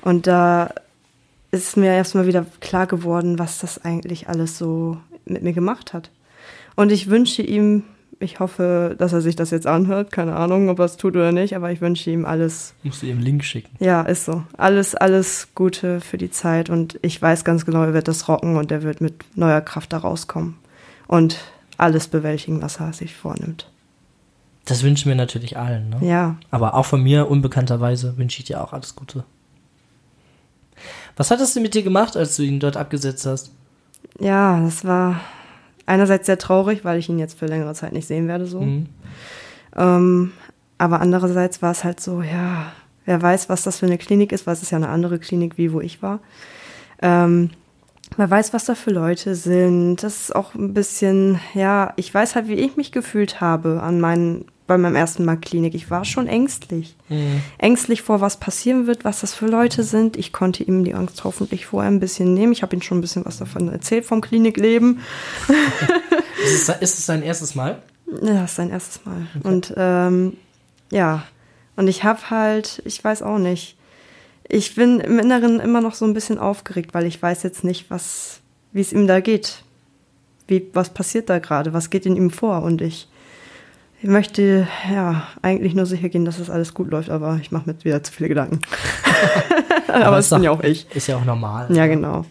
Und 0.00 0.26
da 0.26 0.70
ist 1.50 1.76
mir 1.76 1.92
erstmal 1.92 2.26
wieder 2.26 2.46
klar 2.60 2.86
geworden, 2.86 3.38
was 3.38 3.58
das 3.58 3.84
eigentlich 3.84 4.30
alles 4.30 4.56
so 4.56 4.96
mit 5.26 5.42
mir 5.42 5.52
gemacht 5.52 5.92
hat. 5.92 6.10
Und 6.74 6.90
ich 6.90 7.10
wünsche 7.10 7.42
ihm, 7.42 7.84
ich 8.20 8.40
hoffe, 8.40 8.94
dass 8.98 9.12
er 9.12 9.20
sich 9.20 9.36
das 9.36 9.50
jetzt 9.50 9.66
anhört, 9.66 10.12
keine 10.12 10.36
Ahnung, 10.36 10.68
ob 10.68 10.78
er 10.78 10.84
es 10.86 10.96
tut 10.96 11.14
oder 11.16 11.32
nicht, 11.32 11.54
aber 11.56 11.70
ich 11.72 11.80
wünsche 11.80 12.10
ihm 12.10 12.24
alles, 12.24 12.74
Musst 12.82 13.02
du 13.02 13.06
ihm 13.06 13.16
einen 13.16 13.22
Link 13.22 13.44
schicken. 13.44 13.74
ja, 13.84 14.02
ist 14.02 14.24
so, 14.24 14.42
alles, 14.56 14.94
alles 14.94 15.48
Gute 15.54 16.00
für 16.00 16.18
die 16.18 16.30
Zeit 16.30 16.70
und 16.70 16.98
ich 17.02 17.20
weiß 17.20 17.44
ganz 17.44 17.64
genau, 17.66 17.82
er 17.82 17.94
wird 17.94 18.08
das 18.08 18.28
rocken 18.28 18.56
und 18.56 18.70
er 18.72 18.82
wird 18.82 19.00
mit 19.00 19.24
neuer 19.36 19.60
Kraft 19.60 19.92
da 19.92 19.98
rauskommen 19.98 20.56
und 21.06 21.38
alles 21.76 22.08
bewältigen, 22.08 22.62
was 22.62 22.78
er 22.80 22.92
sich 22.92 23.14
vornimmt. 23.14 23.70
Das 24.64 24.82
wünschen 24.82 25.08
wir 25.08 25.16
natürlich 25.16 25.58
allen. 25.58 25.90
Ne? 25.90 25.98
Ja, 26.08 26.36
Aber 26.50 26.74
auch 26.74 26.86
von 26.86 27.02
mir, 27.02 27.28
unbekannterweise, 27.28 28.16
wünsche 28.16 28.38
ich 28.38 28.44
dir 28.46 28.62
auch 28.64 28.72
alles 28.72 28.96
Gute. 28.96 29.24
Was 31.16 31.30
hattest 31.30 31.54
du 31.54 31.60
mit 31.60 31.74
dir 31.74 31.82
gemacht, 31.82 32.16
als 32.16 32.36
du 32.36 32.42
ihn 32.42 32.60
dort 32.60 32.76
abgesetzt 32.76 33.26
hast? 33.26 33.50
ja, 34.20 34.60
das 34.60 34.84
war 34.84 35.20
einerseits 35.86 36.26
sehr 36.26 36.38
traurig, 36.38 36.84
weil 36.84 36.98
ich 36.98 37.08
ihn 37.08 37.18
jetzt 37.18 37.38
für 37.38 37.46
längere 37.46 37.74
Zeit 37.74 37.92
nicht 37.92 38.06
sehen 38.06 38.28
werde, 38.28 38.46
so. 38.46 38.60
Mhm. 38.60 38.86
Ähm, 39.76 40.32
aber 40.78 41.00
andererseits 41.00 41.62
war 41.62 41.70
es 41.72 41.84
halt 41.84 42.00
so, 42.00 42.22
ja, 42.22 42.72
wer 43.04 43.20
weiß, 43.20 43.48
was 43.48 43.62
das 43.62 43.78
für 43.78 43.86
eine 43.86 43.98
Klinik 43.98 44.32
ist, 44.32 44.46
weil 44.46 44.54
es 44.54 44.62
ist 44.62 44.70
ja 44.70 44.76
eine 44.76 44.88
andere 44.88 45.18
Klinik, 45.18 45.58
wie 45.58 45.72
wo 45.72 45.80
ich 45.80 46.02
war. 46.02 46.20
Ähm, 47.02 47.50
wer 48.16 48.30
weiß, 48.30 48.52
was 48.52 48.64
da 48.64 48.74
für 48.74 48.90
Leute 48.90 49.34
sind. 49.34 50.02
Das 50.02 50.20
ist 50.20 50.34
auch 50.34 50.54
ein 50.54 50.74
bisschen, 50.74 51.38
ja, 51.54 51.92
ich 51.96 52.12
weiß 52.12 52.34
halt, 52.34 52.48
wie 52.48 52.54
ich 52.54 52.76
mich 52.76 52.92
gefühlt 52.92 53.40
habe 53.40 53.82
an 53.82 54.00
meinen, 54.00 54.46
bei 54.66 54.78
meinem 54.78 54.96
ersten 54.96 55.24
Mal 55.24 55.36
Klinik. 55.36 55.74
Ich 55.74 55.90
war 55.90 56.04
schon 56.04 56.26
ängstlich. 56.26 56.96
Mhm. 57.08 57.42
Ängstlich 57.58 58.02
vor, 58.02 58.20
was 58.20 58.38
passieren 58.38 58.86
wird, 58.86 59.04
was 59.04 59.20
das 59.20 59.34
für 59.34 59.46
Leute 59.46 59.82
sind. 59.82 60.16
Ich 60.16 60.32
konnte 60.32 60.62
ihm 60.62 60.84
die 60.84 60.94
Angst 60.94 61.24
hoffentlich 61.24 61.66
vorher 61.66 61.90
ein 61.90 62.00
bisschen 62.00 62.32
nehmen. 62.32 62.52
Ich 62.52 62.62
habe 62.62 62.74
ihm 62.74 62.82
schon 62.82 62.98
ein 62.98 63.02
bisschen 63.02 63.24
was 63.24 63.38
davon 63.38 63.68
erzählt 63.68 64.06
vom 64.06 64.20
Klinikleben. 64.20 65.00
Ist, 66.44 66.68
es, 66.68 66.80
ist 66.82 66.98
es 66.98 67.06
dein 67.06 67.22
erstes 67.22 67.54
Mal? 67.54 67.80
Ja, 68.06 68.42
das 68.42 68.50
ist 68.50 68.56
sein 68.56 68.68
erstes 68.68 69.04
Mal. 69.06 69.26
Und 69.44 69.72
ähm, 69.78 70.36
ja, 70.90 71.24
und 71.76 71.88
ich 71.88 72.04
habe 72.04 72.30
halt, 72.30 72.82
ich 72.84 73.02
weiß 73.02 73.22
auch 73.22 73.38
nicht, 73.38 73.76
ich 74.46 74.74
bin 74.74 75.00
im 75.00 75.18
Inneren 75.18 75.58
immer 75.58 75.80
noch 75.80 75.94
so 75.94 76.04
ein 76.04 76.12
bisschen 76.12 76.38
aufgeregt, 76.38 76.92
weil 76.92 77.06
ich 77.06 77.20
weiß 77.20 77.42
jetzt 77.42 77.64
nicht, 77.64 77.90
was, 77.90 78.40
wie 78.72 78.82
es 78.82 78.92
ihm 78.92 79.06
da 79.06 79.20
geht. 79.20 79.64
Wie, 80.46 80.68
was 80.74 80.90
passiert 80.90 81.30
da 81.30 81.38
gerade? 81.38 81.72
Was 81.72 81.88
geht 81.88 82.04
in 82.04 82.16
ihm 82.16 82.30
vor? 82.30 82.62
Und 82.62 82.82
ich, 82.82 83.08
ich 84.04 84.10
möchte 84.10 84.68
ja 84.92 85.26
eigentlich 85.40 85.74
nur 85.74 85.86
sicher 85.86 86.10
gehen, 86.10 86.26
dass 86.26 86.36
das 86.36 86.50
alles 86.50 86.74
gut 86.74 86.90
läuft, 86.90 87.08
aber 87.08 87.38
ich 87.40 87.50
mache 87.50 87.70
mir 87.70 87.84
wieder 87.84 88.02
zu 88.02 88.12
viele 88.12 88.28
Gedanken. 88.28 88.60
aber 89.88 90.18
ist 90.18 90.26
es 90.26 90.30
bin 90.30 90.42
ja 90.42 90.50
auch 90.50 90.62
ich. 90.62 90.94
Ist 90.94 91.06
ja 91.06 91.16
auch 91.16 91.24
normal. 91.24 91.74
Ja, 91.74 91.86
genau. 91.86 92.26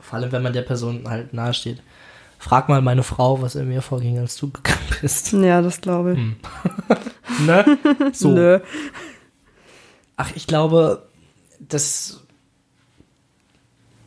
Vor 0.00 0.18
allem, 0.18 0.32
wenn 0.32 0.42
man 0.42 0.54
der 0.54 0.62
Person 0.62 1.06
halt 1.06 1.34
nahesteht. 1.34 1.82
Frag 2.38 2.70
mal 2.70 2.80
meine 2.80 3.02
Frau, 3.02 3.42
was 3.42 3.54
in 3.54 3.68
mir 3.68 3.82
vorging, 3.82 4.18
als 4.18 4.36
du 4.36 4.50
gegangen 4.50 4.78
bist. 5.02 5.34
Ja, 5.34 5.60
das 5.60 5.82
glaube 5.82 6.14
ich. 6.14 6.18
Ne? 7.46 7.78
So. 8.14 8.30
Nö. 8.30 8.60
Ach, 10.16 10.30
ich 10.34 10.46
glaube, 10.46 11.06
dass. 11.58 12.22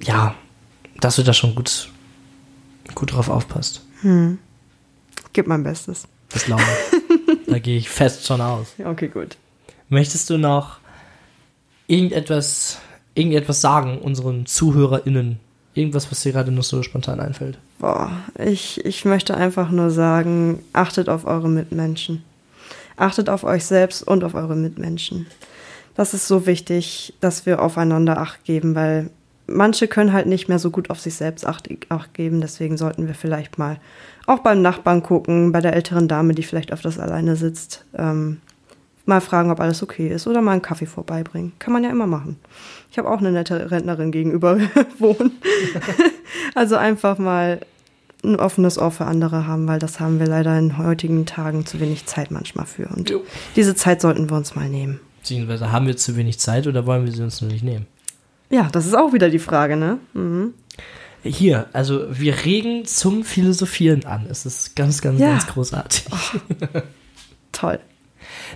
Ja, 0.01 0.33
dass 0.99 1.17
du 1.17 1.23
da 1.23 1.33
schon 1.33 1.53
gut, 1.53 1.91
gut 2.95 3.13
drauf 3.13 3.29
aufpasst. 3.29 3.83
Gib 5.33 5.45
mein 5.45 5.61
Bestes. 5.61 6.07
Das 6.29 6.45
glaube 6.45 6.63
ich. 6.63 7.45
da 7.47 7.59
gehe 7.59 7.77
ich 7.77 7.89
fest 7.89 8.25
schon 8.25 8.41
aus. 8.41 8.73
Okay, 8.83 9.07
gut. 9.07 9.37
Möchtest 9.89 10.29
du 10.29 10.37
noch 10.37 10.79
irgendetwas, 11.87 12.79
irgendetwas 13.15 13.61
sagen 13.61 13.99
unseren 13.99 14.45
ZuhörerInnen? 14.45 15.39
Irgendwas, 15.73 16.11
was 16.11 16.21
dir 16.21 16.31
gerade 16.31 16.51
noch 16.51 16.63
so 16.63 16.81
spontan 16.83 17.19
einfällt? 17.19 17.57
Boah, 17.79 18.11
ich, 18.43 18.83
ich 18.83 19.05
möchte 19.05 19.37
einfach 19.37 19.69
nur 19.69 19.91
sagen, 19.91 20.63
achtet 20.73 21.07
auf 21.07 21.25
eure 21.25 21.47
Mitmenschen. 21.47 22.23
Achtet 22.95 23.29
auf 23.29 23.43
euch 23.43 23.63
selbst 23.63 24.01
und 24.01 24.23
auf 24.23 24.33
eure 24.33 24.55
Mitmenschen. 24.55 25.27
Das 25.95 26.13
ist 26.13 26.27
so 26.27 26.45
wichtig, 26.45 27.13
dass 27.21 27.45
wir 27.45 27.61
aufeinander 27.61 28.19
Acht 28.19 28.43
geben, 28.43 28.75
weil 28.75 29.11
manche 29.47 29.87
können 29.87 30.13
halt 30.13 30.27
nicht 30.27 30.47
mehr 30.47 30.59
so 30.59 30.69
gut 30.69 30.89
auf 30.89 30.99
sich 30.99 31.15
selbst 31.15 31.45
Acht, 31.45 31.69
Acht 31.89 32.13
geben. 32.13 32.41
Deswegen 32.41 32.77
sollten 32.77 33.07
wir 33.07 33.15
vielleicht 33.15 33.57
mal 33.57 33.79
auch 34.25 34.39
beim 34.39 34.61
Nachbarn 34.61 35.03
gucken, 35.03 35.51
bei 35.51 35.61
der 35.61 35.73
älteren 35.73 36.07
Dame, 36.07 36.33
die 36.33 36.43
vielleicht 36.43 36.71
öfters 36.71 36.99
alleine 36.99 37.35
sitzt, 37.35 37.85
ähm, 37.97 38.41
mal 39.05 39.21
fragen, 39.21 39.51
ob 39.51 39.61
alles 39.61 39.81
okay 39.81 40.09
ist 40.09 40.27
oder 40.27 40.41
mal 40.41 40.51
einen 40.51 40.61
Kaffee 40.61 40.85
vorbeibringen. 40.85 41.53
Kann 41.59 41.73
man 41.73 41.83
ja 41.83 41.89
immer 41.89 42.07
machen. 42.07 42.37
Ich 42.91 42.97
habe 42.97 43.09
auch 43.09 43.19
eine 43.19 43.31
nette 43.31 43.71
Rentnerin 43.71 44.11
gegenüber 44.11 44.59
wohnen. 44.99 45.31
also 46.55 46.75
einfach 46.75 47.17
mal 47.17 47.61
ein 48.23 48.35
offenes 48.35 48.77
Ohr 48.77 48.91
für 48.91 49.05
andere 49.05 49.47
haben, 49.47 49.67
weil 49.67 49.79
das 49.79 49.99
haben 49.99 50.19
wir 50.19 50.27
leider 50.27 50.57
in 50.59 50.77
heutigen 50.77 51.25
Tagen 51.25 51.65
zu 51.65 51.79
wenig 51.79 52.05
Zeit 52.05 52.31
manchmal 52.31 52.65
für. 52.65 52.87
Und 52.87 53.09
Jo. 53.09 53.23
diese 53.55 53.75
Zeit 53.75 54.01
sollten 54.01 54.29
wir 54.29 54.35
uns 54.35 54.55
mal 54.55 54.67
nehmen. 54.67 54.99
Beziehungsweise 55.21 55.71
haben 55.71 55.87
wir 55.87 55.95
zu 55.95 56.17
wenig 56.17 56.39
Zeit 56.39 56.67
oder 56.67 56.85
wollen 56.85 57.05
wir 57.05 57.11
sie 57.11 57.23
uns 57.23 57.41
nur 57.41 57.51
nicht 57.51 57.63
nehmen? 57.63 57.85
Ja, 58.49 58.69
das 58.71 58.85
ist 58.85 58.95
auch 58.95 59.11
wieder 59.13 59.29
die 59.29 59.39
Frage, 59.39 59.75
ne? 59.75 59.99
Mhm. 60.13 60.53
Hier, 61.23 61.65
also 61.73 62.05
wir 62.09 62.45
regen 62.45 62.85
zum 62.85 63.23
Philosophieren 63.25 64.05
an. 64.05 64.27
Es 64.29 64.45
ist 64.45 64.75
ganz, 64.75 65.01
ganz, 65.01 65.19
Ja. 65.19 65.31
ganz 65.31 65.47
großartig. 65.47 66.05
Toll. 67.51 67.79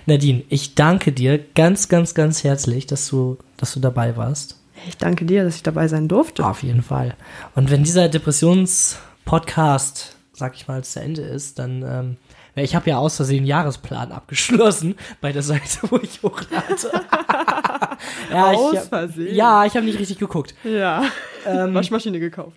Nadine, 0.06 0.44
ich 0.48 0.74
danke 0.74 1.12
dir 1.12 1.38
ganz, 1.54 1.88
ganz, 1.88 2.14
ganz 2.14 2.42
herzlich, 2.44 2.86
dass 2.86 3.08
du, 3.08 3.36
dass 3.56 3.74
du 3.74 3.80
dabei 3.80 4.16
warst. 4.16 4.58
Ich 4.88 4.96
danke 4.96 5.24
dir, 5.26 5.44
dass 5.44 5.56
ich 5.56 5.62
dabei 5.62 5.86
sein 5.88 6.08
durfte. 6.08 6.46
Auf 6.46 6.62
jeden 6.62 6.82
Fall. 6.82 7.14
Und 7.54 7.70
wenn 7.70 7.84
dieser 7.84 8.08
Depressions-Podcast, 8.08 10.16
sag 10.32 10.54
ich 10.56 10.66
mal, 10.68 10.82
zu 10.84 11.00
Ende 11.00 11.20
ist, 11.22 11.58
dann, 11.58 11.82
ähm, 11.86 12.16
ich 12.54 12.74
habe 12.74 12.90
ja 12.90 12.98
aus 12.98 13.16
Versehen 13.16 13.38
einen 13.38 13.46
Jahresplan 13.46 14.12
abgeschlossen 14.12 14.96
bei 15.20 15.32
der 15.32 15.42
Seite, 15.42 15.78
wo 15.88 15.98
ich 15.98 16.22
hochlade. 16.22 16.66
ja, 18.30 18.46
Aus 18.52 18.74
ich, 18.74 18.80
Versehen? 18.80 19.34
Ja, 19.34 19.64
ich 19.64 19.74
habe 19.74 19.86
nicht 19.86 19.98
richtig 19.98 20.18
geguckt. 20.18 20.54
Ja. 20.64 21.04
Ähm, 21.46 21.74
Waschmaschine 21.74 22.20
gekauft. 22.20 22.56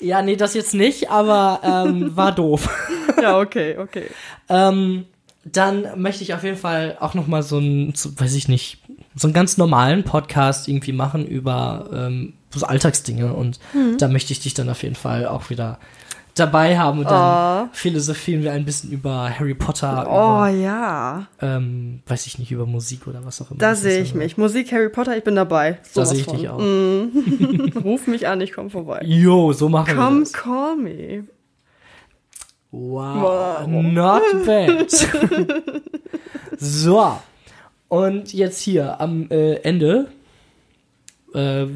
ja, 0.00 0.20
nee, 0.22 0.36
das 0.36 0.54
jetzt 0.54 0.74
nicht, 0.74 1.10
aber 1.10 1.60
ähm, 1.62 2.16
war 2.16 2.32
doof. 2.32 2.68
Ja, 3.20 3.38
okay, 3.38 3.76
okay. 3.76 4.06
Ähm, 4.48 5.04
dann 5.44 6.00
möchte 6.00 6.22
ich 6.22 6.32
auf 6.32 6.42
jeden 6.42 6.56
Fall 6.56 6.96
auch 7.00 7.12
noch 7.12 7.26
mal 7.26 7.42
so 7.42 7.58
einen, 7.58 7.94
so, 7.94 8.18
weiß 8.18 8.34
ich 8.34 8.48
nicht, 8.48 8.78
so 9.14 9.26
einen 9.26 9.34
ganz 9.34 9.58
normalen 9.58 10.04
Podcast 10.04 10.68
irgendwie 10.68 10.92
machen 10.92 11.26
über 11.26 11.90
ähm, 11.92 12.32
so 12.54 12.64
Alltagsdinge 12.64 13.34
und 13.34 13.60
da 13.98 14.08
möchte 14.08 14.32
ich 14.32 14.40
dich 14.40 14.54
dann 14.54 14.70
auf 14.70 14.82
jeden 14.82 14.94
Fall 14.94 15.26
auch 15.26 15.50
wieder 15.50 15.78
dabei 16.34 16.78
haben 16.78 17.00
und 17.00 17.10
dann 17.10 17.70
philosophieren 17.72 18.42
wir 18.42 18.52
ein 18.52 18.64
bisschen 18.64 18.92
über 18.92 19.30
Harry 19.38 19.54
Potter, 19.54 20.06
Oh 20.08 20.46
über, 20.46 20.48
ja. 20.48 21.26
ähm, 21.40 22.02
weiß 22.06 22.26
ich 22.26 22.38
nicht, 22.38 22.50
über 22.52 22.66
Musik 22.66 23.06
oder 23.06 23.24
was 23.24 23.40
auch 23.42 23.50
immer. 23.50 23.58
Da 23.58 23.74
sehe 23.74 24.00
ich 24.00 24.14
mich. 24.14 24.36
Musik 24.38 24.72
Harry 24.72 24.88
Potter, 24.88 25.16
ich 25.16 25.24
bin 25.24 25.34
dabei. 25.36 25.72
Da 25.72 26.04
Sowas 26.04 26.10
sehe 26.10 26.18
ich 26.20 26.24
von. 26.24 26.36
dich 26.36 26.48
auch. 26.48 26.58
Mhm. 26.58 27.72
Ruf 27.84 28.06
mich 28.06 28.26
an, 28.28 28.40
ich 28.40 28.52
komme 28.52 28.70
vorbei. 28.70 29.00
Jo, 29.04 29.52
so 29.52 29.68
machen 29.68 29.88
wir 29.88 29.94
Come 30.04 30.20
das. 30.20 30.32
call 30.32 30.76
me. 30.76 31.24
Wow, 32.72 33.62
Wow. 33.62 33.68
not 33.68 34.22
bad. 34.46 34.90
so, 36.58 37.18
und 37.88 38.32
jetzt 38.32 38.60
hier 38.60 39.00
am 39.00 39.28
äh, 39.30 39.54
Ende 39.56 40.06
äh, 41.34 41.66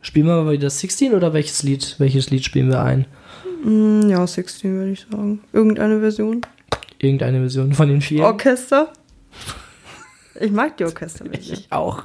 spielen 0.00 0.26
wir 0.26 0.42
mal 0.42 0.52
wieder 0.52 0.70
16 0.70 1.12
oder 1.14 1.32
welches 1.34 1.62
Lied, 1.62 1.96
welches 1.98 2.30
Lied 2.30 2.44
spielen 2.44 2.70
wir 2.70 2.80
ein? 2.82 3.06
Mm, 3.64 4.08
ja, 4.10 4.26
16 4.26 4.74
würde 4.74 4.90
ich 4.92 5.06
sagen. 5.10 5.40
Irgendeine 5.52 6.00
Version. 6.00 6.42
Irgendeine 6.98 7.40
Version 7.40 7.72
von 7.72 7.88
den 7.88 8.00
vier? 8.00 8.24
Orchester. 8.24 8.92
Ich 10.40 10.50
mag 10.50 10.76
die 10.76 10.84
Orchesterversion. 10.84 11.58
Ich 11.58 11.72
auch. 11.72 12.04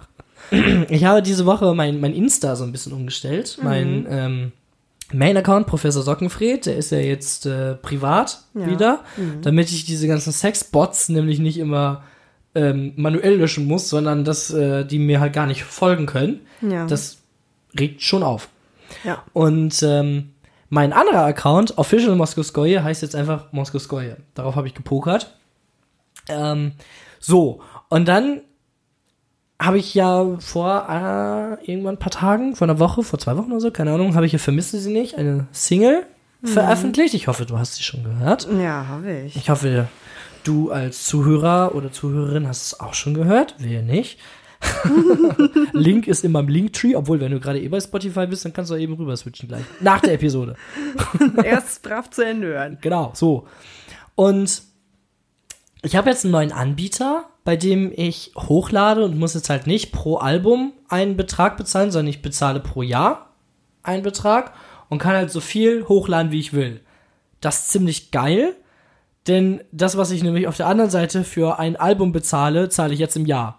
Ich 0.89 1.05
habe 1.05 1.21
diese 1.21 1.45
Woche 1.45 1.73
mein, 1.75 1.99
mein 1.99 2.13
Insta 2.13 2.55
so 2.55 2.63
ein 2.63 2.71
bisschen 2.71 2.93
umgestellt. 2.93 3.59
Mein 3.61 4.07
ähm, 4.09 4.51
Main-Account, 5.13 5.67
Professor 5.67 6.01
Sockenfred, 6.01 6.65
der 6.65 6.77
ist 6.77 6.91
ja 6.91 6.99
jetzt 6.99 7.45
äh, 7.45 7.75
privat 7.75 8.41
Ja. 8.53 8.65
wieder, 8.67 9.03
damit 9.41 9.69
ich 9.71 9.85
diese 9.85 10.07
ganzen 10.07 10.31
Sexbots 10.31 11.09
nämlich 11.09 11.39
nicht 11.39 11.57
immer 11.57 12.03
ähm, 12.55 12.93
manuell 12.95 13.35
löschen 13.35 13.65
muss, 13.67 13.89
sondern 13.89 14.23
dass 14.25 14.51
äh, 14.51 14.85
die 14.85 14.97
mir 14.99 15.19
halt 15.19 15.33
gar 15.33 15.45
nicht 15.45 15.63
folgen 15.63 16.05
können. 16.07 16.39
Ja. 16.61 16.85
Das 16.87 17.17
regt 17.79 18.01
schon 18.01 18.23
auf. 18.23 18.49
ja. 19.03 19.23
Und 19.33 19.83
ähm, 19.83 20.29
mein 20.69 20.93
anderer 20.93 21.25
Account, 21.25 21.77
Official 21.77 22.15
Moskoskoje, 22.15 22.83
heißt 22.83 23.01
jetzt 23.01 23.15
einfach 23.15 23.51
Moskoskoje. 23.51 24.17
Darauf 24.35 24.55
habe 24.55 24.67
ich 24.67 24.73
gepokert. 24.73 25.35
Ähm, 26.27 26.73
so, 27.19 27.61
und 27.89 28.07
dann 28.07 28.41
habe 29.61 29.77
ich 29.77 29.93
ja 29.93 30.37
vor 30.39 30.87
äh, 30.89 31.69
irgendwann 31.69 31.95
ein 31.95 31.99
paar 31.99 32.11
Tagen, 32.11 32.55
vor 32.55 32.67
einer 32.67 32.79
Woche, 32.79 33.03
vor 33.03 33.19
zwei 33.19 33.35
Wochen 33.35 33.51
oder 33.51 33.59
so, 33.59 33.71
keine 33.71 33.93
Ahnung, 33.93 34.15
habe 34.15 34.25
ich 34.25 34.31
hier 34.31 34.39
Vermisste 34.39 34.79
sie 34.79 34.93
nicht, 34.93 35.17
eine 35.17 35.47
Single 35.51 36.05
veröffentlicht. 36.43 37.13
Ich 37.13 37.27
hoffe, 37.27 37.45
du 37.45 37.57
hast 37.57 37.75
sie 37.75 37.83
schon 37.83 38.03
gehört. 38.03 38.47
Ja, 38.61 38.87
habe 38.87 39.11
ich. 39.11 39.35
Ich 39.35 39.49
hoffe, 39.49 39.87
du 40.43 40.71
als 40.71 41.05
Zuhörer 41.05 41.75
oder 41.75 41.91
Zuhörerin 41.91 42.47
hast 42.47 42.67
es 42.67 42.79
auch 42.79 42.93
schon 42.93 43.13
gehört. 43.13 43.55
Wer 43.57 43.81
nicht? 43.81 44.19
Link 45.73 46.07
ist 46.07 46.23
in 46.23 46.31
meinem 46.31 46.47
Linktree, 46.47 46.95
obwohl, 46.95 47.19
wenn 47.19 47.31
du 47.31 47.39
gerade 47.39 47.61
eh 47.61 47.67
bei 47.67 47.79
Spotify 47.79 48.27
bist, 48.27 48.45
dann 48.45 48.53
kannst 48.53 48.71
du 48.71 48.75
eben 48.75 48.93
rüber 48.93 49.15
switchen 49.15 49.47
gleich. 49.47 49.63
Nach 49.79 50.01
der 50.01 50.13
Episode. 50.13 50.55
Erst 51.43 51.83
brav 51.83 52.09
zu 52.09 52.25
Ende 52.25 52.47
hören. 52.47 52.77
Genau, 52.81 53.11
so. 53.13 53.47
Und 54.15 54.63
ich 55.81 55.95
habe 55.95 56.09
jetzt 56.09 56.25
einen 56.25 56.31
neuen 56.31 56.51
Anbieter, 56.51 57.25
bei 57.45 57.55
dem 57.55 57.91
ich 57.95 58.33
hochlade 58.35 59.03
und 59.05 59.17
muss 59.17 59.33
jetzt 59.33 59.49
halt 59.49 59.65
nicht 59.65 59.91
pro 59.91 60.17
Album 60.17 60.73
einen 60.89 61.15
Betrag 61.15 61.57
bezahlen, 61.57 61.91
sondern 61.91 62.09
ich 62.09 62.21
bezahle 62.21 62.59
pro 62.59 62.81
Jahr 62.81 63.33
einen 63.81 64.03
Betrag 64.03 64.53
und 64.89 64.99
kann 64.99 65.15
halt 65.15 65.31
so 65.31 65.39
viel 65.39 65.87
hochladen, 65.87 66.31
wie 66.31 66.39
ich 66.39 66.53
will. 66.53 66.81
Das 67.39 67.59
ist 67.59 67.69
ziemlich 67.69 68.11
geil, 68.11 68.55
denn 69.27 69.61
das, 69.71 69.95
was 69.95 70.11
ich 70.11 70.23
nämlich 70.23 70.47
auf 70.47 70.57
der 70.57 70.67
anderen 70.67 70.91
Seite 70.91 71.23
für 71.23 71.59
ein 71.59 71.75
Album 71.75 72.11
bezahle, 72.11 72.69
zahle 72.69 72.93
ich 72.93 72.99
jetzt 72.99 73.15
im 73.15 73.25
Jahr. 73.25 73.58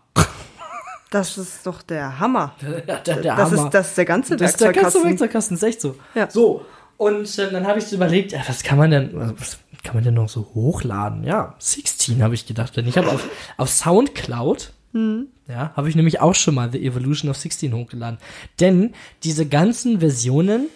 Das 1.11 1.37
ist 1.39 1.67
doch 1.67 1.83
der 1.83 2.19
Hammer. 2.21 2.55
der, 2.61 2.99
der 2.99 3.17
Das 3.17 3.51
Hammer. 3.51 3.67
ist, 3.67 3.75
das 3.75 3.89
ist 3.89 3.99
der 3.99 4.05
ganze 4.05 4.37
Das 4.37 4.53
ist 4.53 4.61
der 4.61 4.73
ganze 4.73 4.83
Werkzeugkasten. 5.03 5.11
Werkzeugkasten, 5.11 5.57
ist 5.57 5.63
echt 5.63 5.81
so. 5.81 5.97
Ja. 6.15 6.31
So, 6.31 6.65
und 6.97 7.39
äh, 7.39 7.51
dann 7.51 7.67
habe 7.67 7.79
ich 7.79 7.87
so 7.87 7.97
überlegt, 7.97 8.33
ja, 8.33 8.41
was 8.47 8.63
kann 8.63 8.79
man 8.79 8.91
denn, 8.91 9.11
was 9.15 9.59
kann 9.83 9.95
man 9.95 10.05
denn 10.05 10.15
noch 10.15 10.29
so 10.29 10.51
hochladen? 10.55 11.25
Ja, 11.25 11.55
16 11.59 12.23
habe 12.23 12.35
ich 12.35 12.47
gedacht, 12.47 12.77
denn 12.77 12.87
ich 12.87 12.99
habe 12.99 13.09
auf, 13.11 13.27
auf 13.57 13.71
Soundcloud, 13.71 14.73
ja, 14.93 15.73
habe 15.77 15.89
ich 15.89 15.95
nämlich 15.95 16.21
auch 16.21 16.35
schon 16.35 16.57
mal 16.57 16.71
The 16.73 16.85
Evolution 16.85 17.31
of 17.31 17.37
16 17.37 17.73
hochgeladen. 17.73 18.19
Denn 18.59 18.93
diese 19.23 19.47
ganzen 19.47 20.01
Versionen, 20.01 20.67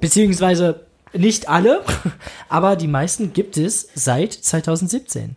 beziehungsweise 0.00 0.80
nicht 1.14 1.48
alle, 1.48 1.82
aber 2.48 2.76
die 2.76 2.88
meisten 2.88 3.32
gibt 3.32 3.56
es 3.56 3.88
seit 3.94 4.32
2017. 4.32 5.36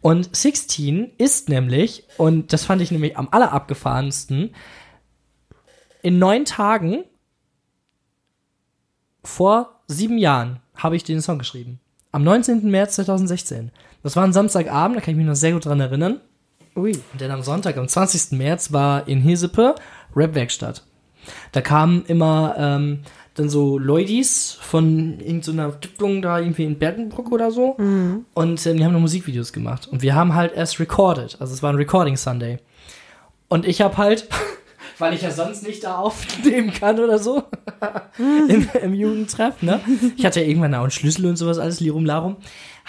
Und 0.00 0.34
16 0.34 1.12
ist 1.18 1.48
nämlich, 1.48 2.04
und 2.16 2.52
das 2.52 2.64
fand 2.64 2.82
ich 2.82 2.90
nämlich 2.90 3.16
am 3.16 3.28
allerabgefahrensten, 3.30 4.54
in 6.02 6.18
neun 6.18 6.44
Tagen 6.44 7.04
vor 9.24 9.80
sieben 9.88 10.18
Jahren 10.18 10.60
habe 10.76 10.96
ich 10.96 11.04
den 11.04 11.20
Song 11.20 11.38
geschrieben. 11.38 11.80
Am 12.12 12.22
19. 12.22 12.70
März 12.70 12.94
2016. 12.94 13.72
Das 14.02 14.16
war 14.16 14.24
ein 14.24 14.32
Samstagabend, 14.32 14.96
da 14.96 15.00
kann 15.00 15.12
ich 15.12 15.18
mich 15.18 15.26
noch 15.26 15.34
sehr 15.34 15.52
gut 15.52 15.66
dran 15.66 15.80
erinnern. 15.80 16.20
Ui. 16.76 16.92
Denn 17.18 17.30
am 17.30 17.42
Sonntag, 17.42 17.76
am 17.76 17.88
20. 17.88 18.38
März, 18.38 18.72
war 18.72 19.08
in 19.08 19.20
Hesepe 19.20 19.74
Rap-Werkstatt. 20.14 20.84
Da 21.52 21.60
kamen 21.60 22.04
immer 22.06 22.54
ähm, 22.56 23.02
dann 23.38 23.48
so 23.48 23.78
Leudis 23.78 24.58
von 24.60 25.20
irgendeiner 25.20 25.72
Stiftung 25.72 26.22
da 26.22 26.38
irgendwie 26.38 26.64
in 26.64 26.78
Bergenbruck 26.78 27.32
oder 27.32 27.50
so. 27.50 27.76
Und 28.34 28.66
ähm, 28.66 28.76
die 28.76 28.84
haben 28.84 28.92
noch 28.92 29.00
Musikvideos 29.00 29.52
gemacht. 29.52 29.86
Und 29.86 30.02
wir 30.02 30.14
haben 30.14 30.34
halt 30.34 30.54
erst 30.54 30.80
recorded. 30.80 31.36
Also 31.40 31.54
es 31.54 31.62
war 31.62 31.72
ein 31.72 31.76
Recording 31.76 32.16
Sunday. 32.16 32.58
Und 33.48 33.66
ich 33.66 33.80
habe 33.80 33.96
halt, 33.96 34.28
weil 34.98 35.14
ich 35.14 35.22
ja 35.22 35.30
sonst 35.30 35.62
nicht 35.62 35.84
da 35.84 35.96
aufnehmen 35.96 36.72
kann 36.72 36.98
oder 37.00 37.18
so, 37.18 37.44
im, 38.18 38.68
im 38.82 38.94
Jugendtreff, 38.94 39.62
ne? 39.62 39.80
Ich 40.16 40.24
hatte 40.24 40.40
ja 40.40 40.46
irgendwann 40.46 40.74
auch 40.74 40.82
einen 40.82 40.90
Schlüssel 40.90 41.26
und 41.26 41.36
sowas, 41.36 41.58
alles 41.58 41.80
Lirum 41.80 42.04
Larum. 42.04 42.36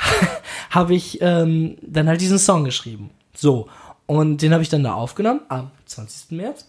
habe 0.70 0.94
ich 0.96 1.20
ähm, 1.22 1.78
dann 1.82 2.08
halt 2.08 2.22
diesen 2.22 2.40
Song 2.40 2.64
geschrieben. 2.64 3.10
So. 3.36 3.68
Und 4.10 4.42
den 4.42 4.54
habe 4.54 4.64
ich 4.64 4.70
dann 4.70 4.82
da 4.82 4.96
aufgenommen 4.96 5.42
am 5.50 5.70
20. 5.86 6.32
März. 6.32 6.66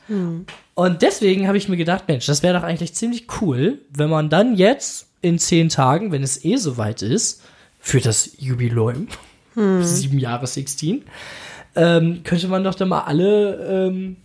Und 0.74 1.00
deswegen 1.00 1.48
habe 1.48 1.56
ich 1.56 1.70
mir 1.70 1.78
gedacht, 1.78 2.04
Mensch, 2.06 2.26
das 2.26 2.42
wäre 2.42 2.52
doch 2.52 2.64
eigentlich 2.64 2.92
ziemlich 2.92 3.28
cool, 3.40 3.78
wenn 3.88 4.10
man 4.10 4.28
dann 4.28 4.56
jetzt 4.56 5.06
in 5.22 5.38
zehn 5.38 5.70
Tagen, 5.70 6.12
wenn 6.12 6.22
es 6.22 6.44
eh 6.44 6.56
soweit 6.56 7.00
ist, 7.00 7.40
für 7.78 8.00
das 8.00 8.32
Jubiläum, 8.36 9.08
sieben 9.82 10.18
Jahre 10.18 10.46
16, 10.46 11.02
ähm, 11.76 12.20
könnte 12.24 12.48
man 12.48 12.62
doch 12.62 12.74
dann 12.74 12.90
mal 12.90 13.04
alle, 13.04 13.86
ähm, 13.88 14.18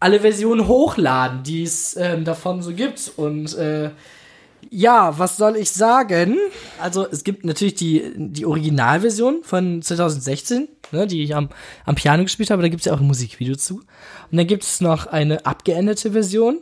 alle 0.00 0.18
Versionen 0.18 0.66
hochladen, 0.66 1.44
die 1.44 1.62
es 1.62 1.96
ähm, 1.96 2.24
davon 2.24 2.60
so 2.60 2.72
gibt. 2.72 3.12
Und 3.18 3.56
äh, 3.56 3.90
Ja, 4.70 5.18
was 5.18 5.36
soll 5.36 5.56
ich 5.56 5.70
sagen? 5.70 6.36
Also 6.80 7.06
es 7.10 7.24
gibt 7.24 7.44
natürlich 7.44 7.74
die, 7.74 8.12
die 8.16 8.46
Originalversion 8.46 9.42
von 9.42 9.82
2016, 9.82 10.68
ne, 10.92 11.06
die 11.06 11.22
ich 11.22 11.34
am, 11.34 11.48
am 11.84 11.94
Piano 11.94 12.22
gespielt 12.22 12.50
habe, 12.50 12.62
da 12.62 12.68
gibt 12.68 12.80
es 12.80 12.86
ja 12.86 12.94
auch 12.94 13.00
ein 13.00 13.06
Musikvideo 13.06 13.56
zu. 13.56 13.80
Und 14.30 14.38
dann 14.38 14.46
gibt 14.46 14.62
es 14.62 14.80
noch 14.80 15.06
eine 15.06 15.44
abgeänderte 15.44 16.12
Version, 16.12 16.58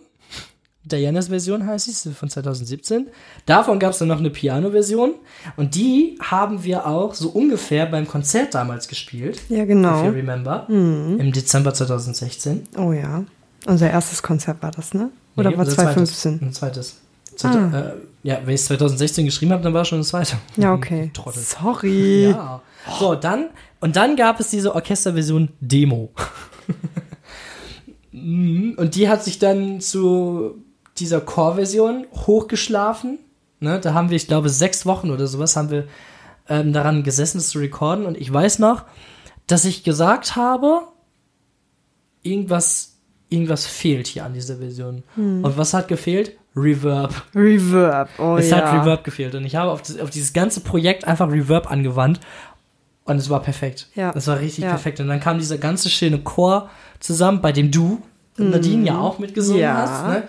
Dianas 0.83 1.29
Version 1.29 1.67
heißt 1.67 1.95
sie, 1.95 2.13
von 2.13 2.31
2017. 2.31 3.09
Davon 3.45 3.79
gab 3.79 3.93
es 3.93 3.99
dann 3.99 4.09
noch 4.09 4.19
eine 4.19 4.31
Piano-Version 4.31 5.15
und 5.57 5.75
die 5.75 6.19
haben 6.23 6.65
wir 6.65 6.87
auch 6.87 7.15
so 7.15 7.29
ungefähr 7.29 7.87
beim 7.87 8.09
Konzert 8.09 8.55
damals 8.55 8.89
gespielt. 8.89 9.43
Ja, 9.51 9.67
genau. 9.67 10.01
If 10.01 10.07
you 10.07 10.13
remember. 10.13 10.65
Im 10.69 11.33
Dezember 11.33 11.75
2016. 11.75 12.65
Oh 12.79 12.93
ja. 12.93 13.25
Unser 13.67 13.91
erstes 13.91 14.23
Konzert 14.23 14.63
war 14.63 14.71
das, 14.71 14.95
ne? 14.95 15.11
Oder 15.37 15.51
Nee, 15.51 15.59
war 15.59 15.65
unser 15.65 15.77
2015? 15.77 16.39
Zweites, 16.39 16.49
ein 16.49 16.53
zweites. 16.55 16.97
Ah. 17.49 17.79
Äh, 17.79 17.93
ja, 18.23 18.39
wenn 18.45 18.55
ich 18.55 18.61
es 18.61 18.67
2016 18.67 19.25
geschrieben 19.25 19.53
habe, 19.53 19.63
dann 19.63 19.73
war 19.73 19.83
es 19.83 19.89
schon 19.89 19.99
das 19.99 20.09
zweite. 20.09 20.37
Ja, 20.57 20.75
okay. 20.75 21.11
Trottel. 21.15 21.43
Sorry. 21.43 22.31
Ja. 22.31 22.61
So, 22.99 23.15
dann, 23.15 23.51
und 23.81 23.97
dann 23.97 24.17
gab 24.17 24.41
es 24.41 24.51
diese 24.51 24.75
Orchesterversion 24.75 25.51
Demo. 25.61 26.11
Mhm, 28.13 28.75
und 28.77 28.97
die 28.97 29.09
hat 29.09 29.25
sich 29.25 29.39
dann 29.39 29.81
zu 29.81 30.63
dieser 30.99 31.21
Core-Version 31.21 32.07
hochgeschlafen. 32.13 33.19
Ne, 33.61 33.79
da 33.79 33.95
haben 33.95 34.11
wir, 34.11 34.17
ich 34.17 34.27
glaube, 34.27 34.49
sechs 34.49 34.87
Wochen 34.87 35.11
oder 35.11 35.27
sowas 35.27 35.57
haben 35.57 35.71
wir 35.71 35.87
ähm, 36.49 36.73
daran 36.73 37.03
gesessen, 37.03 37.39
das 37.39 37.51
zu 37.51 37.59
recorden. 37.59 38.07
Und 38.07 38.17
ich 38.17 38.33
weiß 38.33 38.59
noch, 38.59 38.85
dass 39.47 39.65
ich 39.65 39.85
gesagt 39.85 40.37
habe, 40.37 40.83
irgendwas, 42.23 42.97
irgendwas 43.29 43.67
fehlt 43.67 44.07
hier 44.07 44.25
an 44.25 44.35
dieser 44.35 44.57
Version. 44.57 45.03
Und 45.17 45.57
was 45.57 45.75
hat 45.75 45.89
gefehlt? 45.89 46.37
Reverb. 46.57 47.15
Reverb. 47.35 48.09
Oh 48.19 48.37
Es 48.37 48.51
ja. 48.51 48.57
hat 48.59 48.81
Reverb 48.83 49.05
gefehlt 49.05 49.35
und 49.35 49.45
ich 49.45 49.57
habe 49.57 49.71
auf, 49.71 49.83
das, 49.83 49.99
auf 50.01 50.11
dieses 50.11 50.33
ganze 50.33 50.61
Projekt 50.61 51.07
einfach 51.07 51.31
Reverb 51.31 51.71
angewandt 51.71 52.21
und 53.05 53.17
es 53.17 53.31
war 53.31 53.41
perfekt. 53.41 53.87
Ja. 53.95 54.13
Es 54.17 54.27
war 54.27 54.39
richtig 54.41 54.65
Ja. 54.65 54.71
perfekt. 54.71 55.01
Und 55.01 55.09
dann 55.09 55.21
kam 55.21 55.39
dieser 55.39 55.59
ganze 55.59 55.89
schöne 55.91 56.19
Chor 56.19 56.69
zusammen, 56.99 57.41
bei 57.41 57.53
dem 57.53 57.71
du, 57.71 58.03
Nadine, 58.37 58.87
ja 58.87 58.99
auch 58.99 59.19
mitgesungen 59.19 59.59
Mhm. 59.61 59.63
Ja. 59.65 59.75
hast. 59.77 60.07
Ne? 60.07 60.23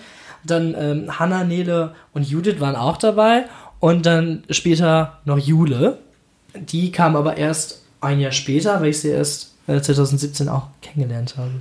Dann 0.43 0.75
ähm, 0.77 1.19
Hanna, 1.19 1.43
Nele 1.43 1.95
und 2.13 2.27
Judith 2.27 2.59
waren 2.59 2.75
auch 2.75 2.97
dabei 2.97 3.45
und 3.79 4.05
dann 4.05 4.43
später 4.49 5.19
noch 5.25 5.37
Jule. 5.37 5.99
Die 6.55 6.91
kam 6.91 7.15
aber 7.15 7.37
erst 7.37 7.83
ein 8.01 8.19
Jahr 8.19 8.31
später, 8.31 8.79
weil 8.81 8.89
ich 8.89 8.99
sie 9.01 9.09
erst 9.09 9.53
äh, 9.67 9.79
2017 9.79 10.49
auch 10.49 10.67
kennengelernt 10.81 11.35
habe. 11.37 11.51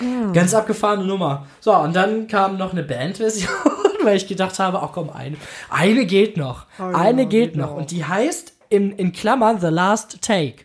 Ah. 0.00 0.30
Ganz 0.32 0.52
abgefahrene 0.54 1.04
Nummer. 1.04 1.46
So, 1.60 1.74
und 1.74 1.96
dann 1.96 2.26
kam 2.28 2.58
noch 2.58 2.72
eine 2.72 2.82
Bandversion, 2.82 3.48
weil 4.04 4.16
ich 4.16 4.26
gedacht 4.26 4.58
habe, 4.58 4.82
ach 4.82 4.90
komm, 4.92 5.10
eine, 5.10 5.36
eine 5.70 6.04
geht 6.06 6.36
noch. 6.36 6.66
Oh 6.78 6.82
ja, 6.82 6.92
eine 6.92 7.26
geht 7.26 7.52
geht 7.52 7.56
noch. 7.56 7.70
noch. 7.70 7.76
Und 7.76 7.90
die 7.90 8.04
heißt 8.04 8.52
in, 8.68 8.92
in 8.92 9.12
Klammern 9.12 9.60
The 9.60 9.68
Last 9.68 10.20
Take. 10.22 10.64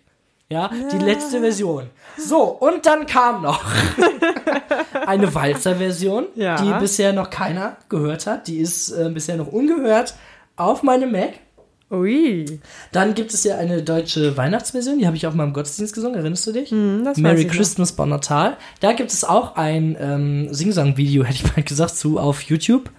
Ja, 0.50 0.70
die 0.92 0.98
letzte 1.00 1.40
Version. 1.40 1.90
So, 2.18 2.42
und 2.44 2.86
dann 2.86 3.08
kam 3.08 3.42
noch 3.42 3.64
eine 5.08 5.34
Walzer-Version, 5.34 6.26
Ja. 6.36 6.62
die 6.62 6.72
bisher 6.80 7.12
noch 7.14 7.30
keiner 7.30 7.78
gehört 7.90 8.28
hat. 8.28 8.48
Die 8.48 8.58
ist 8.58 8.92
äh, 8.92 9.10
bisher 9.12 9.36
noch 9.38 9.48
ungehört 9.48 10.14
auf 10.56 10.84
meinem 10.84 11.12
Mac. 11.12 11.34
Ui. 11.90 12.60
Dann 12.92 13.14
gibt 13.14 13.34
es 13.34 13.44
ja 13.44 13.58
eine 13.58 13.84
deutsche 13.84 14.36
Weihnachtsversion, 14.36 14.98
die 15.00 15.06
habe 15.06 15.16
ich 15.16 15.28
auch 15.28 15.34
mal 15.34 15.44
im 15.44 15.54
Gottesdienst 15.54 15.94
gesungen, 15.94 16.16
erinnerst 16.20 16.46
du 16.48 16.52
dich? 16.52 16.70
Das 16.70 16.78
weiß 17.10 17.18
Merry 17.18 17.46
noch. 17.46 17.54
Christmas 17.54 17.92
Bon 17.92 18.10
Natal. 18.10 18.58
Da 18.80 18.94
gibt 18.94 19.12
es 19.12 19.24
auch 19.24 19.56
ein 19.56 19.96
ähm, 20.00 20.54
Singsang-Video, 20.54 21.24
hätte 21.24 21.36
ich 21.46 21.56
mal 21.56 21.64
gesagt, 21.64 21.96
zu 21.96 22.20
auf 22.20 22.42
YouTube. 22.44 22.90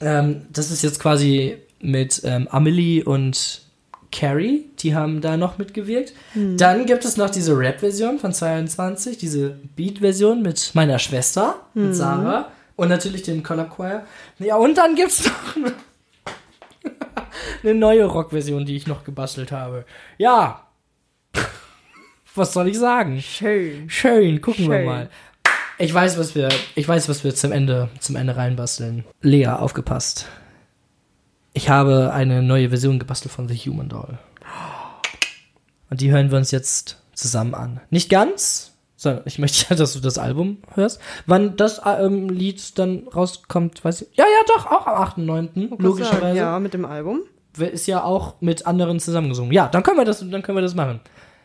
Ähm, 0.00 0.46
das 0.50 0.70
ist 0.70 0.82
jetzt 0.82 1.00
quasi 1.00 1.56
mit 1.80 2.22
ähm, 2.24 2.48
Amelie 2.50 3.02
und 3.04 3.62
Carrie, 4.12 4.64
die 4.80 4.94
haben 4.94 5.20
da 5.20 5.36
noch 5.36 5.58
mitgewirkt. 5.58 6.12
Hm. 6.32 6.56
Dann 6.56 6.86
gibt 6.86 7.04
es 7.04 7.16
noch 7.16 7.30
diese 7.30 7.56
Rap-Version 7.56 8.18
von 8.18 8.32
22, 8.32 9.18
diese 9.18 9.56
Beat-Version 9.76 10.42
mit 10.42 10.72
meiner 10.74 10.98
Schwester, 10.98 11.56
Hm. 11.74 11.86
mit 11.86 11.96
Sarah 11.96 12.48
und 12.76 12.88
natürlich 12.88 13.22
dem 13.22 13.42
Color 13.42 13.66
Choir. 13.66 14.06
Ja, 14.38 14.56
und 14.56 14.76
dann 14.78 14.94
gibt 14.94 15.10
es 15.10 15.24
noch 15.56 15.56
eine, 17.62 17.74
neue 17.74 18.04
Rock-Version, 18.04 18.64
die 18.64 18.76
ich 18.76 18.86
noch 18.86 19.04
gebastelt 19.04 19.52
habe. 19.52 19.84
Ja. 20.18 20.66
Was 22.34 22.52
soll 22.52 22.68
ich 22.68 22.78
sagen? 22.78 23.20
Schön. 23.20 23.88
Schön, 23.90 24.40
gucken 24.40 24.68
wir 24.68 24.78
Schön. 24.78 24.86
mal. 24.86 25.10
Ich 25.80 25.94
weiß, 25.94 26.18
was 26.18 26.34
wir, 26.34 26.50
ich 26.74 26.86
weiß, 26.86 27.08
was 27.08 27.24
wir 27.24 27.34
zum 27.34 27.52
Ende, 27.52 27.88
zum 28.00 28.14
Ende 28.14 28.36
reinbasteln. 28.36 29.02
Lea, 29.22 29.46
aufgepasst. 29.46 30.26
Ich 31.54 31.70
habe 31.70 32.12
eine 32.12 32.42
neue 32.42 32.68
Version 32.68 32.98
gebastelt 32.98 33.32
von 33.32 33.48
The 33.48 33.54
Human 33.54 33.88
Doll. 33.88 34.18
Und 35.88 36.02
die 36.02 36.10
hören 36.10 36.30
wir 36.30 36.36
uns 36.36 36.50
jetzt 36.50 36.98
zusammen 37.14 37.54
an. 37.54 37.80
Nicht 37.88 38.10
ganz, 38.10 38.72
sondern 38.94 39.22
ich 39.24 39.38
möchte 39.38 39.70
ja, 39.70 39.76
dass 39.76 39.94
du 39.94 40.00
das 40.00 40.18
Album 40.18 40.58
hörst. 40.74 41.00
Wann 41.24 41.56
das 41.56 41.80
ähm, 41.86 42.28
Lied 42.28 42.78
dann 42.78 43.08
rauskommt, 43.08 43.82
weiß 43.82 44.02
ich. 44.02 44.08
Ja, 44.18 44.24
ja, 44.24 44.54
doch, 44.54 44.66
auch 44.66 44.86
am 44.86 45.02
8.9. 45.02 45.80
Logischerweise. 45.80 46.36
Ja, 46.36 46.58
mit 46.58 46.74
dem 46.74 46.84
Album. 46.84 47.22
Ist 47.58 47.86
ja 47.86 48.04
auch 48.04 48.34
mit 48.42 48.66
anderen 48.66 49.00
zusammengesungen. 49.00 49.52
Ja, 49.52 49.68
dann 49.68 49.82
können 49.82 49.96
wir 49.96 50.04
das, 50.04 50.18
dann 50.20 50.42
können 50.42 50.58
wir 50.58 50.62
das 50.62 50.74
machen. 50.74 51.00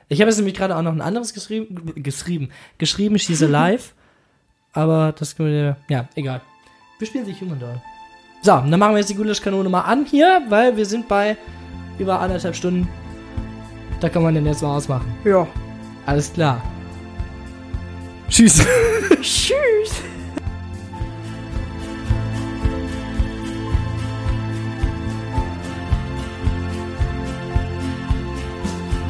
Ich 0.09 0.19
habe 0.19 0.29
jetzt 0.29 0.37
nämlich 0.37 0.55
gerade 0.55 0.75
auch 0.75 0.81
noch 0.81 0.91
ein 0.91 1.01
anderes 1.01 1.33
geschrieben, 1.33 1.93
geschrieben, 2.03 2.49
geschrieben, 2.77 3.17
She's 3.17 3.41
Alive. 3.41 3.93
Aber 4.75 5.13
das 5.17 5.35
können 5.35 5.49
wir, 5.49 5.77
ja, 5.87 6.07
egal. 6.15 6.41
Wir 6.99 7.07
spielen 7.07 7.25
sich 7.25 7.39
Human 7.41 7.59
Doll. 7.59 7.81
So, 8.41 8.51
dann 8.51 8.77
machen 8.77 8.91
wir 8.93 8.99
jetzt 8.99 9.09
die 9.09 9.15
Gulaschkanone 9.15 9.69
mal 9.69 9.81
an 9.81 10.05
hier, 10.05 10.41
weil 10.49 10.77
wir 10.77 10.85
sind 10.85 11.07
bei 11.07 11.37
über 11.97 12.19
anderthalb 12.19 12.55
Stunden. 12.55 12.87
Da 14.01 14.09
kann 14.09 14.21
man 14.21 14.35
den 14.35 14.45
jetzt 14.45 14.61
mal 14.61 14.75
ausmachen. 14.75 15.07
Ja. 15.23 15.47
Alles 16.05 16.31
klar. 16.31 16.61
Tschüss. 18.29 18.63
Tschüss. 19.21 20.03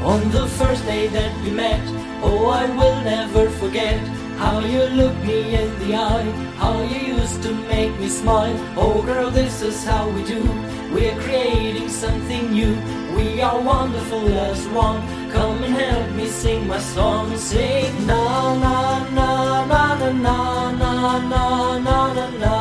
On 0.04 0.22
the 0.32 0.48
first 0.60 0.86
day 0.86 1.08
that 1.08 1.32
we 1.44 1.50
met, 1.50 1.82
oh, 2.22 2.50
I 2.50 2.68
will 2.78 3.02
never 3.04 3.50
forget 3.60 4.00
how 4.38 4.60
you 4.60 4.84
look 5.00 5.16
me 5.24 5.56
in 5.56 5.80
the 5.80 5.96
eye, 5.96 6.32
how 6.58 6.82
you 6.84 7.16
used 7.16 7.42
to 7.44 7.54
make 7.68 7.98
me 8.00 8.10
smile. 8.10 8.56
Oh, 8.78 9.02
girl, 9.02 9.30
this 9.30 9.62
is 9.62 9.84
how 9.84 10.10
we 10.10 10.24
do. 10.24 10.42
We're 10.94 11.20
creating 11.22 11.90
something 11.90 12.52
new. 12.52 12.76
We 13.16 13.42
are 13.42 13.60
wonderful 13.62 14.28
as 14.28 14.68
one. 14.70 15.02
Come 15.32 15.64
and 15.64 15.74
help 15.76 16.16
me 16.16 16.28
sing 16.28 16.68
my 16.68 16.80
song. 16.80 17.36
Sing 17.38 18.08
na 18.08 18.56
na 18.56 19.10
na 19.10 19.66
na 19.66 19.96
na 19.96 20.12
na 20.12 20.72
na 20.72 21.20
na 21.32 21.78
na 21.80 22.14
na 22.14 22.26
na. 22.44 22.56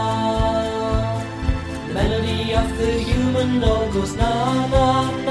The 1.88 1.94
melody 1.94 2.54
of 2.54 2.78
the 2.78 2.92
human 3.08 3.60
doll 3.60 3.92
goes 3.92 4.14
na 4.16 4.66
na 4.66 5.23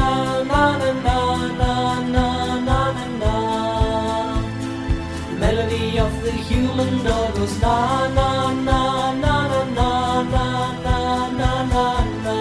doll 7.02 7.32
goes 7.32 7.60
na 7.62 8.08
na 8.08 8.52
na 8.52 9.14
na 9.14 9.36
na 9.78 10.22
na 10.24 10.72
na 10.74 11.32
na 11.32 11.64
na 11.72 12.04
na. 12.24 12.38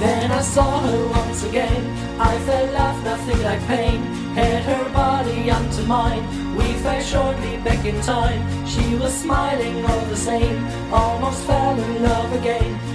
Then 0.00 0.30
I 0.30 0.40
saw 0.40 0.80
her 0.80 1.06
once 1.08 1.44
again. 1.44 1.82
I 2.18 2.38
felt 2.46 2.72
love, 2.72 3.04
nothing 3.04 3.42
like 3.42 3.62
pain. 3.66 4.00
Had 4.34 4.62
her 4.64 4.88
body 4.92 5.50
onto 5.50 5.82
mine. 5.84 6.24
We 6.56 6.72
fell 6.82 7.02
shortly 7.02 7.56
back 7.58 7.84
in 7.84 8.00
time. 8.00 8.42
She 8.66 8.94
was 8.94 9.12
smiling 9.12 9.84
all 9.84 10.04
the 10.06 10.16
same. 10.16 10.66
Almost 10.92 11.44
fell 11.44 11.78
in 11.78 12.02
love 12.02 12.32
again. 12.32 12.89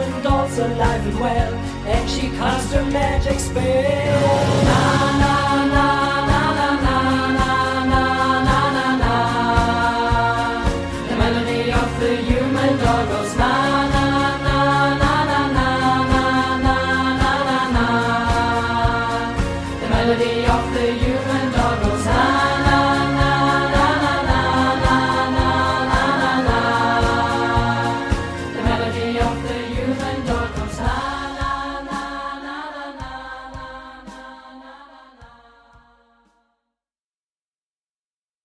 Human 0.00 0.22
doll's 0.22 0.58
alive 0.58 1.06
and 1.06 1.20
well. 1.20 1.54
And 1.86 2.08
she 2.10 2.28
cast 2.30 2.72
her 2.72 2.84
magic 2.84 3.38
spell. 3.38 4.64
Na 4.64 5.18
na 5.20 5.49